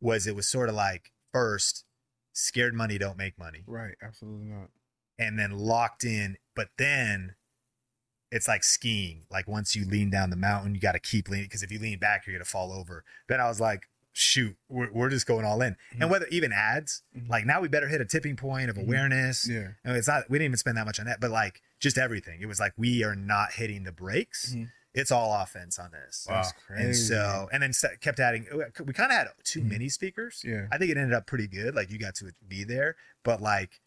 was 0.00 0.26
it 0.26 0.34
was 0.36 0.48
sort 0.48 0.68
of 0.68 0.74
like 0.74 1.12
first, 1.32 1.84
scared 2.32 2.74
money 2.74 2.98
don't 2.98 3.16
make 3.18 3.38
money, 3.38 3.62
Right. 3.66 3.94
Absolutely 4.02 4.46
not. 4.46 4.68
And 5.18 5.38
then 5.38 5.50
locked 5.52 6.04
in. 6.04 6.36
But 6.54 6.68
then 6.78 7.34
it's 8.30 8.48
like 8.48 8.64
skiing. 8.64 9.24
Like 9.30 9.46
once 9.46 9.76
you 9.76 9.84
lean 9.84 10.10
down 10.10 10.30
the 10.30 10.36
mountain, 10.36 10.74
you 10.74 10.80
got 10.80 10.92
to 10.92 10.98
keep 10.98 11.28
leaning 11.28 11.46
because 11.46 11.62
if 11.62 11.70
you 11.70 11.78
lean 11.78 11.98
back, 11.98 12.26
you're 12.26 12.34
gonna 12.34 12.44
fall 12.44 12.72
over. 12.72 13.04
Then 13.28 13.40
I 13.40 13.46
was 13.48 13.60
like, 13.60 13.82
shoot, 14.12 14.56
we're, 14.68 14.90
we're 14.92 15.10
just 15.10 15.26
going 15.26 15.44
all 15.44 15.60
in. 15.60 15.76
And 15.92 16.02
Mhm. 16.02 16.10
whether 16.10 16.26
even 16.28 16.50
ads, 16.52 17.02
Mhm. 17.16 17.28
like 17.28 17.44
now 17.44 17.60
we 17.60 17.68
better 17.68 17.88
hit 17.88 18.00
a 18.00 18.04
tipping 18.06 18.34
point 18.36 18.70
of 18.70 18.76
Mhm. 18.76 18.82
awareness. 18.84 19.46
Yeah. 19.48 19.72
And 19.84 19.96
it's 19.96 20.08
not 20.08 20.28
we 20.30 20.38
didn't 20.38 20.46
even 20.52 20.56
spend 20.58 20.76
that 20.78 20.86
much 20.86 20.98
on 20.98 21.06
that, 21.06 21.20
but 21.20 21.30
like 21.30 21.60
just 21.80 21.98
everything. 21.98 22.40
It 22.40 22.46
was 22.46 22.58
like 22.58 22.72
we 22.76 23.04
are 23.04 23.14
not 23.14 23.52
hitting 23.52 23.84
the 23.84 23.92
brakes. 23.92 24.54
Mhm. 24.54 24.70
It's 24.94 25.10
all 25.12 25.38
offense 25.42 25.78
on 25.78 25.90
this. 25.90 26.26
Wow. 26.28 26.36
That's 26.36 26.52
crazy. 26.52 26.82
And 26.84 26.96
so, 26.96 27.48
and 27.52 27.62
then 27.62 27.72
kept 28.00 28.18
adding. 28.18 28.46
We 28.84 28.94
kind 28.94 29.12
of 29.12 29.18
had 29.18 29.28
two 29.44 29.60
Mhm. 29.60 29.68
mini 29.68 29.88
speakers. 29.90 30.40
Yeah. 30.42 30.66
I 30.72 30.78
think 30.78 30.90
it 30.90 30.96
ended 30.96 31.12
up 31.12 31.26
pretty 31.26 31.46
good. 31.46 31.74
Like 31.74 31.90
you 31.90 31.98
got 31.98 32.14
to 32.16 32.32
be 32.48 32.64
there, 32.64 32.96
but 33.22 33.42
like 33.42 33.82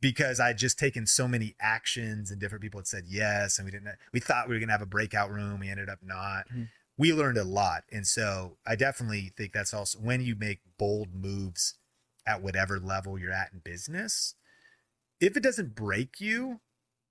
because 0.00 0.40
I'd 0.40 0.58
just 0.58 0.78
taken 0.78 1.06
so 1.06 1.28
many 1.28 1.54
actions 1.60 2.30
and 2.30 2.40
different 2.40 2.62
people 2.62 2.80
had 2.80 2.86
said 2.86 3.04
yes, 3.06 3.58
and 3.58 3.64
we 3.66 3.70
didn't. 3.70 3.94
We 4.12 4.20
thought 4.20 4.48
we 4.48 4.54
were 4.54 4.60
gonna 4.60 4.72
have 4.72 4.82
a 4.82 4.86
breakout 4.86 5.30
room. 5.30 5.60
We 5.60 5.68
ended 5.68 5.88
up 5.88 6.02
not. 6.02 6.48
Mhm. 6.48 6.68
We 6.96 7.12
learned 7.12 7.38
a 7.38 7.44
lot, 7.44 7.84
and 7.90 8.06
so 8.06 8.58
I 8.66 8.76
definitely 8.76 9.32
think 9.36 9.52
that's 9.52 9.72
also 9.72 9.98
when 9.98 10.20
you 10.20 10.34
make 10.34 10.60
bold 10.78 11.14
moves 11.14 11.78
at 12.26 12.42
whatever 12.42 12.78
level 12.78 13.18
you're 13.18 13.32
at 13.32 13.52
in 13.52 13.60
business. 13.60 14.34
If 15.20 15.36
it 15.36 15.42
doesn't 15.42 15.74
break 15.74 16.20
you, 16.20 16.60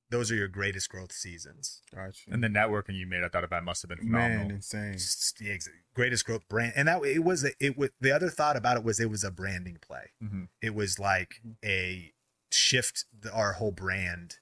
those 0.09 0.31
are 0.31 0.35
your 0.35 0.47
greatest 0.47 0.89
growth 0.89 1.11
seasons. 1.11 1.81
Gotcha. 1.93 2.31
And 2.31 2.43
the 2.43 2.47
networking 2.47 2.95
you 2.95 3.05
made 3.05 3.23
at 3.23 3.31
that 3.33 3.43
event 3.43 3.65
must 3.65 3.83
have 3.83 3.89
been 3.89 3.99
phenomenal. 3.99 4.47
Man, 4.47 4.51
insane. 4.51 4.93
Just 4.93 5.37
the 5.37 5.59
greatest 5.93 6.25
growth 6.25 6.47
brand 6.47 6.73
and 6.75 6.87
that 6.87 7.03
it 7.03 7.23
was 7.23 7.43
it 7.59 7.77
was 7.77 7.89
the 7.99 8.11
other 8.11 8.29
thought 8.29 8.55
about 8.55 8.77
it 8.77 8.83
was 8.83 8.99
it 8.99 9.09
was 9.09 9.23
a 9.23 9.31
branding 9.31 9.77
play 9.81 10.11
hmm 10.21 10.45
it 10.61 10.73
was 10.73 10.97
like 10.97 11.41
a 11.63 12.13
shift 12.51 13.05
the, 13.17 13.31
our 13.31 13.53
whole 13.53 13.71
brand 13.71 14.35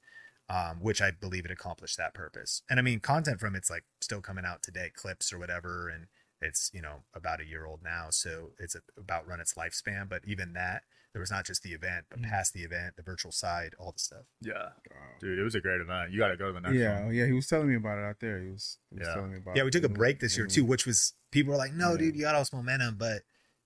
um, 0.49 0.77
which 0.81 1.01
i 1.01 1.11
believe 1.11 1.45
it 1.45 1.51
accomplished 1.51 1.97
that 1.97 2.13
purpose 2.13 2.61
and 2.69 2.79
i 2.79 2.81
mean 2.81 2.99
content 2.99 3.39
from 3.39 3.55
it's 3.55 3.69
like 3.69 3.83
still 4.01 4.21
coming 4.21 4.45
out 4.45 4.63
today 4.63 4.89
clips 4.95 5.31
or 5.33 5.39
whatever 5.39 5.89
and 5.89 6.07
it's 6.41 6.69
you 6.73 6.81
know 6.81 7.03
about 7.13 7.41
a 7.41 7.45
year 7.45 7.65
old 7.65 7.81
now 7.83 8.07
so 8.09 8.51
it's 8.59 8.75
about 8.97 9.27
run 9.27 9.39
its 9.39 9.55
lifespan 9.55 10.07
but 10.07 10.21
even 10.25 10.53
that 10.53 10.83
there 11.13 11.19
was 11.21 11.31
not 11.31 11.45
just 11.45 11.63
the 11.63 11.71
event, 11.71 12.05
but 12.11 12.19
Mhm. 12.19 12.29
past 12.29 12.53
the 12.53 12.61
event, 12.61 12.95
the 12.95 13.01
virtual 13.01 13.31
side, 13.31 13.73
all 13.79 13.91
the 13.91 13.97
stuff. 13.97 14.25
Yeah, 14.39 14.69
Wow. 14.91 15.15
dude, 15.19 15.39
it 15.39 15.41
was 15.41 15.55
a 15.55 15.61
great 15.61 15.81
event. 15.81 16.11
You 16.11 16.19
got 16.19 16.27
to 16.27 16.37
go 16.37 16.47
to 16.47 16.53
the 16.53 16.59
next 16.61 16.75
Yeah, 16.75 17.05
one. 17.05 17.15
yeah, 17.15 17.25
he 17.25 17.31
was 17.31 17.47
telling 17.47 17.69
me 17.69 17.75
about 17.75 17.97
it 17.97 18.03
out 18.03 18.19
there. 18.19 18.39
He 18.39 18.49
was, 18.51 18.77
he 18.91 18.99
was 18.99 19.07
Yeah. 19.07 19.13
telling 19.15 19.31
me 19.31 19.37
about. 19.37 19.55
Yeah, 19.55 19.63
we 19.63 19.71
took 19.71 19.83
a 19.85 19.89
break 19.89 20.19
this 20.19 20.37
year 20.37 20.45
too, 20.45 20.63
which 20.63 20.85
was 20.85 21.13
people 21.31 21.53
were 21.53 21.57
like, 21.57 21.73
"No, 21.73 21.93
Yeah. 21.93 21.97
dude, 21.97 22.15
you 22.17 22.21
got 22.21 22.35
all 22.35 22.41
this 22.41 22.53
momentum," 22.53 22.97
but 22.99 23.23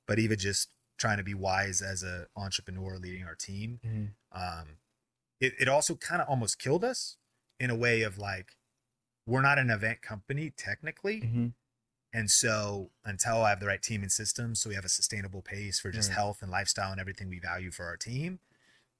but 0.07 0.17
even 0.17 0.39
just 0.39 0.69
trying 1.01 1.17
to 1.17 1.23
be 1.23 1.33
wise 1.33 1.81
as 1.81 2.03
a 2.03 2.27
entrepreneur 2.35 2.97
leading 2.97 3.23
our 3.25 3.35
team, 3.35 3.79
Mhm. 3.83 4.13
um, 4.31 4.77
it 5.39 5.53
it 5.59 5.67
also 5.67 5.95
kind 5.95 6.21
of 6.21 6.29
almost 6.29 6.59
killed 6.59 6.83
us 6.83 7.17
in 7.59 7.69
a 7.71 7.75
way 7.75 8.03
of 8.03 8.17
like, 8.19 8.57
we're 9.25 9.41
not 9.41 9.57
an 9.57 9.69
event 9.71 10.01
company 10.01 10.51
technically, 10.51 11.21
Mhm. 11.21 11.53
and 12.13 12.29
so 12.29 12.91
until 13.03 13.43
I 13.43 13.49
have 13.49 13.59
the 13.59 13.67
right 13.67 13.81
team 13.81 14.03
and 14.03 14.11
systems, 14.11 14.61
so 14.61 14.69
we 14.69 14.75
have 14.75 14.85
a 14.85 14.89
sustainable 14.89 15.41
pace 15.41 15.79
for 15.79 15.91
just 15.91 16.09
Right. 16.09 16.15
health 16.15 16.41
and 16.43 16.51
lifestyle 16.51 16.91
and 16.91 17.01
everything 17.01 17.29
we 17.29 17.39
value 17.39 17.71
for 17.71 17.85
our 17.85 17.97
team. 17.97 18.39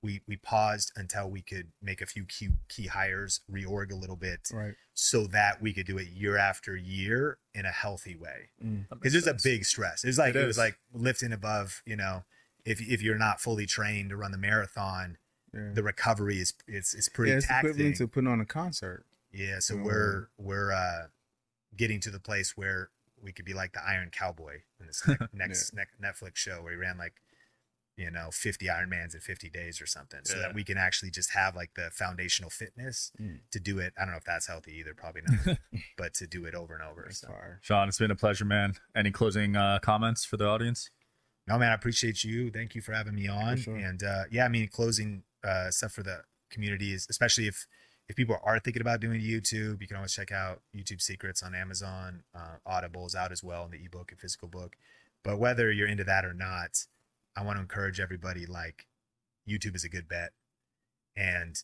We, 0.04 0.22
we 0.28 0.36
paused 0.38 0.92
until 0.96 1.30
we 1.30 1.42
could 1.42 1.72
make 1.82 2.02
a 2.02 2.08
few 2.08 2.26
key, 2.26 2.50
key 2.70 2.88
hires, 2.88 3.42
reorg 3.52 3.92
a 3.92 3.96
little 3.96 4.16
bit, 4.16 4.50
Right. 4.52 4.74
so 4.96 5.28
that 5.28 5.62
we 5.62 5.74
could 5.74 5.86
do 5.86 6.00
it 6.00 6.08
year 6.08 6.38
after 6.38 6.76
year 6.76 7.38
in 7.54 7.66
a 7.68 7.72
healthy 7.72 8.16
way. 8.16 8.50
Mm. 8.64 8.90
Because 8.90 9.14
makes 9.14 9.26
there's 9.26 9.28
a 9.28 9.38
big 9.44 9.64
stress. 9.64 10.04
It's 10.04 10.18
like 10.18 10.34
It 10.36 10.42
it, 10.44 10.48
was 10.48 10.58
like 10.58 10.80
lifting 10.92 11.32
above. 11.32 11.84
You 11.86 11.98
know, 11.98 12.24
if 12.66 12.82
if 12.82 13.04
you're 13.04 13.18
not 13.20 13.40
fully 13.40 13.68
trained 13.68 14.10
to 14.10 14.18
run 14.18 14.32
the 14.32 14.40
marathon, 14.40 15.18
Yeah. 15.54 15.70
the 15.74 15.84
recovery 15.84 16.40
is 16.40 16.54
it's 16.68 16.96
it's 16.96 17.08
pretty 17.10 17.32
yeah, 17.32 17.38
it's 17.38 17.48
taxing. 17.48 17.70
equivalent 17.70 17.96
to 17.98 18.08
putting 18.08 18.28
on 18.28 18.42
a 18.42 18.46
concert. 18.46 19.06
yeah, 19.32 19.60
so 19.60 19.76
Mm. 19.76 19.84
we're 19.84 20.30
we're 20.40 20.72
uh, 20.72 21.08
getting 21.78 22.00
to 22.02 22.10
the 22.10 22.20
place 22.20 22.58
where 22.58 22.90
we 23.22 23.32
could 23.32 23.46
be 23.46 23.54
like 23.54 23.74
the 23.74 23.86
Iron 23.88 24.10
Cowboy 24.10 24.62
in 24.80 24.88
this 24.88 25.08
ne- 25.08 25.16
next 25.34 25.74
ne- 25.76 25.84
Netflix 26.04 26.38
show 26.38 26.64
where 26.64 26.72
he 26.72 26.78
ran 26.80 26.98
like 26.98 27.22
you 27.98 28.10
know 28.10 28.30
50 28.32 28.66
Ironmans 28.68 29.14
in 29.14 29.20
50 29.22 29.50
days 29.50 29.82
or 29.82 29.86
something, 29.86 30.22
so 30.24 30.36
Yeah. 30.36 30.42
that 30.44 30.54
we 30.56 30.64
can 30.64 30.78
actually 30.78 31.12
just 31.12 31.32
have 31.32 31.56
like 31.56 31.74
the 31.76 31.90
foundational 31.92 32.50
fitness 32.50 33.12
Mm. 33.22 33.40
to 33.52 33.60
do 33.60 33.80
it. 33.80 33.94
I 33.98 34.02
don't 34.06 34.12
know 34.12 34.18
if 34.18 34.24
that's 34.24 34.48
healthy 34.48 34.74
either, 34.78 34.94
probably 34.94 35.22
not, 35.46 35.58
but 35.98 36.14
to 36.16 36.28
do 36.28 36.46
it 36.46 36.56
over 36.56 36.74
and 36.74 36.84
over. 36.84 37.10
So. 37.12 37.34
Sean, 37.62 37.88
it's 37.90 38.00
been 38.00 38.12
a 38.12 38.16
pleasure, 38.16 38.46
man. 38.46 38.74
Any 38.96 39.12
closing 39.12 39.56
uh, 39.56 39.80
comments 39.80 40.24
for 40.26 40.38
the 40.38 40.48
audience? 40.48 40.90
No, 41.48 41.58
man, 41.58 41.72
I 41.72 41.74
appreciate 41.74 42.24
you. 42.24 42.50
Thank 42.52 42.76
you 42.76 42.82
for 42.82 42.94
having 42.94 43.16
me 43.16 43.28
on. 43.28 43.58
sure. 43.58 43.76
And 43.76 44.02
uh, 44.04 44.24
yeah, 44.32 44.46
I 44.46 44.48
mean, 44.48 44.68
closing 44.68 45.24
uh, 45.44 45.70
stuff 45.72 45.92
for 45.92 46.04
the 46.04 46.22
community 46.50 46.94
is 46.94 47.08
especially 47.10 47.48
if 47.48 47.66
if 48.10 48.16
people 48.16 48.38
are 48.44 48.60
thinking 48.60 48.82
about 48.82 49.00
doing 49.00 49.22
YouTube, 49.22 49.80
you 49.82 49.88
can 49.88 49.96
always 49.96 50.14
check 50.14 50.32
out 50.34 50.62
YouTube 50.76 51.02
Secrets 51.02 51.42
on 51.42 51.56
Amazon. 51.56 52.24
Uh, 52.36 52.58
Audible 52.66 53.06
is 53.08 53.16
out 53.16 53.32
as 53.32 53.42
well 53.44 53.64
in 53.66 53.72
the 53.72 53.84
ebook 53.86 54.12
and 54.12 54.20
physical 54.20 54.48
book. 54.50 54.76
But 55.24 55.40
whether 55.40 55.72
you're 55.72 55.88
into 55.88 56.04
that 56.04 56.26
or 56.26 56.34
not, 56.34 56.86
I 57.36 57.44
want 57.44 57.58
to 57.58 57.62
encourage 57.62 58.00
everybody. 58.00 58.46
Like, 58.46 58.88
YouTube 59.48 59.76
is 59.76 59.84
a 59.84 59.90
good 59.90 60.08
bet, 60.08 60.32
and 61.16 61.56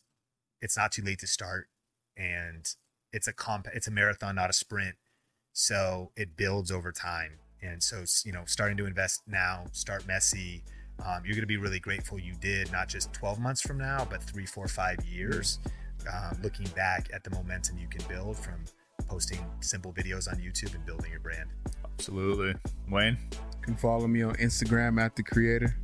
it's 0.62 0.78
not 0.78 0.92
too 0.92 1.02
late 1.02 1.20
to 1.20 1.28
start. 1.28 1.68
And 2.16 2.68
it's 3.14 3.28
a 3.28 3.34
comp, 3.34 3.68
it's 3.74 3.88
a 3.88 3.92
marathon, 3.92 4.36
not 4.36 4.50
a 4.50 4.54
sprint. 4.54 4.96
So 5.54 6.12
it 6.16 6.36
builds 6.36 6.72
over 6.72 6.92
time. 6.92 7.40
And 7.62 7.82
so, 7.82 8.04
you 8.26 8.32
know, 8.32 8.44
starting 8.46 8.78
to 8.78 8.86
invest 8.86 9.24
now, 9.28 9.66
start 9.72 10.08
messy. 10.08 10.64
Um, 11.00 11.24
you're 11.26 11.34
going 11.34 11.42
to 11.42 11.48
be 11.48 11.58
really 11.58 11.80
grateful 11.80 12.20
you 12.20 12.34
did, 12.40 12.72
not 12.72 12.88
just 12.88 13.14
12 13.14 13.40
months 13.40 13.62
from 13.62 13.78
now, 13.78 14.06
but 14.10 14.22
three, 14.22 14.46
four, 14.46 14.68
five 14.68 15.04
years. 15.06 15.60
Um, 16.12 16.38
looking 16.44 16.68
back 16.70 17.10
at 17.14 17.24
the 17.24 17.32
momentum 17.32 17.78
you 17.78 17.88
can 17.88 18.08
build 18.08 18.38
from 18.38 18.66
posting 19.08 19.40
simple 19.60 19.94
videos 19.94 20.32
on 20.32 20.38
YouTube 20.38 20.76
and 20.76 20.86
building 20.86 21.12
your 21.12 21.20
brand. 21.20 21.50
Absolutely. 21.84 22.54
Wayne, 22.90 23.18
can 23.68 23.76
follow 23.76 24.08
me 24.08 24.24
on 24.24 24.34
Instagram 24.36 25.00
at 25.00 25.16
the 25.16 25.24
creator. 25.24 25.76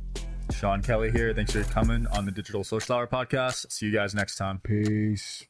Sean 0.50 0.82
Kelly 0.82 1.10
here. 1.10 1.34
Thanks 1.34 1.52
for 1.52 1.62
coming 1.64 2.06
on 2.08 2.24
the 2.24 2.32
Digital 2.32 2.64
Social 2.64 2.96
Hour 2.96 3.06
podcast. 3.06 3.70
See 3.70 3.86
you 3.86 3.92
guys 3.92 4.14
next 4.14 4.36
time. 4.36 4.58
Peace. 4.62 5.46